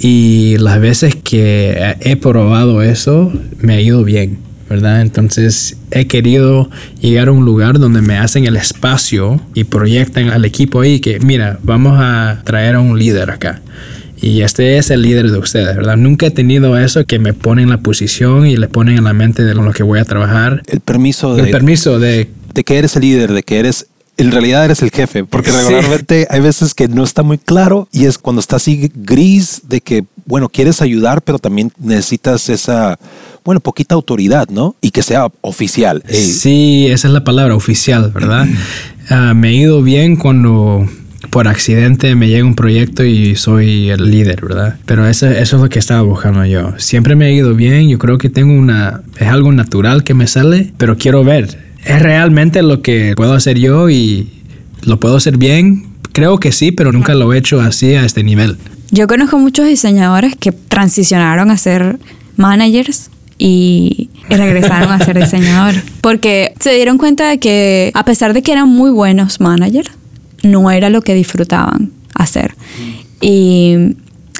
y 0.00 0.56
las 0.58 0.80
veces 0.80 1.14
que 1.14 1.94
he 2.00 2.16
probado 2.16 2.82
eso 2.82 3.32
me 3.60 3.74
ha 3.74 3.80
ido 3.80 4.02
bien. 4.02 4.43
¿Verdad? 4.68 5.02
Entonces 5.02 5.76
he 5.90 6.06
querido 6.06 6.70
llegar 7.00 7.28
a 7.28 7.32
un 7.32 7.44
lugar 7.44 7.78
donde 7.78 8.02
me 8.02 8.16
hacen 8.16 8.46
el 8.46 8.56
espacio 8.56 9.40
y 9.54 9.64
proyectan 9.64 10.30
al 10.30 10.44
equipo 10.44 10.80
ahí 10.80 11.00
que, 11.00 11.20
mira, 11.20 11.58
vamos 11.62 11.98
a 12.00 12.42
traer 12.44 12.76
a 12.76 12.80
un 12.80 12.98
líder 12.98 13.30
acá. 13.30 13.62
Y 14.20 14.40
este 14.40 14.78
es 14.78 14.90
el 14.90 15.02
líder 15.02 15.30
de 15.30 15.38
ustedes, 15.38 15.76
¿verdad? 15.76 15.96
Nunca 15.96 16.26
he 16.26 16.30
tenido 16.30 16.78
eso 16.78 17.04
que 17.04 17.18
me 17.18 17.34
ponen 17.34 17.64
en 17.64 17.70
la 17.70 17.78
posición 17.78 18.46
y 18.46 18.56
le 18.56 18.68
ponen 18.68 18.96
en 18.96 19.04
la 19.04 19.12
mente 19.12 19.44
de 19.44 19.54
lo 19.54 19.70
que 19.72 19.82
voy 19.82 19.98
a 19.98 20.04
trabajar. 20.04 20.62
El 20.66 20.80
permiso 20.80 21.34
de... 21.34 21.42
El 21.42 21.50
permiso 21.50 21.98
de... 21.98 22.30
De 22.54 22.64
que 22.64 22.78
eres 22.78 22.96
el 22.96 23.02
líder, 23.02 23.32
de 23.32 23.42
que 23.42 23.58
eres 23.58 23.88
en 24.16 24.30
realidad 24.30 24.64
eres 24.64 24.82
el 24.82 24.90
jefe, 24.90 25.24
porque 25.24 25.50
regularmente 25.50 26.26
hay 26.30 26.40
veces 26.40 26.74
que 26.74 26.88
no 26.88 27.02
está 27.02 27.22
muy 27.22 27.38
claro 27.38 27.88
y 27.90 28.04
es 28.04 28.18
cuando 28.18 28.40
está 28.40 28.56
así 28.56 28.90
gris 28.94 29.62
de 29.68 29.80
que, 29.80 30.04
bueno, 30.26 30.48
quieres 30.48 30.82
ayudar, 30.82 31.22
pero 31.22 31.38
también 31.38 31.72
necesitas 31.78 32.48
esa 32.48 32.98
bueno, 33.44 33.60
poquita 33.60 33.94
autoridad, 33.94 34.48
¿no? 34.48 34.74
Y 34.80 34.90
que 34.90 35.02
sea 35.02 35.28
oficial. 35.42 36.02
Sí, 36.08 36.86
esa 36.88 37.08
es 37.08 37.14
la 37.14 37.24
palabra, 37.24 37.54
oficial, 37.54 38.10
¿verdad? 38.12 38.46
Ah, 39.10 39.34
me 39.34 39.50
he 39.50 39.52
ido 39.52 39.82
bien 39.82 40.16
cuando 40.16 40.88
por 41.28 41.46
accidente 41.46 42.14
me 42.14 42.28
llega 42.28 42.46
un 42.46 42.54
proyecto 42.54 43.04
y 43.04 43.36
soy 43.36 43.90
el 43.90 44.10
líder, 44.10 44.40
¿verdad? 44.40 44.78
Pero 44.86 45.06
eso, 45.06 45.26
eso 45.26 45.56
es 45.56 45.62
lo 45.62 45.68
que 45.68 45.78
estaba 45.78 46.00
buscando 46.00 46.46
yo. 46.46 46.72
Siempre 46.78 47.14
me 47.14 47.26
ha 47.26 47.30
ido 47.30 47.54
bien, 47.54 47.90
yo 47.90 47.98
creo 47.98 48.16
que 48.16 48.30
tengo 48.30 48.54
una, 48.54 49.02
es 49.18 49.28
algo 49.28 49.52
natural 49.52 50.04
que 50.04 50.14
me 50.14 50.26
sale, 50.26 50.72
pero 50.78 50.96
quiero 50.96 51.22
ver, 51.22 51.58
¿es 51.84 52.00
realmente 52.00 52.62
lo 52.62 52.80
que 52.80 53.12
puedo 53.14 53.34
hacer 53.34 53.58
yo 53.58 53.90
y 53.90 54.28
lo 54.84 54.98
puedo 54.98 55.16
hacer 55.16 55.36
bien? 55.36 55.84
Creo 56.12 56.38
que 56.38 56.50
sí, 56.50 56.72
pero 56.72 56.92
nunca 56.92 57.14
lo 57.14 57.34
he 57.34 57.36
hecho 57.38 57.60
así 57.60 57.92
a 57.92 58.06
este 58.06 58.22
nivel. 58.22 58.56
Yo 58.90 59.06
conozco 59.06 59.38
muchos 59.38 59.66
diseñadores 59.66 60.36
que 60.36 60.52
transicionaron 60.52 61.50
a 61.50 61.56
ser 61.56 61.98
managers 62.36 63.10
y 63.38 64.10
regresaron 64.28 64.92
a 64.92 64.98
ser 65.04 65.18
diseñadores. 65.18 65.82
Porque 66.00 66.54
se 66.60 66.72
dieron 66.74 66.98
cuenta 66.98 67.28
de 67.28 67.38
que 67.38 67.90
a 67.94 68.04
pesar 68.04 68.32
de 68.32 68.42
que 68.42 68.52
eran 68.52 68.68
muy 68.68 68.90
buenos 68.90 69.40
managers, 69.40 69.90
no 70.42 70.70
era 70.70 70.90
lo 70.90 71.02
que 71.02 71.14
disfrutaban 71.14 71.92
hacer. 72.14 72.54
Y 73.20 73.96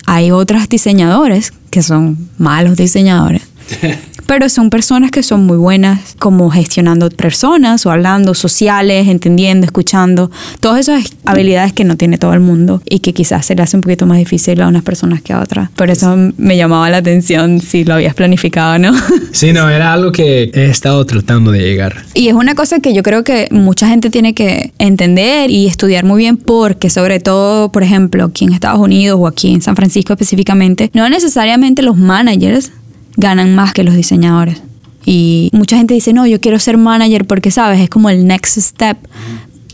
hay 0.07 0.31
otros 0.31 0.69
diseñadores 0.69 1.53
que 1.71 1.83
son 1.83 2.29
malos 2.39 2.77
diseñadores. 2.77 3.43
pero 4.27 4.49
son 4.49 4.71
personas 4.71 5.11
que 5.11 5.23
son 5.23 5.47
muy 5.47 5.57
buenas 5.57 6.17
como 6.19 6.51
gestionando 6.51 7.09
personas 7.11 7.87
o 7.87 7.91
hablando 7.91 8.35
sociales, 8.35 9.09
entendiendo, 9.09 9.65
escuchando, 9.65 10.31
todas 10.61 10.81
esas 10.81 11.05
habilidades 11.25 11.73
que 11.73 11.85
no 11.85 11.97
tiene 11.97 12.19
todo 12.19 12.33
el 12.33 12.41
mundo 12.41 12.83
y 12.89 13.01
que 13.01 13.13
quizás 13.13 13.47
se 13.47 13.55
le 13.55 13.63
hace 13.63 13.77
un 13.77 13.81
poquito 13.83 14.07
más 14.07 14.19
difícil 14.19 14.61
a 14.61 14.69
unas 14.69 14.83
personas 14.83 15.23
que 15.23 15.33
a 15.33 15.41
otras. 15.41 15.71
Por 15.71 15.91
eso 15.91 16.17
me 16.37 16.57
llamaba 16.57 16.91
la 16.91 16.99
atención 16.99 17.61
si 17.61 17.85
lo 17.85 17.95
habías 17.95 18.15
planificado, 18.15 18.79
¿no? 18.79 18.93
Sí, 19.33 19.53
no, 19.53 19.69
era 19.69 19.93
algo 19.93 20.13
que 20.13 20.51
he 20.55 20.67
estado 20.67 21.05
tratando 21.07 21.51
de 21.51 21.59
llegar. 21.59 22.05
Y 22.15 22.29
es 22.29 22.35
una 22.35 22.55
cosa 22.55 22.79
que 22.79 22.95
yo 22.95 23.03
creo 23.03 23.25
que 23.25 23.49
mucha 23.51 23.89
gente 23.89 24.09
tiene 24.09 24.33
que 24.33 24.73
entender 24.79 25.51
y 25.51 25.67
estudiar 25.67 26.05
muy 26.05 26.19
bien 26.19 26.37
porque 26.37 26.89
sobre 26.89 27.19
todo, 27.19 27.73
por 27.73 27.83
ejemplo, 27.83 28.25
aquí 28.25 28.45
en 28.45 28.53
Estados 28.53 28.79
Unidos 28.79 29.19
o 29.21 29.27
aquí 29.27 29.53
en 29.53 29.61
San 29.61 29.75
Francisco 29.75 30.13
específicamente, 30.13 30.91
no 30.95 31.09
necesariamente 31.09 31.83
los 31.83 31.97
managers 31.97 32.71
ganan 33.16 33.55
más 33.55 33.72
que 33.72 33.85
los 33.85 33.94
diseñadores. 33.94 34.62
Y 35.07 35.50
mucha 35.53 35.77
gente 35.77 35.94
dice, 35.94 36.12
no, 36.12 36.27
yo 36.27 36.40
quiero 36.40 36.59
ser 36.59 36.79
manager 36.79 37.27
porque, 37.27 37.50
sabes, 37.50 37.81
es 37.81 37.90
como 37.90 38.11
el 38.11 38.27
next 38.27 38.59
step 38.59 38.96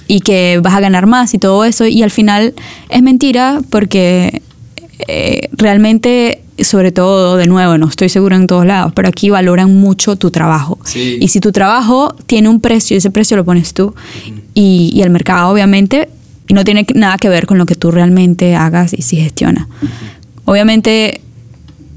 y 0.09 0.20
que 0.20 0.61
vas 0.62 0.74
a 0.74 0.81
ganar 0.81 1.07
más 1.07 1.35
y 1.35 1.38
todo 1.38 1.64
eso. 1.64 1.87
Y 1.87 2.03
al 2.03 2.11
final 2.11 2.55
es 2.88 3.03
mentira 3.03 3.61
porque 3.70 4.42
eh, 5.07 5.48
realmente, 5.53 6.42
sobre 6.59 6.90
todo, 6.90 7.37
de 7.37 7.46
nuevo, 7.46 7.79
no 7.79 7.87
estoy 7.87 8.09
seguro 8.09 8.35
en 8.35 8.48
todos 8.48 8.66
lados, 8.66 8.92
pero 8.94 9.09
aquí 9.09 9.31
valoran 9.31 9.72
mucho 9.79 10.16
tu 10.16 10.33
trabajo. 10.33 10.79
Y 10.94 11.29
si 11.29 11.38
tu 11.38 11.53
trabajo 11.53 12.14
tiene 12.26 12.48
un 12.48 12.61
precio, 12.61 12.96
ese 12.96 13.11
precio 13.11 13.37
lo 13.37 13.44
pones 13.44 13.72
tú. 13.72 13.94
y, 14.53 15.00
el 15.00 15.11
mercado, 15.11 15.53
obviamente, 15.53 16.09
no 16.48 16.64
tiene 16.64 16.85
nada 16.94 17.16
que 17.16 17.29
ver 17.29 17.46
con 17.46 17.57
lo 17.57 17.66
que 17.66 17.76
tú 17.76 17.92
realmente 17.92 18.57
hagas 18.57 18.92
y 18.92 19.03
si 19.03 19.16
gestionas. 19.16 19.68
Obviamente 20.44 21.20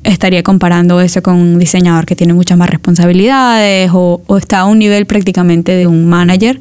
estaría 0.03 0.43
comparando 0.43 1.01
eso 1.01 1.21
con 1.23 1.35
un 1.35 1.59
diseñador 1.59 2.05
que 2.05 2.15
tiene 2.15 2.33
muchas 2.33 2.57
más 2.57 2.69
responsabilidades 2.69 3.89
o, 3.93 4.21
está 4.37 4.59
a 4.59 4.65
un 4.65 4.79
nivel 4.79 5.05
prácticamente 5.05 5.73
de 5.73 5.87
un 5.87 6.05
manager. 6.05 6.59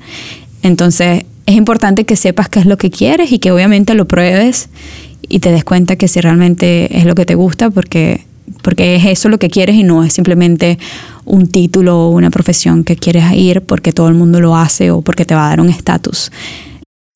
Entonces 0.62 1.24
es 1.46 1.56
importante 1.56 2.04
que 2.04 2.16
sepas 2.16 2.48
qué 2.48 2.60
es 2.60 2.66
lo 2.66 2.76
que 2.76 2.90
quieres 2.90 3.32
y 3.32 3.38
que 3.38 3.50
obviamente 3.50 3.94
lo 3.94 4.06
pruebes 4.06 4.68
y 5.28 5.40
te 5.40 5.50
des 5.50 5.64
cuenta 5.64 5.96
que 5.96 6.08
si 6.08 6.20
realmente 6.20 6.96
es 6.96 7.04
lo 7.04 7.14
que 7.14 7.26
te 7.26 7.34
gusta 7.34 7.70
porque, 7.70 8.24
porque 8.62 8.96
es 8.96 9.06
eso 9.06 9.28
lo 9.28 9.38
que 9.38 9.48
quieres 9.48 9.76
y 9.76 9.82
no 9.82 10.04
es 10.04 10.12
simplemente 10.12 10.78
un 11.24 11.48
título 11.48 12.06
o 12.06 12.10
una 12.10 12.30
profesión 12.30 12.84
que 12.84 12.96
quieres 12.96 13.24
ir 13.32 13.62
porque 13.62 13.92
todo 13.92 14.08
el 14.08 14.14
mundo 14.14 14.40
lo 14.40 14.56
hace 14.56 14.90
o 14.90 15.02
porque 15.02 15.24
te 15.24 15.34
va 15.34 15.46
a 15.46 15.48
dar 15.50 15.60
un 15.60 15.68
estatus. 15.68 16.30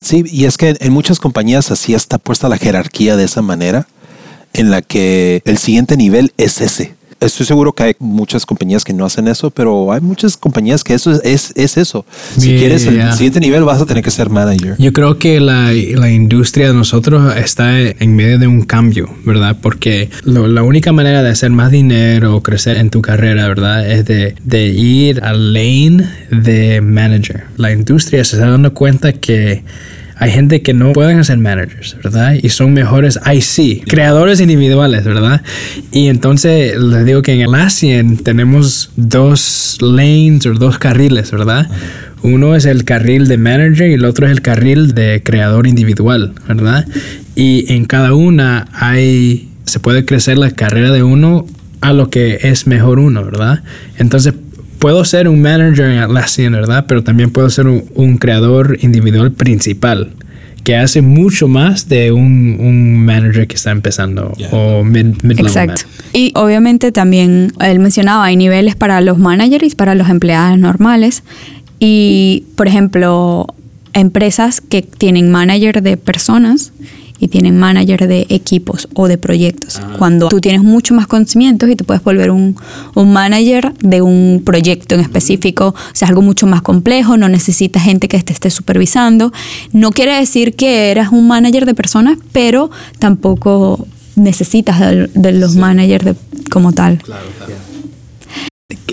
Sí, 0.01 0.23
y 0.29 0.45
es 0.45 0.57
que 0.57 0.75
en 0.79 0.93
muchas 0.93 1.19
compañías 1.19 1.71
así 1.71 1.93
está 1.93 2.17
puesta 2.17 2.49
la 2.49 2.57
jerarquía 2.57 3.15
de 3.15 3.23
esa 3.23 3.41
manera 3.41 3.87
en 4.57 4.71
la 4.71 4.81
que 4.81 5.41
el 5.45 5.57
siguiente 5.57 5.95
nivel 5.95 6.33
es 6.37 6.61
ese. 6.61 6.97
Estoy 7.19 7.47
seguro 7.47 7.73
que 7.73 7.81
hay 7.81 7.95
muchas 7.97 8.45
compañías 8.45 8.83
que 8.83 8.93
no 8.93 9.03
hacen 9.03 9.27
eso, 9.27 9.49
pero 9.49 9.91
hay 9.91 10.01
muchas 10.01 10.37
compañías 10.37 10.83
que 10.83 10.93
eso 10.93 11.19
es, 11.23 11.51
es 11.55 11.77
eso. 11.77 12.05
Si 12.37 12.55
quieres 12.57 12.85
el 12.85 13.11
siguiente 13.13 13.39
nivel, 13.39 13.63
vas 13.63 13.81
a 13.81 13.87
tener 13.87 14.03
que 14.03 14.11
ser 14.11 14.29
manager. 14.29 14.75
Yo 14.77 14.93
creo 14.93 15.17
que 15.17 15.39
la, 15.39 15.71
la 15.71 16.11
industria 16.11 16.67
de 16.67 16.75
nosotros 16.75 17.35
está 17.35 17.79
en 17.79 18.15
medio 18.15 18.37
de 18.37 18.45
un 18.45 18.61
cambio, 18.61 19.09
¿verdad? 19.25 19.57
Porque 19.59 20.11
la 20.25 20.61
única 20.61 20.91
manera 20.91 21.23
de 21.23 21.29
hacer 21.31 21.49
más 21.49 21.71
dinero 21.71 22.35
o 22.35 22.43
crecer 22.43 22.77
en 22.77 22.91
tu 22.91 23.01
carrera, 23.01 23.47
¿verdad? 23.47 23.89
Es 23.89 24.05
de, 24.05 24.35
de 24.43 24.67
ir 24.67 25.23
al 25.23 25.53
lane 25.53 26.07
de 26.29 26.81
manager. 26.81 27.45
La 27.57 27.71
industria 27.71 28.23
se 28.25 28.35
está 28.35 28.51
dando 28.51 28.75
cuenta 28.75 29.11
que 29.13 29.63
hay 30.19 30.31
gente 30.31 30.61
que 30.61 30.73
no 30.73 30.93
pueden 30.93 31.23
ser 31.23 31.37
managers, 31.37 31.95
¿verdad? 32.03 32.35
Y 32.41 32.49
son 32.49 32.73
mejores 32.73 33.19
IC, 33.25 33.85
creadores 33.87 34.39
individuales, 34.39 35.03
¿verdad? 35.03 35.41
Y 35.91 36.07
entonces 36.07 36.75
les 36.77 37.05
digo 37.05 37.21
que 37.21 37.33
en 37.33 37.41
el 37.41 37.53
ASIAN 37.53 38.17
tenemos 38.17 38.91
dos 38.95 39.77
lanes 39.81 40.45
o 40.47 40.53
dos 40.53 40.79
carriles, 40.79 41.31
¿verdad? 41.31 41.69
Uno 42.23 42.55
es 42.55 42.65
el 42.65 42.83
carril 42.83 43.27
de 43.27 43.37
manager 43.37 43.89
y 43.89 43.93
el 43.93 44.05
otro 44.05 44.25
es 44.25 44.31
el 44.31 44.41
carril 44.41 44.95
de 44.95 45.21
creador 45.23 45.67
individual, 45.67 46.33
¿verdad? 46.47 46.87
Y 47.35 47.71
en 47.71 47.85
cada 47.85 48.15
una 48.15 48.67
hay, 48.73 49.49
se 49.65 49.79
puede 49.79 50.03
crecer 50.03 50.39
la 50.39 50.49
carrera 50.49 50.91
de 50.91 51.03
uno 51.03 51.45
a 51.81 51.93
lo 51.93 52.09
que 52.09 52.39
es 52.41 52.65
mejor 52.65 52.97
uno, 52.97 53.23
¿verdad? 53.23 53.61
Entonces 53.97 54.33
puedo 54.79 55.03
ser 55.05 55.27
un 55.27 55.41
manager 55.41 55.85
en 55.85 55.99
Atlassian, 55.99 56.53
¿verdad? 56.53 56.85
Pero 56.87 57.03
también 57.03 57.31
puedo 57.31 57.49
ser 57.49 57.67
un, 57.67 58.17
creador 58.17 58.77
individual 58.81 59.31
principal 59.31 60.11
que 60.63 60.75
hace 60.75 61.01
mucho 61.01 61.47
más 61.47 61.87
de 61.87 62.11
un, 62.11 62.57
un 62.59 63.05
manager 63.05 63.47
que 63.47 63.55
está 63.55 63.71
empezando 63.71 64.33
o 64.51 64.83
mid, 64.83 65.15
mid 65.23 65.39
Exacto. 65.39 65.83
Y 66.11 66.33
obviamente 66.35 66.91
también 66.91 67.53
él 67.61 67.79
mencionaba, 67.79 68.25
hay 68.25 68.35
niveles 68.35 68.75
para 68.75 68.99
los 69.01 69.17
managers 69.17 69.73
y 69.73 69.75
para 69.75 69.95
los 69.95 70.09
empleados 70.09 70.59
normales. 70.59 71.23
Y, 71.79 72.43
por 72.55 72.67
ejemplo, 72.67 73.47
empresas 73.93 74.61
que 74.61 74.81
tienen 74.81 75.31
manager 75.31 75.81
de 75.81 75.95
personas 75.95 76.73
y 77.19 77.27
tienen 77.27 77.57
manager 77.57 78.07
de 78.07 78.25
equipos 78.29 78.87
o 78.93 79.07
de 79.07 79.17
proyectos. 79.17 79.81
Cuando 79.97 80.27
tú 80.29 80.39
tienes 80.41 80.63
mucho 80.63 80.93
más 80.93 81.07
conocimientos 81.07 81.69
y 81.69 81.75
te 81.75 81.83
puedes 81.83 82.03
volver 82.03 82.31
un, 82.31 82.55
un, 82.95 83.13
manager 83.13 83.73
de 83.79 84.01
un 84.01 84.41
proyecto 84.45 84.95
en 84.95 85.01
específico, 85.01 85.67
o 85.69 85.95
sea, 85.95 86.07
algo 86.09 86.21
mucho 86.21 86.47
más 86.47 86.61
complejo, 86.61 87.17
no 87.17 87.29
necesitas 87.29 87.83
gente 87.83 88.07
que 88.07 88.21
te 88.21 88.33
esté 88.33 88.49
supervisando. 88.49 89.31
No 89.73 89.91
quiere 89.91 90.15
decir 90.15 90.55
que 90.55 90.91
eras 90.91 91.11
un 91.11 91.27
manager 91.27 91.65
de 91.65 91.73
personas, 91.73 92.17
pero 92.31 92.69
tampoco 92.99 93.87
necesitas 94.15 94.79
de, 94.79 95.09
de 95.13 95.31
los 95.31 95.53
sí. 95.53 95.59
managers 95.59 96.05
de, 96.05 96.15
como 96.49 96.73
tal. 96.73 96.97
Claro, 96.99 97.27
claro. 97.37 97.53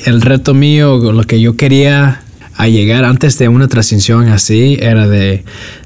El 0.04 0.20
reto 0.20 0.54
mío, 0.54 0.98
lo 1.12 1.24
que 1.24 1.40
yo 1.40 1.56
quería 1.56 2.22
a 2.56 2.68
llegar 2.68 3.04
antes 3.04 3.38
de 3.38 3.48
una 3.48 3.68
transición 3.68 4.28
así, 4.28 4.76
era 4.80 5.08
de 5.08 5.44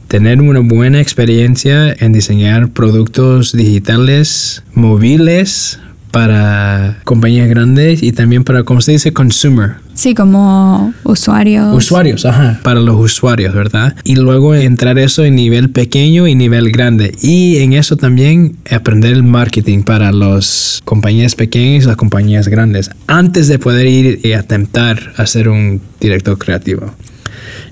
tener 0.09 0.41
una 0.41 0.61
buena 0.61 1.01
experiencia 1.01 1.95
en 1.99 2.13
diseñar 2.13 2.71
productos 2.71 3.53
digitales 3.53 4.63
móviles 4.73 5.79
para 6.11 6.99
compañías 7.05 7.49
grandes 7.49 8.03
y 8.03 8.13
también 8.13 8.43
para, 8.43 8.65
como 8.65 8.81
se 8.81 8.93
dice, 8.93 9.13
consumer. 9.13 9.75
Sí, 9.93 10.15
como 10.15 10.95
usuarios. 11.05 11.75
Usuarios, 11.75 12.25
ajá, 12.25 12.61
para 12.63 12.81
los 12.81 12.99
usuarios, 12.99 13.55
¿verdad? 13.55 13.95
Y 14.05 14.17
luego 14.17 14.55
entrar 14.55 14.99
eso 14.99 15.25
en 15.25 15.37
nivel 15.37 15.71
pequeño 15.71 16.27
y 16.27 16.35
nivel 16.35 16.73
grande. 16.73 17.15
Y 17.21 17.59
en 17.59 17.75
eso 17.75 17.97
también 17.97 18.57
aprender 18.71 19.13
el 19.13 19.23
marketing 19.23 19.83
para 19.83 20.11
las 20.11 20.81
compañías 20.87 21.35
pequeñas 21.35 21.85
y 21.85 21.87
las 21.89 21.97
compañías 21.97 22.49
grandes, 22.49 22.91
antes 23.07 23.47
de 23.49 23.59
poder 23.59 23.87
ir 23.87 24.21
y 24.25 24.33
atentar 24.33 25.13
a 25.17 25.27
ser 25.27 25.51
un 25.51 25.83
director 26.01 26.39
creativo. 26.39 26.95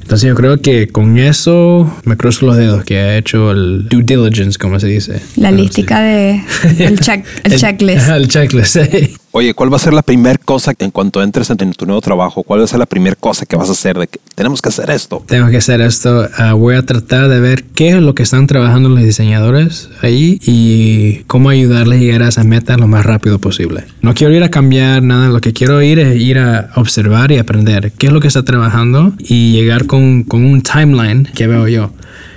Entonces 0.07 0.29
yo 0.29 0.37
creo 0.37 0.61
que 0.61 0.87
con 0.87 1.19
eso 1.19 1.93
me 2.05 2.17
cruzo 2.17 2.47
los 2.47 2.57
dedos 2.57 2.85
que 2.85 2.97
ha 2.97 3.17
hecho 3.17 3.51
el 3.51 3.89
due 3.89 4.05
diligence, 4.05 4.57
como 4.57 4.79
se 4.79 4.87
dice. 4.87 5.21
La 5.35 5.51
lística 5.51 6.01
de 6.01 6.45
el, 6.79 7.01
check, 7.01 7.27
el, 7.43 7.53
el 7.55 7.59
checklist. 7.59 8.09
El 8.11 8.29
checklist, 8.29 8.79
sí. 8.79 9.17
Oye, 9.39 9.53
¿cuál 9.53 9.71
va 9.71 9.77
a 9.77 9.81
ser 9.81 9.93
la 9.93 10.01
primera 10.01 10.39
cosa 10.43 10.73
en 10.79 10.91
cuanto 10.91 11.23
entres 11.23 11.51
en 11.51 11.73
tu 11.75 11.85
nuevo 11.85 12.01
trabajo? 12.01 12.43
¿Cuál 12.43 12.61
va 12.61 12.65
a 12.65 12.69
ser 12.69 12.79
la 12.79 12.87
primera 12.87 13.15
cosa 13.17 13.45
que 13.45 13.55
vas 13.55 13.69
a 13.69 13.73
hacer? 13.73 13.99
De 13.99 14.07
que 14.07 14.19
tenemos 14.35 14.63
que 14.63 14.71
hacer 14.71 14.89
esto. 14.89 15.23
Tengo 15.27 15.51
que 15.51 15.59
hacer 15.59 15.83
esto. 15.83 16.27
Uh, 16.39 16.57
voy 16.57 16.75
a 16.75 16.87
tratar 16.87 17.29
de 17.29 17.39
ver 17.39 17.65
qué 17.65 17.91
es 17.91 17.97
lo 17.97 18.15
que 18.15 18.23
están 18.23 18.47
trabajando 18.47 18.89
los 18.89 19.03
diseñadores 19.03 19.91
ahí 20.01 20.41
y 20.47 21.25
cómo 21.27 21.51
ayudarles 21.51 21.99
a 21.99 22.01
llegar 22.01 22.23
a 22.23 22.29
esa 22.29 22.45
meta 22.45 22.79
lo 22.79 22.87
más 22.87 23.05
rápido 23.05 23.39
posible. 23.39 23.85
No 24.01 24.15
quiero 24.15 24.33
ir 24.33 24.43
a 24.43 24.49
cambiar 24.49 25.03
nada. 25.03 25.29
Lo 25.29 25.43
que 25.43 25.53
quiero 25.53 25.83
ir 25.83 25.99
es 25.99 26.19
ir 26.19 26.39
a 26.39 26.71
observar 26.77 27.31
y 27.31 27.37
aprender 27.37 27.93
qué 27.93 28.07
es 28.07 28.15
lo 28.15 28.21
que 28.21 28.29
está 28.29 28.43
trabajando 28.43 29.13
y 29.19 29.53
llegar 29.53 29.85
con, 29.85 30.23
con 30.23 30.47
un 30.47 30.63
timeline 30.63 31.29
que 31.35 31.47
veo 31.47 31.69
yo. 31.69 31.91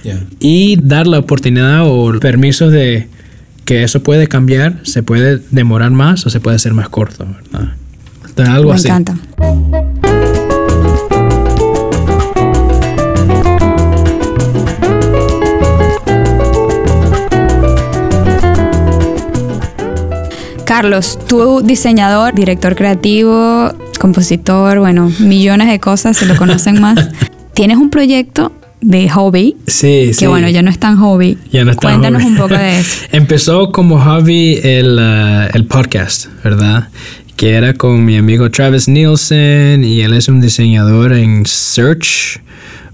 Yeah. 0.04 0.26
Y 0.42 0.76
dar 0.84 1.08
la 1.08 1.20
oportunidad 1.20 1.84
o 1.86 2.20
permiso 2.20 2.70
de 2.70 3.08
que 3.70 3.84
eso 3.84 4.02
puede 4.02 4.28
cambiar, 4.28 4.80
se 4.82 5.04
puede 5.04 5.44
demorar 5.52 5.92
más 5.92 6.26
o 6.26 6.32
se 6.32 6.40
puede 6.40 6.56
hacer 6.56 6.74
más 6.74 6.90
corto, 6.90 7.28
¿verdad? 7.28 7.76
Entonces, 8.28 8.50
algo 8.52 8.70
Me 8.72 8.76
así. 8.76 8.88
encanta. 8.88 9.16
Carlos, 20.66 21.20
tú 21.28 21.62
diseñador, 21.62 22.34
director 22.34 22.76
creativo, 22.76 23.72
compositor, 24.00 24.80
bueno, 24.80 25.12
millones 25.20 25.68
de 25.70 25.80
cosas, 25.80 26.18
se 26.18 26.26
lo 26.26 26.36
conocen 26.38 26.82
más. 26.82 27.10
Tienes 27.54 27.78
un 27.78 27.92
proyecto 27.92 28.52
de 28.82 29.10
hobby. 29.10 29.56
Sí, 29.68 30.06
que 30.08 30.14
sí. 30.14 30.26
bueno, 30.28 30.50
ya 30.50 30.62
no 30.62 30.70
es 30.70 30.80
tan 30.80 30.98
hobby. 30.98 31.38
Ya 31.52 31.66
no 31.66 31.72
es 31.72 31.78
tan 31.78 32.00
Cuéntanos 32.00 32.24
hobby. 32.24 32.32
un 32.32 32.38
poco 32.38 32.54
de 32.56 32.80
eso. 32.80 33.06
Empezó 33.12 33.72
como 33.72 34.00
hobby 34.00 34.60
el, 34.64 34.98
uh, 34.98 35.50
el 35.56 35.66
podcast, 35.66 36.28
¿verdad? 36.44 36.90
Que 37.36 37.52
era 37.52 37.74
con 37.74 38.04
mi 38.06 38.18
amigo 38.18 38.50
Travis 38.52 38.88
Nielsen 38.88 39.84
y 39.84 40.02
él 40.02 40.14
es 40.14 40.28
un 40.28 40.42
diseñador 40.42 41.14
en 41.14 41.46
Search 41.46 42.42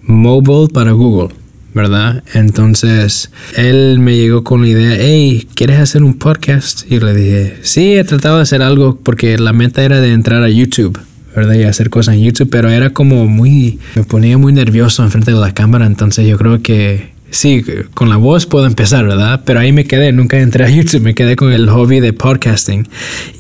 Mobile 0.04 0.68
para 0.74 0.92
Google. 0.92 1.34
¿verdad? 1.74 2.24
Entonces 2.34 3.32
él 3.58 4.00
me 4.00 4.16
llegó 4.16 4.46
con 4.46 4.62
la 4.62 4.70
idea, 4.70 4.96
hey, 4.98 5.46
¿quieres 5.56 5.78
hacer 5.78 6.04
un 6.04 6.14
podcast? 6.14 6.90
Y 6.90 7.02
le 7.02 7.14
dije, 7.14 7.58
sí, 7.64 7.96
he 7.96 8.06
tratado 8.06 8.38
de 8.38 8.44
hacer 8.44 8.62
algo 8.62 8.98
porque 9.04 9.38
la 9.38 9.52
meta 9.52 9.84
era 9.84 10.00
de 10.00 10.14
entrar 10.14 10.42
a 10.42 10.48
YouTube. 10.48 10.98
¿Verdad? 11.36 11.56
Y 11.56 11.64
hacer 11.64 11.90
cosas 11.90 12.16
en 12.16 12.24
YouTube, 12.24 12.50
pero 12.50 12.70
era 12.70 12.92
como 12.92 13.28
muy, 13.28 13.80
me 13.96 14.04
ponía 14.04 14.38
muy 14.38 14.54
nervioso 14.54 15.04
enfrente 15.04 15.32
de 15.32 15.40
la 15.40 15.54
cámara, 15.54 15.86
entonces 15.86 16.28
yo 16.28 16.38
creo 16.38 16.62
que 16.62 17.16
sí, 17.30 17.64
con 17.94 18.10
la 18.10 18.18
voz 18.18 18.46
puedo 18.46 18.66
empezar, 18.66 19.06
¿verdad? 19.06 19.42
Pero 19.46 19.60
ahí 19.60 19.72
me 19.72 19.86
quedé, 19.86 20.12
nunca 20.12 20.40
entré 20.40 20.66
a 20.66 20.70
YouTube, 20.70 21.02
me 21.02 21.16
quedé 21.16 21.36
con 21.36 21.52
el 21.52 21.70
hobby 21.70 22.00
de 22.00 22.14
podcasting. 22.14 22.88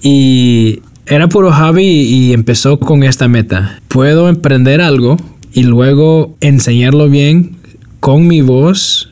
Y 0.01 0.81
era 1.07 1.27
puro 1.29 1.51
hobby 1.51 1.85
y 1.85 2.33
empezó 2.33 2.79
con 2.79 3.03
esta 3.03 3.27
meta. 3.27 3.79
Puedo 3.87 4.27
emprender 4.29 4.81
algo 4.81 5.17
y 5.53 5.63
luego 5.63 6.35
enseñarlo 6.41 7.09
bien 7.09 7.55
con 7.99 8.27
mi 8.27 8.41
voz 8.41 9.11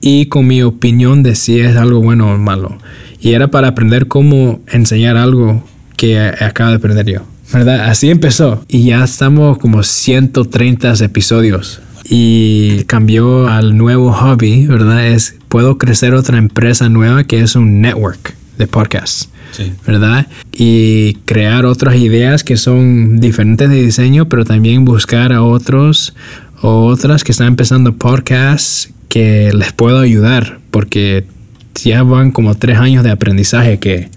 y 0.00 0.26
con 0.26 0.46
mi 0.46 0.62
opinión 0.62 1.22
de 1.22 1.34
si 1.34 1.60
es 1.60 1.76
algo 1.76 2.00
bueno 2.00 2.32
o 2.32 2.38
malo. 2.38 2.78
Y 3.20 3.32
era 3.32 3.48
para 3.48 3.68
aprender 3.68 4.06
cómo 4.06 4.60
enseñar 4.68 5.16
algo 5.16 5.64
que 5.96 6.18
acabo 6.18 6.70
de 6.70 6.76
aprender 6.76 7.06
yo. 7.06 7.20
¿Verdad? 7.52 7.88
Así 7.88 8.10
empezó. 8.10 8.64
Y 8.68 8.84
ya 8.84 9.04
estamos 9.04 9.58
como 9.58 9.82
130 9.82 11.04
episodios. 11.04 11.80
Y 12.04 12.84
cambió 12.84 13.48
al 13.48 13.76
nuevo 13.76 14.12
hobby, 14.12 14.66
¿verdad? 14.66 15.06
Es, 15.06 15.36
puedo 15.48 15.78
crecer 15.78 16.14
otra 16.14 16.38
empresa 16.38 16.88
nueva 16.88 17.24
que 17.24 17.40
es 17.40 17.54
un 17.56 17.80
network 17.80 18.34
de 18.56 18.66
podcasts. 18.66 19.28
Sí. 19.52 19.72
¿verdad? 19.86 20.26
Y 20.52 21.14
crear 21.24 21.64
otras 21.64 21.96
ideas 21.96 22.44
que 22.44 22.58
son 22.58 23.18
diferentes 23.18 23.70
de 23.70 23.82
diseño, 23.82 24.28
pero 24.28 24.44
también 24.44 24.84
buscar 24.84 25.32
a 25.32 25.42
otros 25.42 26.14
o 26.60 26.84
otras 26.84 27.24
que 27.24 27.32
están 27.32 27.48
empezando 27.48 27.94
podcasts 27.94 28.90
que 29.08 29.50
les 29.54 29.72
puedo 29.72 30.00
ayudar, 30.00 30.58
porque 30.70 31.24
ya 31.74 32.02
van 32.02 32.30
como 32.30 32.56
tres 32.56 32.78
años 32.78 33.04
de 33.04 33.10
aprendizaje 33.10 33.78
que 33.78 34.10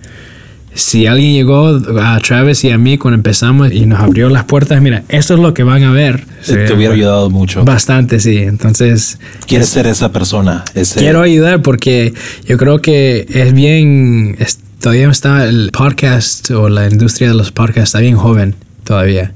si 0.74 1.06
alguien 1.06 1.34
llegó 1.34 1.68
a 2.02 2.20
Travis 2.20 2.64
y 2.64 2.72
a 2.72 2.78
mí 2.78 2.98
cuando 2.98 3.16
empezamos 3.16 3.72
y 3.72 3.86
nos 3.86 4.00
abrió 4.00 4.30
las 4.30 4.46
puertas, 4.46 4.82
mira, 4.82 5.04
esto 5.10 5.34
es 5.34 5.40
lo 5.40 5.54
que 5.54 5.64
van 5.64 5.84
a 5.84 5.92
ver. 5.92 6.26
Te, 6.46 6.66
te 6.66 6.74
hubiera 6.74 6.94
ayudado 6.94 7.30
mucho. 7.30 7.64
Bastante, 7.66 8.20
sí. 8.20 8.38
Entonces... 8.38 9.20
¿Quieres 9.48 9.68
es, 9.68 9.74
ser 9.74 9.88
esa 9.88 10.12
persona? 10.12 10.64
Ese... 10.74 11.00
Quiero 11.00 11.22
ayudar 11.22 11.62
porque 11.62 12.14
yo 12.46 12.58
creo 12.58 12.82
que 12.82 13.26
es 13.30 13.54
bien... 13.54 14.36
Es, 14.40 14.60
todavía 14.80 15.10
está 15.10 15.46
el 15.46 15.72
podcast 15.72 16.50
o 16.52 16.70
la 16.70 16.88
industria 16.88 17.30
de 17.30 17.36
los 17.36 17.52
podcasts 17.52 17.90
está 17.90 18.00
bien 18.00 18.16
joven 18.16 18.56
todavía. 18.84 19.34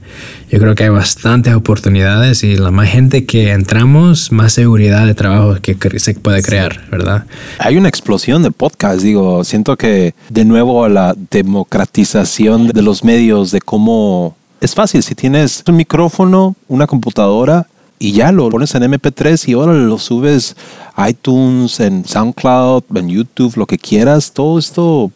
Yo 0.49 0.59
creo 0.59 0.75
que 0.75 0.83
hay 0.83 0.89
bastantes 0.89 1.53
oportunidades 1.53 2.43
y 2.43 2.55
la 2.55 2.71
más 2.71 2.89
gente 2.89 3.25
que 3.25 3.51
entramos, 3.51 4.31
más 4.31 4.53
seguridad 4.53 5.05
de 5.05 5.15
trabajo 5.15 5.55
que 5.61 5.75
se 5.99 6.13
puede 6.13 6.41
crear, 6.43 6.81
¿verdad? 6.91 7.25
Hay 7.59 7.77
una 7.77 7.89
explosión 7.89 8.43
de 8.43 8.51
podcasts, 8.51 9.03
digo, 9.03 9.43
siento 9.43 9.75
que 9.75 10.13
de 10.29 10.45
nuevo 10.45 10.87
la 10.87 11.15
democratización 11.31 12.67
de 12.67 12.81
los 12.81 13.03
medios, 13.03 13.51
de 13.51 13.59
cómo 13.59 14.37
es 14.61 14.75
fácil, 14.75 15.03
si 15.03 15.15
tienes 15.15 15.63
un 15.67 15.75
micrófono, 15.75 16.55
una 16.67 16.87
computadora 16.87 17.67
y 17.97 18.11
ya 18.11 18.31
lo 18.31 18.49
pones 18.49 18.75
en 18.75 18.83
MP3 18.83 19.49
y 19.49 19.53
ahora 19.53 19.73
lo 19.73 19.97
subes 19.97 20.55
a 20.95 21.09
iTunes, 21.09 21.79
en 21.79 22.05
SoundCloud, 22.05 22.83
en 22.95 23.09
YouTube, 23.09 23.57
lo 23.57 23.65
que 23.65 23.77
quieras, 23.77 24.31
todo 24.31 24.59
esto. 24.59 25.11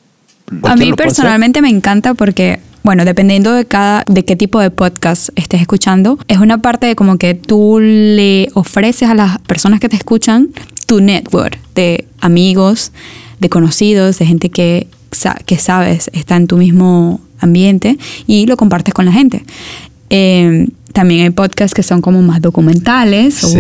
A 0.64 0.76
mí 0.76 0.94
personalmente 0.94 1.62
me 1.62 1.70
encanta 1.70 2.14
porque 2.14 2.60
bueno, 2.84 3.06
dependiendo 3.06 3.54
de 3.54 3.66
cada, 3.66 4.04
de 4.08 4.24
qué 4.26 4.36
tipo 4.36 4.60
de 4.60 4.72
podcast 4.72 5.30
estés 5.36 5.62
escuchando, 5.62 6.18
es 6.28 6.38
una 6.38 6.60
parte 6.60 6.88
de 6.88 6.96
como 6.96 7.18
que 7.18 7.36
tú 7.36 7.80
le 7.80 8.50
ofreces 8.54 9.10
a 9.10 9.14
las 9.14 9.40
personas 9.40 9.80
que 9.80 9.90
te 9.90 9.96
escuchan 9.96 10.50
tu 10.86 11.02
network 11.02 11.60
de 11.76 12.06
amigos, 12.20 12.92
de 13.40 13.50
conocidos, 13.50 14.18
de 14.20 14.26
gente 14.26 14.50
que, 14.50 14.88
que 15.46 15.58
sabes 15.58 16.10
está 16.14 16.36
en 16.36 16.48
tu 16.48 16.58
mismo 16.58 17.22
ambiente 17.40 17.98
y 18.28 18.46
lo 18.46 18.58
compartes 18.58 18.94
con 18.94 19.06
la 19.06 19.12
gente. 19.12 19.44
Eh, 20.10 20.68
también 20.94 21.22
hay 21.22 21.30
podcasts 21.30 21.76
que 21.76 21.84
son 21.84 22.02
como 22.02 22.22
más 22.22 22.42
documentales 22.42 23.44
o 23.44 23.54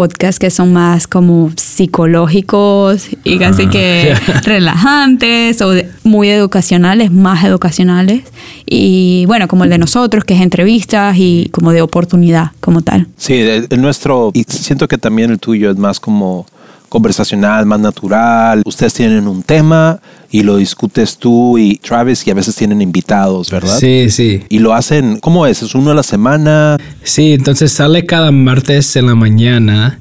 podcasts 0.00 0.38
que 0.38 0.48
son 0.50 0.72
más 0.72 1.06
como 1.06 1.50
psicológicos 1.56 3.08
y 3.22 3.38
casi 3.38 3.64
Ah, 3.64 3.70
que 3.70 4.14
yeah. 4.26 4.40
relajantes 4.44 5.60
o 5.60 5.70
de- 5.72 5.90
muy 6.04 6.30
educacionales, 6.30 7.10
más 7.12 7.44
educacionales. 7.44 8.22
Y 8.64 9.24
bueno, 9.26 9.46
como 9.46 9.64
el 9.64 9.70
de 9.70 9.76
nosotros, 9.76 10.24
que 10.24 10.32
es 10.34 10.40
entrevistas 10.40 11.16
y 11.18 11.50
como 11.52 11.72
de 11.72 11.82
oportunidad 11.82 12.52
como 12.60 12.80
tal. 12.80 13.08
Sí, 13.18 13.34
el, 13.34 13.66
el 13.68 13.82
nuestro, 13.82 14.30
y 14.32 14.44
siento 14.44 14.88
que 14.88 14.96
también 14.96 15.30
el 15.32 15.38
tuyo 15.38 15.70
es 15.70 15.76
más 15.76 16.00
como 16.00 16.46
conversacional, 16.90 17.64
más 17.64 17.80
natural. 17.80 18.62
Ustedes 18.66 18.92
tienen 18.92 19.26
un 19.26 19.42
tema 19.42 20.00
y 20.30 20.42
lo 20.42 20.56
discutes 20.56 21.16
tú 21.16 21.56
y 21.56 21.76
Travis 21.76 22.26
y 22.26 22.30
a 22.30 22.34
veces 22.34 22.54
tienen 22.54 22.82
invitados, 22.82 23.50
¿verdad? 23.50 23.78
Sí, 23.78 24.10
sí. 24.10 24.42
Y 24.50 24.58
lo 24.58 24.74
hacen, 24.74 25.18
¿cómo 25.18 25.46
es? 25.46 25.62
¿Es 25.62 25.74
uno 25.74 25.92
a 25.92 25.94
la 25.94 26.02
semana? 26.02 26.76
Sí, 27.02 27.32
entonces 27.32 27.72
sale 27.72 28.04
cada 28.04 28.30
martes 28.30 28.94
en 28.96 29.06
la 29.06 29.14
mañana 29.14 30.00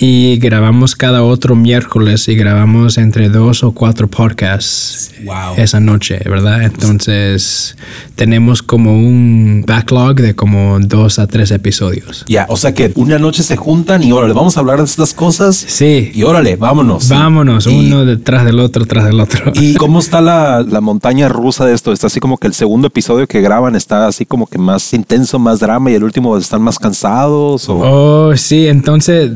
y 0.00 0.36
grabamos 0.38 0.94
cada 0.94 1.22
otro 1.24 1.56
miércoles 1.56 2.28
y 2.28 2.34
grabamos 2.36 2.98
entre 2.98 3.28
dos 3.28 3.62
o 3.64 3.72
cuatro 3.72 4.08
podcasts 4.08 5.12
Wow. 5.24 5.54
esa 5.56 5.80
noche, 5.80 6.20
¿verdad? 6.24 6.62
Entonces 6.62 7.76
tenemos 8.14 8.62
como 8.62 8.92
un 8.92 9.64
backlog 9.66 10.14
de 10.16 10.36
como 10.36 10.78
dos 10.80 11.18
a 11.18 11.26
tres 11.26 11.50
episodios. 11.50 12.24
Ya, 12.28 12.46
o 12.48 12.56
sea 12.56 12.72
que 12.72 12.92
una 12.94 13.18
noche 13.18 13.42
se 13.42 13.56
juntan 13.56 14.04
y 14.04 14.12
órale, 14.12 14.32
vamos 14.32 14.56
a 14.56 14.60
hablar 14.60 14.78
de 14.78 14.84
estas 14.84 15.14
cosas. 15.14 15.56
Sí, 15.56 16.12
Y 16.14 16.22
órale, 16.22 16.54
vámonos. 16.54 17.08
vámonos, 17.08 17.66
Y- 17.66 17.70
uno 17.88 18.04
detrás 18.04 18.44
del 18.44 18.60
otro, 18.60 18.86
tras 18.86 19.04
del 19.06 19.18
otro. 19.18 19.50
¿Y 19.54 19.74
cómo 19.76 19.98
está 19.98 20.20
la, 20.20 20.62
la 20.62 20.80
montaña 20.80 21.28
rusa 21.28 21.66
de 21.66 21.74
esto? 21.74 21.92
Está 21.92 22.06
así 22.06 22.20
como 22.20 22.38
que 22.38 22.46
el 22.46 22.54
segundo 22.54 22.86
episodio 22.86 23.26
que 23.26 23.40
graban 23.40 23.74
está 23.74 24.06
así 24.06 24.24
como 24.24 24.46
que 24.46 24.58
más 24.58 24.92
intenso, 24.94 25.40
más 25.40 25.58
drama 25.58 25.90
y 25.90 25.94
el 25.94 26.04
último 26.04 26.36
están 26.38 26.62
más 26.62 26.78
cansados. 26.78 27.68
O... 27.68 28.28
Oh, 28.30 28.36
sí, 28.36 28.68
entonces 28.68 29.32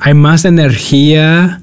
hay 0.00 0.14
más 0.14 0.44
energía 0.44 1.60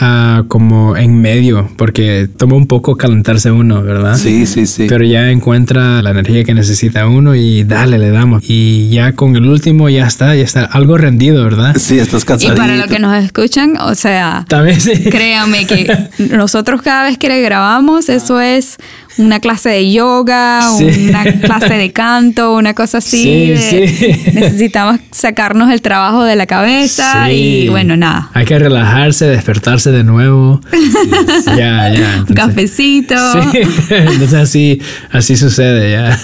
ah, 0.00 0.44
como 0.48 0.96
en 0.96 1.20
medio, 1.20 1.70
porque 1.76 2.28
toma 2.36 2.56
un 2.56 2.66
poco 2.66 2.96
calentarse 2.96 3.50
uno, 3.50 3.82
¿verdad? 3.82 4.16
Sí, 4.16 4.46
sí, 4.46 4.66
sí. 4.66 4.86
Pero 4.88 5.04
ya 5.04 5.30
encuentra 5.30 6.02
la 6.02 6.10
energía 6.10 6.44
que 6.44 6.54
necesita 6.54 7.06
uno 7.06 7.34
y 7.34 7.64
dale, 7.64 7.98
le 7.98 8.10
damos. 8.10 8.42
Y 8.46 8.88
ya 8.90 9.12
con 9.12 9.36
el 9.36 9.46
último 9.46 9.88
ya 9.88 10.06
está, 10.06 10.34
ya 10.34 10.42
está 10.44 10.64
algo 10.64 10.96
rendido, 10.98 11.44
¿verdad? 11.44 11.76
sí, 11.78 11.98
estás 11.98 12.22
Y 12.22 12.26
cansadito. 12.26 12.56
para 12.60 12.76
los 12.76 12.86
que 12.86 12.98
nos 12.98 13.22
escuchan, 13.22 13.76
o 13.78 13.94
sea, 13.94 14.44
También 14.48 14.80
sí. 14.80 15.04
créanme 15.10 15.66
que 15.66 16.08
nosotros 16.30 16.82
cada 16.82 17.04
vez 17.04 17.18
que 17.18 17.28
le 17.28 17.40
grabamos, 17.42 18.08
eso 18.08 18.40
es 18.40 18.76
una 19.18 19.40
clase 19.40 19.68
de 19.70 19.92
yoga, 19.92 20.60
Sí. 20.78 20.84
una 21.08 21.24
clase 21.24 21.74
de 21.74 21.92
canto, 21.92 22.54
una 22.54 22.74
cosa 22.74 22.98
así. 22.98 23.22
Sí, 23.22 23.46
de- 23.50 23.88
sí. 23.88 24.30
Necesitamos 24.32 25.00
sacarnos 25.10 25.70
el 25.72 25.82
trabajo 25.82 26.24
de 26.24 26.36
la 26.36 26.46
cabeza 26.46 27.30
y 27.32 27.68
bueno, 27.68 27.96
nada. 27.96 28.30
Hay 28.34 28.44
que 28.44 28.58
relajarse, 28.58 29.26
despertarse 29.26 29.90
de 29.90 30.04
nuevo. 30.04 30.60
ya, 31.46 31.54
ya. 31.56 31.90
Un 31.90 32.26
entonces- 32.28 32.34
cafecito. 32.36 33.14
Sí, 33.32 33.58
entonces 33.90 34.34
así, 34.34 34.80
así 35.10 35.36
sucede 35.36 35.92
ya. 35.92 36.18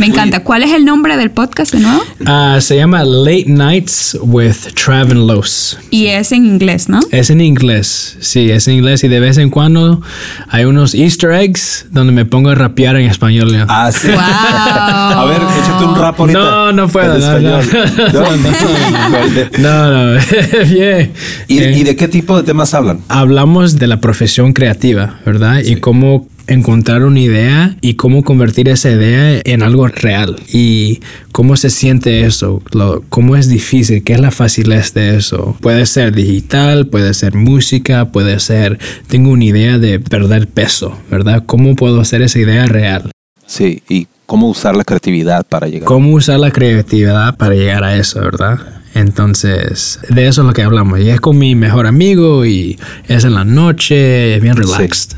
Me 0.00 0.06
encanta. 0.06 0.40
¿Cuál 0.40 0.62
es 0.62 0.72
el 0.72 0.84
nombre 0.84 1.16
del 1.16 1.30
podcast 1.30 1.72
de 1.74 1.80
nuevo? 1.80 2.02
Ah, 2.26 2.58
se 2.60 2.76
llama 2.76 3.04
Late 3.04 3.44
Nights 3.46 4.16
with 4.20 4.56
Trav 4.74 5.10
and 5.10 5.26
Los. 5.26 5.78
Y 5.90 6.06
es 6.06 6.32
en 6.32 6.46
inglés, 6.46 6.88
¿no? 6.88 7.00
Es 7.10 7.30
en 7.30 7.40
inglés, 7.40 8.16
sí, 8.20 8.50
es 8.50 8.68
en 8.68 8.74
inglés 8.74 9.04
y 9.04 9.08
de 9.08 9.20
vez 9.20 9.38
en 9.38 9.50
cuando 9.50 10.00
hay 10.48 10.64
unos 10.64 10.94
easter 10.94 11.32
eggs 11.32 11.86
donde 11.90 12.07
me 12.12 12.24
pongo 12.24 12.50
a 12.50 12.54
rapear 12.54 12.96
en 12.96 13.06
español. 13.06 13.52
ya. 13.52 13.66
Ah, 13.68 13.90
sí. 13.92 14.08
Wow. 14.08 14.18
a 14.20 15.24
ver, 15.26 15.40
échate 15.62 15.84
un 15.84 15.94
rap 15.96 16.18
ahorita. 16.20 16.38
No, 16.38 16.72
no 16.72 16.88
puedo, 16.88 17.14
En 17.14 17.20
no, 17.20 17.58
español. 17.58 17.64
No, 19.58 19.58
No, 19.58 20.14
no, 20.14 20.20
bien. 20.70 21.12
¿Y, 21.48 21.58
Eh, 21.58 21.78
y 21.78 21.82
de 21.84 21.96
qué 21.96 22.08
tipo 22.08 22.36
de 22.36 22.42
temas 22.42 22.74
hablan? 22.74 23.00
hablamos 23.08 23.78
de 23.78 23.86
la 23.86 23.98
profesión 24.00 24.52
creativa, 24.52 25.18
¿verdad? 25.24 25.60
Y 25.64 25.76
cómo 25.76 26.26
encontrar 26.48 27.04
una 27.04 27.20
idea 27.20 27.76
y 27.80 27.94
cómo 27.94 28.24
convertir 28.24 28.68
esa 28.68 28.90
idea 28.90 29.40
en 29.44 29.62
algo 29.62 29.86
real 29.86 30.36
y 30.52 31.00
cómo 31.30 31.56
se 31.56 31.70
siente 31.70 32.24
eso, 32.24 32.62
lo- 32.72 33.04
cómo 33.10 33.36
es 33.36 33.48
difícil, 33.48 34.02
qué 34.02 34.14
es 34.14 34.20
la 34.20 34.30
facilidad 34.30 34.84
de 34.94 35.16
eso. 35.16 35.56
Puede 35.60 35.86
ser 35.86 36.14
digital, 36.14 36.86
puede 36.88 37.14
ser 37.14 37.34
música, 37.34 38.06
puede 38.10 38.40
ser, 38.40 38.78
tengo 39.08 39.30
una 39.30 39.44
idea 39.44 39.78
de 39.78 40.00
perder 40.00 40.48
peso, 40.48 40.98
¿verdad? 41.10 41.44
¿Cómo 41.46 41.76
puedo 41.76 42.00
hacer 42.00 42.22
esa 42.22 42.38
idea 42.38 42.66
real? 42.66 43.10
Sí, 43.46 43.82
y 43.88 44.06
cómo 44.26 44.48
usar 44.48 44.76
la 44.76 44.84
creatividad 44.84 45.46
para 45.46 45.68
llegar. 45.68 45.86
¿Cómo 45.86 46.12
usar 46.12 46.40
la 46.40 46.50
creatividad 46.50 47.36
para 47.36 47.54
llegar 47.54 47.84
a 47.84 47.96
eso, 47.96 48.20
verdad? 48.20 48.58
Entonces, 48.94 50.00
de 50.08 50.26
eso 50.26 50.40
es 50.42 50.46
lo 50.46 50.52
que 50.52 50.62
hablamos. 50.62 51.00
Y 51.00 51.08
es 51.10 51.20
con 51.20 51.38
mi 51.38 51.54
mejor 51.54 51.86
amigo 51.86 52.44
y 52.44 52.78
es 53.06 53.24
en 53.24 53.34
la 53.34 53.44
noche, 53.44 54.36
es 54.36 54.42
bien 54.42 54.56
relaxed. 54.56 55.16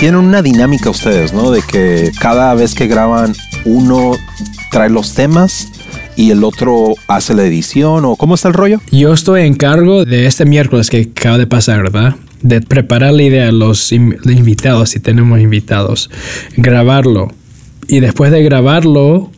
Tienen 0.00 0.18
una 0.20 0.40
dinámica 0.40 0.88
ustedes, 0.88 1.34
¿no? 1.34 1.50
De 1.50 1.60
que 1.60 2.10
cada 2.18 2.54
vez 2.54 2.74
que 2.74 2.86
graban, 2.86 3.34
uno 3.66 4.12
trae 4.70 4.88
los 4.88 5.12
temas 5.12 5.68
y 6.16 6.30
el 6.30 6.42
otro 6.42 6.94
hace 7.06 7.34
la 7.34 7.44
edición, 7.44 8.06
o 8.06 8.16
cómo 8.16 8.34
está 8.34 8.48
el 8.48 8.54
rollo? 8.54 8.80
Yo 8.90 9.12
estoy 9.12 9.42
en 9.42 9.54
cargo 9.54 10.06
de 10.06 10.26
este 10.26 10.46
miércoles 10.46 10.88
que 10.88 11.10
acaba 11.14 11.36
de 11.36 11.46
pasar, 11.46 11.82
¿verdad? 11.82 12.16
De 12.40 12.62
preparar 12.62 13.12
la 13.12 13.22
idea 13.24 13.48
a 13.48 13.52
los 13.52 13.92
in- 13.92 14.16
los 14.24 14.34
invitados, 14.34 14.88
si 14.88 15.00
tenemos 15.00 15.38
invitados, 15.38 16.08
grabarlo 16.56 17.30
y 17.86 18.00
después 18.00 18.32
de 18.32 18.42
grabarlo, 18.42 19.30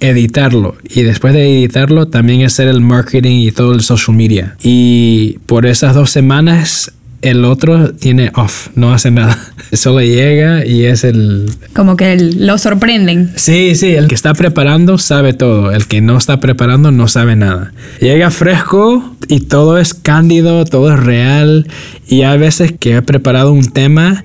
editarlo 0.00 0.74
y 0.82 1.02
después 1.02 1.32
de 1.32 1.58
editarlo 1.60 2.08
también 2.08 2.44
hacer 2.44 2.66
el 2.66 2.80
marketing 2.80 3.38
y 3.38 3.52
todo 3.52 3.72
el 3.72 3.82
social 3.82 4.16
media. 4.16 4.56
Y 4.64 5.38
por 5.46 5.64
esas 5.64 5.94
dos 5.94 6.10
semanas 6.10 6.92
el 7.22 7.44
otro 7.44 7.92
tiene 7.94 8.30
off, 8.34 8.68
no 8.74 8.92
hace 8.92 9.10
nada. 9.10 9.38
Solo 9.72 10.00
llega 10.02 10.66
y 10.66 10.84
es 10.84 11.02
el 11.04 11.50
Como 11.72 11.96
que 11.96 12.12
el- 12.12 12.46
lo 12.46 12.58
sorprenden. 12.58 13.32
Sí, 13.36 13.74
sí, 13.74 13.92
el 13.94 14.06
que 14.08 14.14
está 14.14 14.34
preparando 14.34 14.98
sabe 14.98 15.32
todo, 15.32 15.72
el 15.72 15.86
que 15.86 16.00
no 16.02 16.18
está 16.18 16.40
preparando 16.40 16.90
no 16.90 17.08
sabe 17.08 17.36
nada. 17.36 17.72
Llega 18.00 18.30
fresco 18.30 19.14
y 19.28 19.40
todo 19.40 19.78
es 19.78 19.94
cándido, 19.94 20.64
todo 20.66 20.92
es 20.92 21.00
real 21.00 21.66
y 22.06 22.22
hay 22.22 22.38
veces 22.38 22.74
que 22.78 22.96
he 22.96 23.02
preparado 23.02 23.52
un 23.52 23.70
tema 23.72 24.24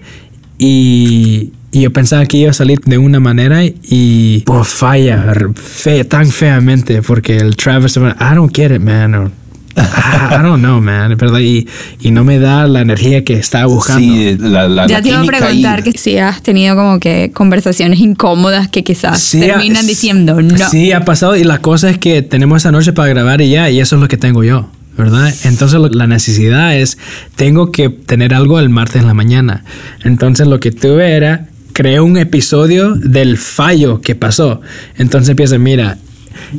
y, 0.57 1.53
y 1.71 1.81
yo 1.81 1.93
pensaba 1.93 2.25
que 2.25 2.37
iba 2.37 2.49
a 2.49 2.53
salir 2.53 2.79
de 2.81 2.97
una 2.97 3.19
manera 3.19 3.61
y 3.63 4.39
pues 4.45 4.69
falla 4.69 5.33
fe- 5.55 6.03
tan 6.03 6.27
feamente 6.27 7.01
porque 7.01 7.37
el 7.37 7.55
Travis, 7.55 7.95
I 7.97 8.35
don't 8.35 8.53
get 8.55 8.71
it, 8.75 8.81
man. 8.81 9.31
I 10.31 10.41
don't 10.41 10.59
know, 10.61 10.81
man, 10.81 11.15
¿verdad? 11.17 11.39
Y, 11.39 11.67
y 12.01 12.11
no 12.11 12.23
me 12.23 12.39
da 12.39 12.67
la 12.67 12.81
energía 12.81 13.23
que 13.23 13.33
estaba 13.33 13.65
buscando. 13.65 14.01
Sí, 14.01 14.35
la, 14.39 14.67
la, 14.67 14.87
Ya 14.87 14.97
la 14.97 15.01
te 15.03 15.09
iba 15.09 15.19
a 15.21 15.23
preguntar 15.25 15.83
que 15.83 15.91
si 15.97 16.17
has 16.17 16.41
tenido 16.41 16.75
como 16.75 16.99
que 16.99 17.31
conversaciones 17.33 17.99
incómodas 17.99 18.67
que 18.69 18.83
quizás 18.83 19.19
Sí, 19.21 19.39
terminan 19.39 19.83
ah, 19.85 19.87
diciendo 19.87 20.41
no. 20.41 20.69
Sí, 20.69 20.91
ha 20.91 21.05
pasado 21.05 21.35
y 21.35 21.43
la 21.43 21.59
cosa 21.59 21.89
es 21.89 21.97
que 21.97 22.21
tenemos 22.21 22.63
esa 22.63 22.71
noche 22.71 22.93
para 22.93 23.09
grabar 23.09 23.41
y 23.41 23.51
ya, 23.51 23.69
y 23.69 23.79
eso 23.79 23.95
es 23.95 24.01
lo 24.01 24.07
que 24.07 24.17
tengo 24.17 24.43
yo, 24.43 24.69
¿verdad? 24.97 25.31
Entonces 25.43 25.79
lo- 25.79 25.89
la 25.89 26.07
necesidad 26.07 26.75
es, 26.75 26.97
tengo 27.35 27.71
que 27.71 27.89
tener 27.89 28.33
algo 28.33 28.59
el 28.59 28.69
martes 28.69 29.01
en 29.01 29.07
la 29.07 29.13
mañana. 29.13 29.63
Entonces 30.03 30.47
lo 30.47 30.59
que 30.59 30.71
tuve 30.71 31.11
era, 31.11 31.47
creé 31.73 31.99
un 31.99 32.17
episodio 32.17 32.95
del 32.95 33.37
fallo 33.37 34.01
que 34.01 34.15
pasó. 34.15 34.61
Entonces 34.97 35.29
empieza, 35.29 35.57
mira, 35.59 35.97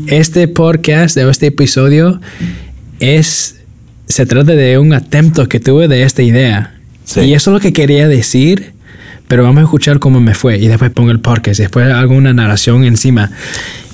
este 0.06 0.48
podcast 0.48 1.16
de 1.16 1.28
este 1.30 1.46
episodio 1.46 2.20
es, 3.00 3.56
se 4.06 4.26
trata 4.26 4.52
de 4.52 4.78
un 4.78 4.92
atento 4.92 5.48
que 5.48 5.60
tuve 5.60 5.88
de 5.88 6.02
esta 6.02 6.22
idea. 6.22 6.74
Sí. 7.04 7.20
Y 7.20 7.34
eso 7.34 7.50
es 7.50 7.54
lo 7.54 7.60
que 7.60 7.72
quería 7.72 8.08
decir, 8.08 8.72
pero 9.28 9.42
vamos 9.42 9.60
a 9.60 9.64
escuchar 9.64 9.98
cómo 9.98 10.20
me 10.20 10.34
fue. 10.34 10.58
Y 10.58 10.68
después 10.68 10.90
pongo 10.90 11.10
el 11.10 11.20
podcast, 11.20 11.60
después 11.60 11.90
hago 11.90 12.14
una 12.14 12.32
narración 12.32 12.84
encima. 12.84 13.30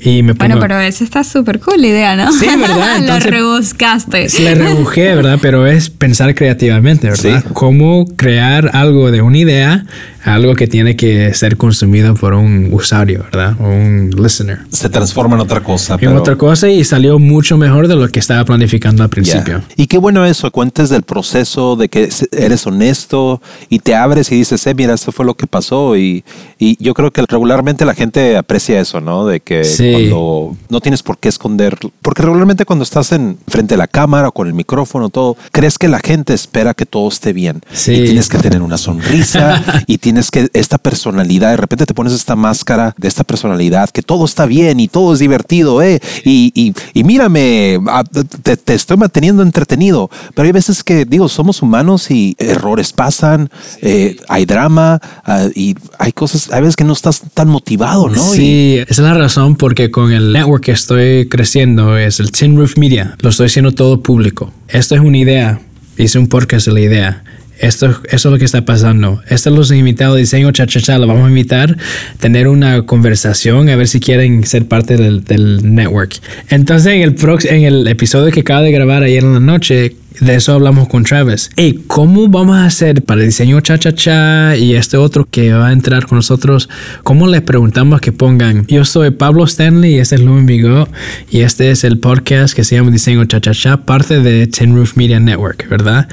Y 0.05 0.21
me 0.23 0.35
pongo... 0.35 0.47
Bueno, 0.47 0.61
pero 0.61 0.79
esa 0.79 1.03
está 1.03 1.23
súper 1.23 1.59
cool 1.59 1.81
la 1.81 1.87
idea, 1.87 2.15
¿no? 2.15 2.31
Sí, 2.31 2.45
¿verdad? 2.45 2.97
Lo 2.99 3.15
Entonces- 3.15 3.31
rebuscaste. 3.31 4.27
Le 4.39 4.55
rebujé, 4.55 5.15
¿verdad? 5.15 5.39
Pero 5.41 5.65
es 5.67 5.89
pensar 5.89 6.33
creativamente, 6.35 7.09
¿verdad? 7.09 7.43
Sí. 7.43 7.49
Cómo 7.53 8.05
crear 8.15 8.69
algo 8.73 9.09
de 9.11 9.21
una 9.21 9.37
idea, 9.39 9.85
algo 10.23 10.55
que 10.55 10.67
tiene 10.67 10.95
que 10.95 11.33
ser 11.33 11.57
consumido 11.57 12.13
por 12.15 12.33
un 12.33 12.69
usuario, 12.71 13.23
¿verdad? 13.23 13.55
O 13.59 13.67
un 13.67 14.11
listener. 14.17 14.59
Se 14.71 14.89
transforma 14.89 15.35
en 15.35 15.41
otra 15.41 15.61
cosa. 15.61 15.95
Y 15.95 15.97
pero- 15.99 16.15
otra 16.15 16.35
cosa 16.35 16.69
y 16.69 16.83
salió 16.83 17.17
mucho 17.19 17.57
mejor 17.57 17.87
de 17.87 17.95
lo 17.95 18.07
que 18.09 18.19
estaba 18.19 18.45
planificando 18.45 19.01
al 19.03 19.09
principio. 19.09 19.61
Y 19.75 19.87
qué 19.87 19.97
bueno 19.97 20.25
eso, 20.25 20.51
cuentes 20.51 20.89
del 20.89 21.01
proceso, 21.03 21.75
de 21.75 21.89
que 21.89 22.09
eres 22.31 22.65
honesto 22.67 23.41
y 23.69 23.79
te 23.79 23.95
abres 23.95 24.31
y 24.31 24.35
dices, 24.35 24.65
eh, 24.67 24.73
mira, 24.75 24.93
esto 24.93 25.11
fue 25.11 25.25
lo 25.25 25.33
que 25.35 25.47
pasó. 25.47 25.97
Y, 25.97 26.23
y 26.59 26.81
yo 26.83 26.93
creo 26.93 27.11
que 27.11 27.23
regularmente 27.27 27.85
la 27.85 27.93
gente 27.95 28.37
aprecia 28.37 28.79
eso, 28.79 29.01
¿no? 29.01 29.25
De 29.25 29.39
que 29.39 29.63
Sí. 29.63 29.94
Cuando 29.95 30.55
no 30.69 30.81
tienes 30.81 31.03
por 31.03 31.17
qué 31.17 31.29
esconder, 31.29 31.77
porque 32.01 32.21
regularmente 32.21 32.65
cuando 32.65 32.83
estás 32.83 33.11
en 33.11 33.37
frente 33.47 33.73
de 33.75 33.77
la 33.77 33.87
cámara 33.87 34.29
o 34.29 34.31
con 34.31 34.47
el 34.47 34.53
micrófono, 34.53 35.09
todo, 35.09 35.37
crees 35.51 35.77
que 35.77 35.87
la 35.87 35.99
gente 35.99 36.33
espera 36.33 36.73
que 36.73 36.85
todo 36.85 37.07
esté 37.07 37.33
bien. 37.33 37.61
Sí. 37.71 37.93
Y 37.93 38.05
tienes 38.05 38.29
que 38.29 38.37
tener 38.37 38.61
una 38.61 38.77
sonrisa 38.77 39.63
y 39.87 39.97
tienes 39.97 40.31
que 40.31 40.49
esta 40.53 40.77
personalidad, 40.77 41.51
de 41.51 41.57
repente 41.57 41.85
te 41.85 41.93
pones 41.93 42.13
esta 42.13 42.35
máscara 42.35 42.93
de 42.97 43.07
esta 43.07 43.23
personalidad, 43.23 43.89
que 43.89 44.01
todo 44.01 44.25
está 44.25 44.45
bien 44.45 44.79
y 44.79 44.87
todo 44.87 45.13
es 45.13 45.19
divertido, 45.19 45.81
¿eh? 45.81 45.99
Y, 46.23 46.51
y, 46.55 46.73
y 46.93 47.03
mírame, 47.03 47.79
ah, 47.87 48.03
te, 48.43 48.57
te 48.57 48.73
estoy 48.73 48.97
manteniendo 48.97 49.43
entretenido. 49.43 50.09
Pero 50.33 50.45
hay 50.45 50.51
veces 50.51 50.83
que, 50.83 51.05
digo, 51.05 51.29
somos 51.29 51.61
humanos 51.61 52.11
y 52.11 52.35
errores 52.39 52.93
pasan, 52.93 53.49
eh, 53.81 54.17
hay 54.27 54.45
drama 54.45 54.99
ah, 55.25 55.47
y 55.55 55.75
hay 55.99 56.11
cosas, 56.11 56.51
hay 56.51 56.61
veces 56.61 56.75
que 56.75 56.83
no 56.83 56.93
estás 56.93 57.21
tan 57.33 57.47
motivado, 57.49 58.09
¿no? 58.09 58.33
Y- 58.33 58.35
Sí, 58.35 58.77
esa 58.87 59.01
es 59.01 59.07
la 59.07 59.13
razón 59.13 59.55
porque 59.55 59.84
con 59.91 60.11
el 60.11 60.33
network 60.33 60.63
que 60.63 60.71
estoy 60.71 61.27
creciendo 61.27 61.97
es 61.97 62.19
el 62.19 62.31
Tin 62.31 62.57
Roof 62.57 62.77
Media. 62.77 63.15
Lo 63.21 63.29
estoy 63.29 63.47
haciendo 63.47 63.71
todo 63.71 64.01
público. 64.01 64.53
Esto 64.67 64.95
es 64.95 65.01
una 65.01 65.17
idea. 65.17 65.59
Hice 65.97 66.19
un 66.19 66.27
podcast 66.27 66.67
de 66.67 66.73
la 66.73 66.81
idea. 66.81 67.23
Esto, 67.59 67.87
eso 68.09 68.29
es 68.29 68.31
lo 68.31 68.37
que 68.37 68.45
está 68.45 68.65
pasando. 68.65 69.21
Estos 69.29 69.53
los 69.53 69.71
invitados 69.71 70.15
de 70.15 70.21
diseño 70.21 70.51
chachacha. 70.51 70.97
Lo 70.97 71.07
vamos 71.07 71.25
a 71.25 71.29
invitar 71.29 71.77
tener 72.19 72.47
una 72.47 72.85
conversación 72.85 73.69
a 73.69 73.75
ver 73.75 73.87
si 73.87 73.99
quieren 73.99 74.43
ser 74.45 74.67
parte 74.67 74.97
del, 74.97 75.23
del 75.23 75.73
network. 75.73 76.19
Entonces, 76.49 76.93
en 76.93 77.01
el, 77.01 77.15
en 77.49 77.63
el 77.63 77.87
episodio 77.87 78.31
que 78.31 78.41
acabo 78.41 78.63
de 78.63 78.71
grabar 78.71 79.03
ayer 79.03 79.23
en 79.23 79.33
la 79.33 79.39
noche, 79.39 79.95
de 80.19 80.35
eso 80.35 80.53
hablamos 80.53 80.87
con 80.87 81.03
Travis. 81.03 81.49
Hey, 81.55 81.83
¿cómo 81.87 82.27
vamos 82.27 82.55
a 82.55 82.65
hacer 82.65 83.03
para 83.03 83.21
el 83.21 83.27
diseño 83.27 83.59
cha-cha-cha 83.61 84.55
y 84.55 84.75
este 84.75 84.97
otro 84.97 85.27
que 85.29 85.53
va 85.53 85.67
a 85.67 85.73
entrar 85.73 86.05
con 86.05 86.17
nosotros? 86.17 86.69
¿Cómo 87.03 87.27
les 87.27 87.41
preguntamos 87.41 88.01
que 88.01 88.11
pongan? 88.11 88.65
Yo 88.67 88.85
soy 88.85 89.11
Pablo 89.11 89.43
Stanley 89.45 89.95
y 89.95 89.99
este 89.99 90.15
es 90.15 90.21
Lumen 90.21 90.45
Vigo 90.45 90.87
y 91.29 91.41
este 91.41 91.71
es 91.71 91.83
el 91.83 91.99
podcast 91.99 92.55
que 92.55 92.63
se 92.63 92.75
llama 92.75 92.91
Diseño 92.91 93.25
cha-cha-cha, 93.25 93.85
parte 93.85 94.19
de 94.19 94.47
Tin 94.47 94.75
Roof 94.75 94.95
Media 94.97 95.19
Network, 95.19 95.67
¿verdad? 95.69 96.07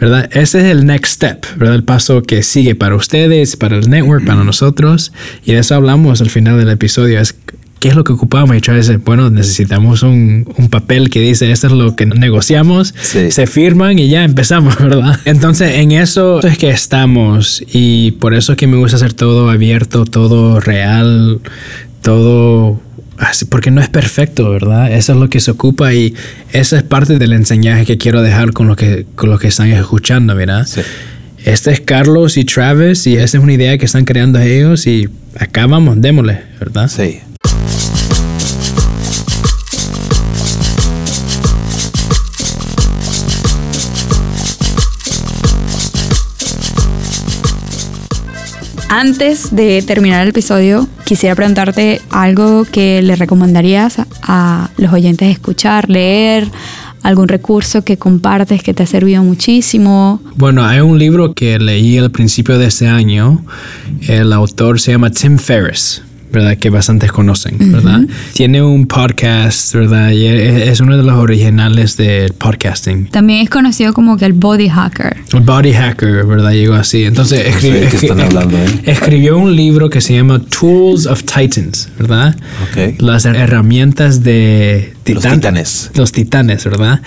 ¿Verdad? 0.00 0.28
Ese 0.32 0.60
es 0.60 0.66
el 0.66 0.86
next 0.86 1.14
step, 1.14 1.44
¿verdad? 1.56 1.74
El 1.74 1.84
paso 1.84 2.22
que 2.22 2.42
sigue 2.42 2.74
para 2.74 2.94
ustedes, 2.94 3.56
para 3.56 3.76
el 3.76 3.90
network, 3.90 4.24
para 4.24 4.44
nosotros. 4.44 5.12
Y 5.44 5.52
de 5.52 5.58
eso 5.58 5.74
hablamos 5.74 6.20
al 6.20 6.30
final 6.30 6.56
del 6.56 6.68
episodio. 6.68 7.18
Es 7.18 7.34
¿Qué 7.80 7.88
es 7.88 7.94
lo 7.94 8.02
que 8.02 8.12
ocupamos? 8.12 8.56
Y 8.56 8.60
Travis 8.60 8.88
dice, 8.88 8.98
bueno, 8.98 9.30
necesitamos 9.30 10.02
un, 10.02 10.52
un 10.56 10.68
papel 10.68 11.10
que 11.10 11.20
dice, 11.20 11.50
esto 11.52 11.68
es 11.68 11.72
lo 11.72 11.94
que 11.94 12.06
negociamos, 12.06 12.92
Sí. 13.00 13.30
se 13.30 13.46
firman 13.46 13.98
y 14.00 14.08
ya 14.08 14.24
empezamos, 14.24 14.76
¿verdad? 14.82 15.20
Entonces, 15.24 15.76
en 15.76 15.92
eso 15.92 16.40
es 16.44 16.58
que 16.58 16.70
estamos 16.70 17.62
y 17.72 18.12
por 18.12 18.34
eso 18.34 18.52
es 18.52 18.58
que 18.58 18.66
me 18.66 18.76
gusta 18.76 18.96
hacer 18.96 19.12
todo 19.12 19.48
abierto, 19.48 20.04
todo 20.06 20.58
real, 20.58 21.40
todo 22.02 22.80
así, 23.18 23.44
porque 23.44 23.70
no 23.70 23.80
es 23.80 23.88
perfecto, 23.88 24.50
¿verdad? 24.50 24.92
Eso 24.92 25.12
es 25.12 25.18
lo 25.18 25.28
que 25.28 25.40
se 25.40 25.50
ocupa 25.50 25.92
y 25.94 26.14
esa 26.52 26.76
es 26.78 26.82
parte 26.82 27.18
del 27.18 27.32
enseñaje 27.32 27.84
que 27.84 27.98
quiero 27.98 28.22
dejar 28.22 28.52
con 28.52 28.66
lo 28.68 28.76
que, 28.76 29.06
con 29.14 29.30
lo 29.30 29.38
que 29.38 29.48
están 29.48 29.68
escuchando, 29.70 30.34
¿verdad? 30.34 30.66
Sí. 30.66 30.80
Este 31.44 31.70
es 31.70 31.80
Carlos 31.80 32.36
y 32.36 32.44
Travis 32.44 33.06
y 33.06 33.14
esa 33.16 33.38
es 33.38 33.42
una 33.42 33.52
idea 33.52 33.78
que 33.78 33.84
están 33.86 34.04
creando 34.04 34.38
ellos 34.40 34.86
y 34.86 35.08
acá 35.38 35.66
vamos, 35.66 36.00
démosle, 36.00 36.40
¿verdad? 36.58 36.88
Sí. 36.88 37.20
Antes 48.90 49.54
de 49.54 49.82
terminar 49.82 50.22
el 50.22 50.30
episodio, 50.30 50.88
quisiera 51.04 51.34
preguntarte 51.34 52.00
algo 52.08 52.64
que 52.64 53.02
le 53.02 53.16
recomendarías 53.16 53.96
a, 54.22 54.70
los 54.78 54.92
oyentes 54.92 55.28
escuchar, 55.28 55.90
leer, 55.90 56.48
algún 57.02 57.28
recurso 57.28 57.84
que 57.84 57.98
compartes 57.98 58.62
que 58.62 58.72
te 58.72 58.84
ha 58.84 58.86
servido 58.86 59.22
muchísimo. 59.22 60.22
Bueno, 60.36 60.64
hay 60.64 60.80
un 60.80 60.98
libro 60.98 61.34
que 61.34 61.58
leí 61.58 61.98
al 61.98 62.10
principio 62.10 62.58
de 62.58 62.66
este 62.66 62.88
año. 62.88 63.44
El 64.06 64.32
autor 64.32 64.80
se 64.80 64.92
llama 64.92 65.10
Tim 65.10 65.36
Ferriss, 65.36 66.02
¿verdad? 66.32 66.56
Que 66.56 66.70
bastantes 66.70 67.10
conocen, 67.12 67.56
¿verdad? 67.72 68.00
Tiene 68.34 68.62
un 68.62 68.86
podcast, 68.86 69.74
¿verdad? 69.74 70.10
Y 70.10 70.26
es 70.26 70.80
uno 70.80 70.96
de 70.96 71.02
los 71.02 71.14
originales 71.16 71.96
del 71.96 72.32
podcasting. 72.32 73.06
También 73.06 73.42
es 73.42 73.50
conocido 73.50 73.92
como 73.92 74.16
que 74.16 74.24
el 74.26 74.32
body 74.32 74.68
hacker. 74.68 75.16
El 75.32 75.40
Body 75.40 75.72
Hacker, 75.72 76.24
¿verdad? 76.26 76.52
Llegó 76.52 76.74
así. 76.74 77.04
Entonces 77.04 77.54
No 77.54 77.60
sé 77.60 77.70
de 77.72 77.88
qué 77.88 77.96
están 77.96 78.20
hablando, 78.20 78.56
¿eh? 78.58 78.80
escribió 78.84 79.38
un 79.38 79.54
libro 79.54 79.90
que 79.90 80.00
se 80.00 80.14
llama 80.14 80.40
Tools 80.40 81.06
of 81.06 81.22
Titans, 81.24 81.88
¿verdad? 81.98 82.36
Ok. 82.70 83.00
Las 83.00 83.24
herramientas 83.24 84.22
de 84.22 84.94
Los 85.06 85.22
titán- 85.22 85.34
titanes. 85.40 85.90
Los 85.94 86.12
titanes, 86.12 86.64
¿verdad? 86.64 87.00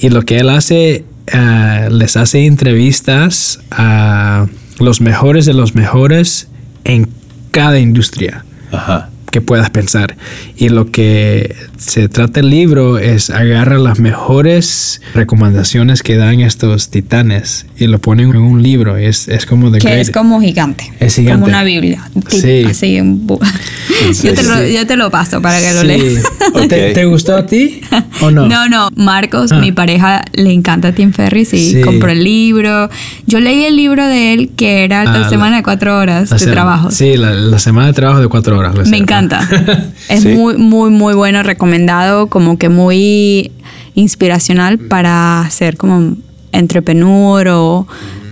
Y 0.00 0.08
lo 0.10 0.22
que 0.22 0.38
él 0.38 0.48
hace, 0.50 1.04
ah, 1.32 1.88
les 1.90 2.16
hace 2.16 2.46
entrevistas 2.46 3.60
a 3.70 4.46
los 4.78 5.00
mejores 5.00 5.46
de 5.46 5.54
los 5.54 5.74
mejores 5.74 6.48
en 6.84 7.08
cada 7.52 7.78
industria 7.80 8.44
Ajá. 8.72 9.10
que 9.30 9.40
puedas 9.40 9.70
pensar. 9.70 10.16
Y 10.56 10.70
lo 10.70 10.90
que 10.90 11.54
se 11.76 12.08
trata 12.08 12.40
el 12.40 12.48
libro 12.48 12.98
es 12.98 13.28
agarra 13.30 13.78
las 13.78 14.00
mejores 14.00 15.02
recomendaciones 15.14 16.02
que 16.02 16.16
dan 16.16 16.40
estos 16.40 16.88
titanes 16.88 17.66
y 17.76 17.88
lo 17.88 17.98
ponen 17.98 18.30
en 18.30 18.36
un 18.38 18.62
libro. 18.62 18.96
Es, 18.96 19.28
es 19.28 19.44
como 19.44 19.70
de 19.70 19.80
Que 19.80 20.00
es 20.00 20.10
como 20.10 20.40
gigante. 20.40 20.92
Es 20.98 21.16
gigante. 21.16 21.40
Como 21.40 21.46
una 21.46 21.62
Biblia. 21.62 22.08
Sí. 22.28 22.64
Así, 22.66 23.00
un 23.00 23.26
yo, 24.22 24.34
te 24.34 24.42
lo, 24.42 24.66
yo 24.66 24.86
te 24.86 24.96
lo 24.96 25.10
paso 25.10 25.40
para 25.42 25.60
que 25.60 25.72
lo 25.74 25.82
leas. 25.82 26.22
¿Te, 26.68 26.92
te 26.92 27.04
gustó 27.04 27.36
a 27.36 27.46
ti 27.46 27.80
o 28.20 28.30
no? 28.30 28.46
No, 28.46 28.68
no, 28.68 28.88
Marcos, 28.96 29.52
Ah. 29.52 29.58
mi 29.60 29.72
pareja, 29.72 30.22
le 30.32 30.52
encanta 30.52 30.92
Tim 30.92 31.12
Ferriss 31.12 31.52
y 31.54 31.72
Sí. 31.74 31.80
compró 31.82 32.10
el 32.10 32.22
libro. 32.24 32.88
Yo 33.26 33.40
leí 33.40 33.64
el 33.64 33.76
libro 33.76 34.06
de 34.06 34.32
él 34.32 34.50
que 34.56 34.84
era 34.84 35.04
la 35.04 35.26
Ah, 35.26 35.28
semana 35.28 35.56
de 35.58 35.62
cuatro 35.62 35.98
horas 35.98 36.30
de 36.30 36.46
trabajo. 36.46 36.90
Sí, 36.90 37.16
la, 37.16 37.32
la 37.32 37.58
semana 37.58 37.88
de 37.88 37.92
trabajo 37.94 38.20
de 38.20 38.28
cuatro 38.28 38.58
horas. 38.58 38.74
Me 38.74 38.84
semana. 38.84 38.96
encanta. 38.98 39.48
es 40.08 40.22
Sí. 40.22 40.28
muy, 40.28 40.56
muy, 40.56 40.90
muy 40.90 41.14
bueno, 41.14 41.42
recomendado, 41.42 42.28
como 42.28 42.58
que 42.58 42.68
muy 42.68 43.50
inspiracional 43.94 44.78
para 44.78 45.46
ser 45.50 45.76
como 45.76 46.16
entrepreneur 46.52 47.48
o 47.48 47.86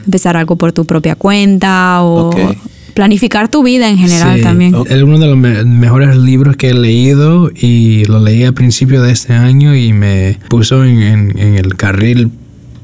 empezar 0.05 0.37
algo 0.37 0.57
por 0.57 0.73
tu 0.73 0.85
propia 0.85 1.17
cuenta 1.17 2.03
o 2.03 2.29
Ok. 2.29 2.37
Planificar 2.97 3.49
tu 3.49 3.63
vida 3.63 3.89
en 3.89 3.99
general 3.99 4.39
Sí, 4.39 4.43
también. 4.43 4.75
Es 4.89 5.03
uno 5.03 5.19
de 5.19 5.27
los 5.27 5.37
me- 5.37 5.63
mejores 5.65 6.17
libros 6.17 6.57
que 6.57 6.71
he 6.71 6.75
leído 6.75 7.51
y 7.55 8.05
lo 8.07 8.19
leí 8.21 8.43
al 8.43 8.55
principio 8.55 9.03
de 9.03 9.13
este 9.13 9.35
año 9.35 9.77
y 9.77 9.93
me 9.93 10.39
puso 10.49 10.83
en, 10.85 11.03
en- 11.03 11.39
en 11.39 11.55
el 11.57 11.77
carril 11.77 12.31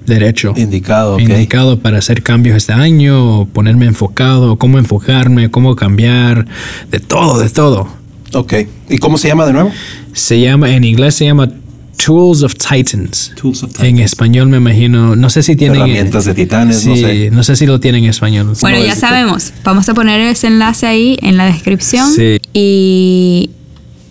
derecho. 0.06 0.52
Indicado, 0.56 1.14
ok. 1.14 1.20
Indicado 1.22 1.78
para 1.78 1.98
hacer 1.98 2.22
cambios 2.22 2.56
este 2.56 2.72
año, 2.74 3.46
ponerme 3.46 3.86
enfocado, 3.86 4.56
cómo 4.58 4.78
enfocarme, 4.78 5.50
cómo 5.50 5.74
cambiar, 5.76 6.46
de 6.90 7.00
todo, 7.00 7.40
de 7.40 7.48
todo. 7.48 7.88
Ok. 8.34 8.54
¿Y 8.90 8.98
cómo 8.98 9.16
se 9.18 9.28
llama 9.28 9.46
de 9.46 9.52
nuevo? 9.54 9.70
Se 10.12 10.38
llama, 10.40 10.74
en 10.74 10.84
inglés 10.84 11.14
se 11.14 11.24
llama 11.24 11.48
Tools 11.96 12.42
of 12.42 12.54
Titans. 12.56 13.32
Tools 13.40 13.62
of 13.62 13.82
En 13.82 13.98
español 13.98 14.48
me 14.48 14.56
imagino, 14.56 15.14
no 15.14 15.30
sé 15.30 15.42
si 15.42 15.56
tienen... 15.56 15.76
Herramientas 15.76 16.24
de 16.24 16.34
titanes, 16.34 16.80
sí, 16.80 17.28
no 17.30 17.42
sé. 17.42 17.56
si 17.56 17.66
lo 17.66 17.78
tienen 17.80 18.04
en 18.04 18.10
español. 18.10 18.54
Bueno, 18.60 18.78
No, 18.78 18.84
ya 18.84 18.92
es- 18.94 18.98
sabemos. 19.00 19.52
Vamos 19.62 19.88
a 19.88 19.94
poner 19.94 20.20
ese 20.20 20.48
enlace 20.48 20.86
ahí 20.86 21.18
en 21.22 21.36
la 21.36 21.46
descripción. 21.46 22.10
Sí. 22.12 22.38
Y 22.52 23.50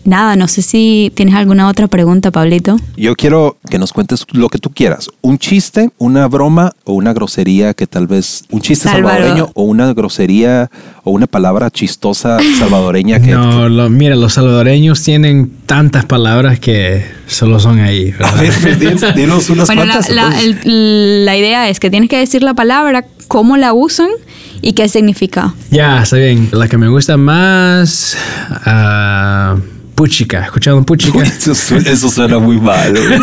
nada, 0.05 0.35
no 0.35 0.47
sé 0.47 0.61
si 0.61 1.11
tienes 1.15 1.35
alguna 1.35 1.67
otra 1.67 1.87
pregunta, 1.87 2.31
Pablito. 2.31 2.77
Yo 2.97 3.15
quiero 3.15 3.57
que 3.69 3.77
nos 3.79 3.93
cuentes 3.93 4.25
lo 4.31 4.49
que 4.49 4.57
tú 4.57 4.69
quieras. 4.71 5.09
Un 5.21 5.37
chiste, 5.37 5.89
una 5.97 6.27
broma 6.27 6.73
o 6.83 6.93
una 6.93 7.13
grosería 7.13 7.73
que 7.73 7.87
tal 7.87 8.07
vez... 8.07 8.43
Un 8.49 8.61
chiste 8.61 8.89
Salvador. 8.89 9.19
salvadoreño 9.19 9.51
o 9.53 9.63
una 9.63 9.93
grosería 9.93 10.69
o 11.03 11.11
una 11.11 11.27
palabra 11.27 11.69
chistosa 11.69 12.37
salvadoreña 12.59 13.19
que... 13.21 13.31
No, 13.31 13.69
lo- 13.69 13.89
mira, 13.89 14.15
los 14.15 14.33
salvadoreños 14.33 15.01
tienen 15.03 15.51
tantas 15.65 16.05
palabras 16.05 16.59
que 16.59 17.05
solo 17.27 17.59
son 17.59 17.79
ahí. 17.79 18.11
¿verdad? 18.11 18.37
A 18.37 18.41
ver, 18.41 18.53
pues, 18.61 18.79
din- 18.79 19.13
dinos 19.15 19.49
unas 19.49 19.67
Bueno, 19.67 19.85
la, 19.85 19.93
cuantas. 19.93 20.09
la- 20.15 20.23
entonces. 20.39 20.65
el- 20.65 21.25
la 21.25 21.37
idea 21.37 21.69
es 21.69 21.79
que 21.79 21.89
tienes 21.89 22.09
que 22.09 22.17
decir 22.17 22.43
la 22.43 22.53
palabra, 22.53 23.05
cómo 23.27 23.55
la 23.57 23.73
usan 23.73 24.09
y 24.61 24.73
qué 24.73 24.87
significa. 24.89 25.53
ya, 25.69 26.01
está 26.03 26.17
bien. 26.17 26.49
La 26.51 26.67
que 26.67 26.77
me 26.77 26.87
gusta 26.89 27.17
más... 27.17 28.17
ah, 28.65 29.55
puchica. 30.01 30.45
¿Escucharon 30.45 30.83
puchica? 30.83 31.15
Uy, 31.19 31.23
eso, 31.27 31.53
suena, 31.53 31.87
eso 31.91 32.09
suena 32.09 32.39
muy 32.39 32.59
mal. 32.59 32.91
güey. 32.91 33.19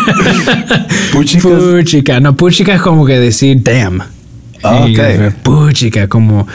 Puchicas. 1.13 1.45
Puchica. 1.51 2.21
No, 2.21 2.37
puchica 2.37 2.73
es 2.75 2.81
como 2.81 3.05
que 3.05 3.19
decir 3.19 3.61
damn. 3.65 4.01
Ah, 4.63 4.87
eh, 4.89 5.33
Puchica, 5.43 6.07
como 6.09 6.47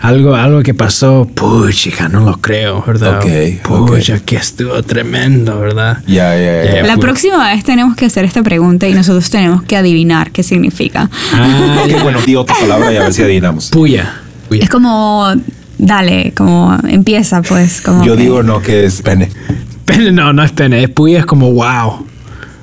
algo, 0.00 0.34
algo 0.36 0.62
que 0.62 0.72
pasó. 0.74 1.28
Puchica, 1.34 2.08
no 2.08 2.20
lo 2.20 2.40
creo, 2.40 2.82
¿verdad? 2.86 3.18
Ok, 3.18 3.62
Pucha, 3.88 4.20
que 4.20 4.36
estuvo 4.36 4.80
tremendo, 4.84 5.58
¿verdad? 5.60 5.98
Ya, 6.06 6.36
ya, 6.36 6.82
La 6.84 6.96
próxima 6.96 7.52
vez 7.52 7.64
tenemos 7.64 7.96
que 7.96 8.06
hacer 8.06 8.24
esta 8.24 8.42
pregunta 8.42 8.88
y 8.88 8.94
nosotros 8.94 9.30
tenemos 9.30 9.62
que 9.64 9.76
adivinar 9.76 10.30
qué 10.32 10.42
significa. 10.44 11.08
Ah, 11.34 11.82
Ok, 11.84 12.02
bueno, 12.02 12.20
di 12.24 12.36
otra 12.36 12.54
palabra 12.56 12.92
y 12.92 12.96
a 12.98 13.02
ver 13.02 13.12
si 13.12 13.22
adivinamos. 13.22 13.70
puya. 13.70 14.12
Puya. 14.48 14.62
Es 14.64 14.68
como, 14.70 15.32
dale, 15.78 16.32
como 16.36 16.76
empieza 16.88 17.42
pues. 17.42 17.80
Como 17.80 18.04
Yo 18.04 18.16
que- 18.16 18.22
digo 18.22 18.42
no, 18.42 18.60
que 18.60 18.84
es 18.86 19.02
pene. 19.02 19.28
Pene, 19.84 20.12
no, 20.12 20.32
no 20.32 20.42
es 20.42 20.52
pene, 20.52 20.82
es 20.84 20.90
puya, 20.90 21.18
es 21.20 21.26
como 21.26 21.52
wow. 21.52 22.06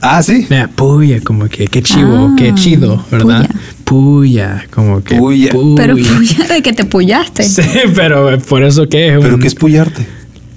Ah, 0.02 0.24
sí. 0.24 0.46
Mira, 0.50 0.70
puya, 0.74 1.20
como 1.22 1.48
que 1.50 1.68
qué 1.68 1.82
chivo, 1.82 2.30
Ah, 2.32 2.36
qué 2.38 2.54
chido, 2.56 3.04
¿verdad? 3.12 3.50
Puya, 3.84 4.66
como 4.72 5.04
que 5.04 5.18
Puya. 5.18 5.52
Pero 5.76 5.96
puya 5.96 6.48
de 6.48 6.62
que 6.62 6.72
te 6.74 6.86
puyaste. 6.86 7.44
Sí, 7.50 7.64
pero 7.96 8.38
por 8.40 8.64
eso 8.64 8.88
qué 8.88 9.10
es 9.16 9.20
¿Pero 9.20 9.36
un- 9.36 9.42
qué 9.42 9.48
es 9.48 9.56
puyarte? 9.56 10.06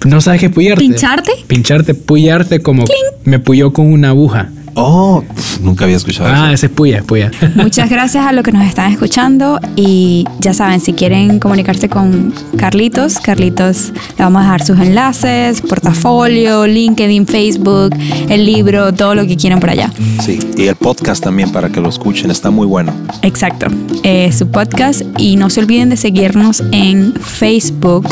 ¿No 0.05 0.21
sabes 0.21 0.39
qué 0.39 0.45
es 0.47 0.51
puyarte? 0.53 0.79
¿Pincharte? 0.83 1.31
Pincharte, 1.47 1.93
puyarte 1.93 2.61
como 2.61 2.85
me 3.25 3.39
puyó 3.39 3.71
con 3.73 3.91
una 3.91 4.09
aguja. 4.09 4.49
Oh, 4.75 5.23
pf, 5.27 5.61
nunca 5.61 5.85
había 5.85 5.97
escuchado 5.97 6.29
Ah, 6.29 6.45
eso. 6.45 6.53
ese 6.53 6.65
es 6.67 6.71
puya, 6.71 6.97
es 6.97 7.03
puya. 7.03 7.31
Muchas 7.55 7.89
gracias 7.89 8.25
a 8.25 8.31
los 8.33 8.43
que 8.43 8.51
nos 8.51 8.65
están 8.65 8.91
escuchando 8.91 9.59
y 9.75 10.25
ya 10.39 10.53
saben, 10.53 10.79
si 10.79 10.93
quieren 10.93 11.39
comunicarse 11.39 11.89
con 11.89 12.33
Carlitos, 12.57 13.19
Carlitos 13.19 13.91
le 14.17 14.23
vamos 14.23 14.41
a 14.41 14.43
dejar 14.45 14.63
sus 14.65 14.79
enlaces, 14.79 15.61
portafolio, 15.61 16.65
LinkedIn, 16.67 17.27
Facebook, 17.27 17.91
el 18.29 18.45
libro, 18.45 18.93
todo 18.93 19.15
lo 19.15 19.27
que 19.27 19.35
quieran 19.37 19.59
por 19.59 19.69
allá. 19.69 19.91
Sí, 20.23 20.39
y 20.57 20.63
el 20.67 20.75
podcast 20.75 21.23
también 21.23 21.51
para 21.51 21.69
que 21.69 21.79
lo 21.79 21.89
escuchen, 21.89 22.31
está 22.31 22.49
muy 22.49 22.65
bueno. 22.65 22.93
Exacto, 23.21 23.67
eh, 24.03 24.31
su 24.31 24.47
podcast 24.47 25.01
y 25.17 25.35
no 25.35 25.49
se 25.49 25.59
olviden 25.59 25.89
de 25.89 25.97
seguirnos 25.97 26.63
en 26.71 27.13
Facebook 27.13 28.07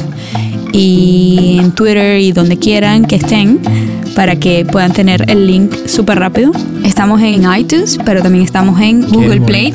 y 0.74 1.58
en 1.60 1.72
Twitter 1.72 2.20
y 2.20 2.32
donde 2.32 2.58
quieran 2.58 3.06
que 3.06 3.18
estén 3.18 3.60
para 4.16 4.36
que 4.36 4.66
puedan 4.66 4.92
tener 4.92 5.30
el 5.30 5.48
link 5.48 5.88
súper 5.88 6.20
rápido. 6.20 6.52
Estamos 6.84 7.22
en 7.22 7.46
iTunes, 7.58 7.98
pero 8.06 8.22
también 8.22 8.44
estamos 8.44 8.80
en 8.82 9.02
Google 9.02 9.42
Play 9.42 9.74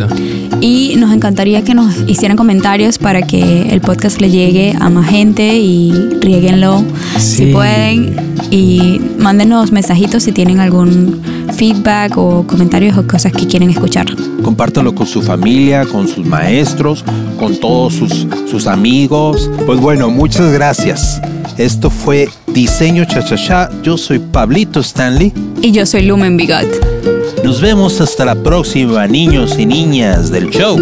y 0.61 0.95
nos 0.97 1.13
encantaría 1.13 1.63
que 1.63 1.75
nos 1.75 1.95
hicieran 2.07 2.37
comentarios 2.37 2.99
para 2.99 3.23
que 3.23 3.69
el 3.71 3.81
podcast 3.81 4.21
le 4.21 4.31
llegue 4.31 4.75
a 4.79 4.89
más 4.89 5.09
gente 5.09 5.57
y 5.57 5.93
rieguenlo 6.21 6.85
si 7.19 7.47
pueden 7.47 8.17
y 8.51 9.01
mándenos 9.19 9.73
mensajitos 9.73 10.23
si 10.23 10.33
tienen 10.33 10.61
algún 10.61 11.21
feedback 11.55 12.17
o 12.17 12.47
comentarios 12.47 12.97
o 12.97 13.07
cosas 13.07 13.33
que 13.33 13.47
quieren 13.47 13.71
escuchar. 13.71 14.07
Compártelo 14.43 14.95
con 14.95 15.07
su 15.07 15.23
familia, 15.23 15.85
con 15.87 16.09
sus 16.09 16.25
maestros, 16.25 17.05
con 17.39 17.57
todos 17.59 17.95
sus, 17.95 18.27
sus 18.49 18.67
amigos. 18.67 19.51
Pues 19.67 19.81
bueno, 19.81 20.11
muchas 20.11 20.53
gracias. 20.53 21.21
Esto 21.59 21.89
fue 21.89 22.29
Diseño 22.49 23.05
Chachachá. 23.07 23.71
Yo 23.83 23.97
soy 23.97 24.19
Pablito 24.19 24.81
Stanley. 24.81 25.33
Y 25.63 25.73
yo 25.73 25.87
soy 25.87 26.03
Lumen 26.03 26.37
Bigot. 26.37 26.67
Nos 27.43 27.61
vemos 27.61 28.01
hasta 28.01 28.25
la 28.25 28.35
próxima, 28.35 29.07
niños 29.07 29.59
y 29.59 29.65
niñas 29.65 30.31
del 30.31 30.51
show. 30.51 30.79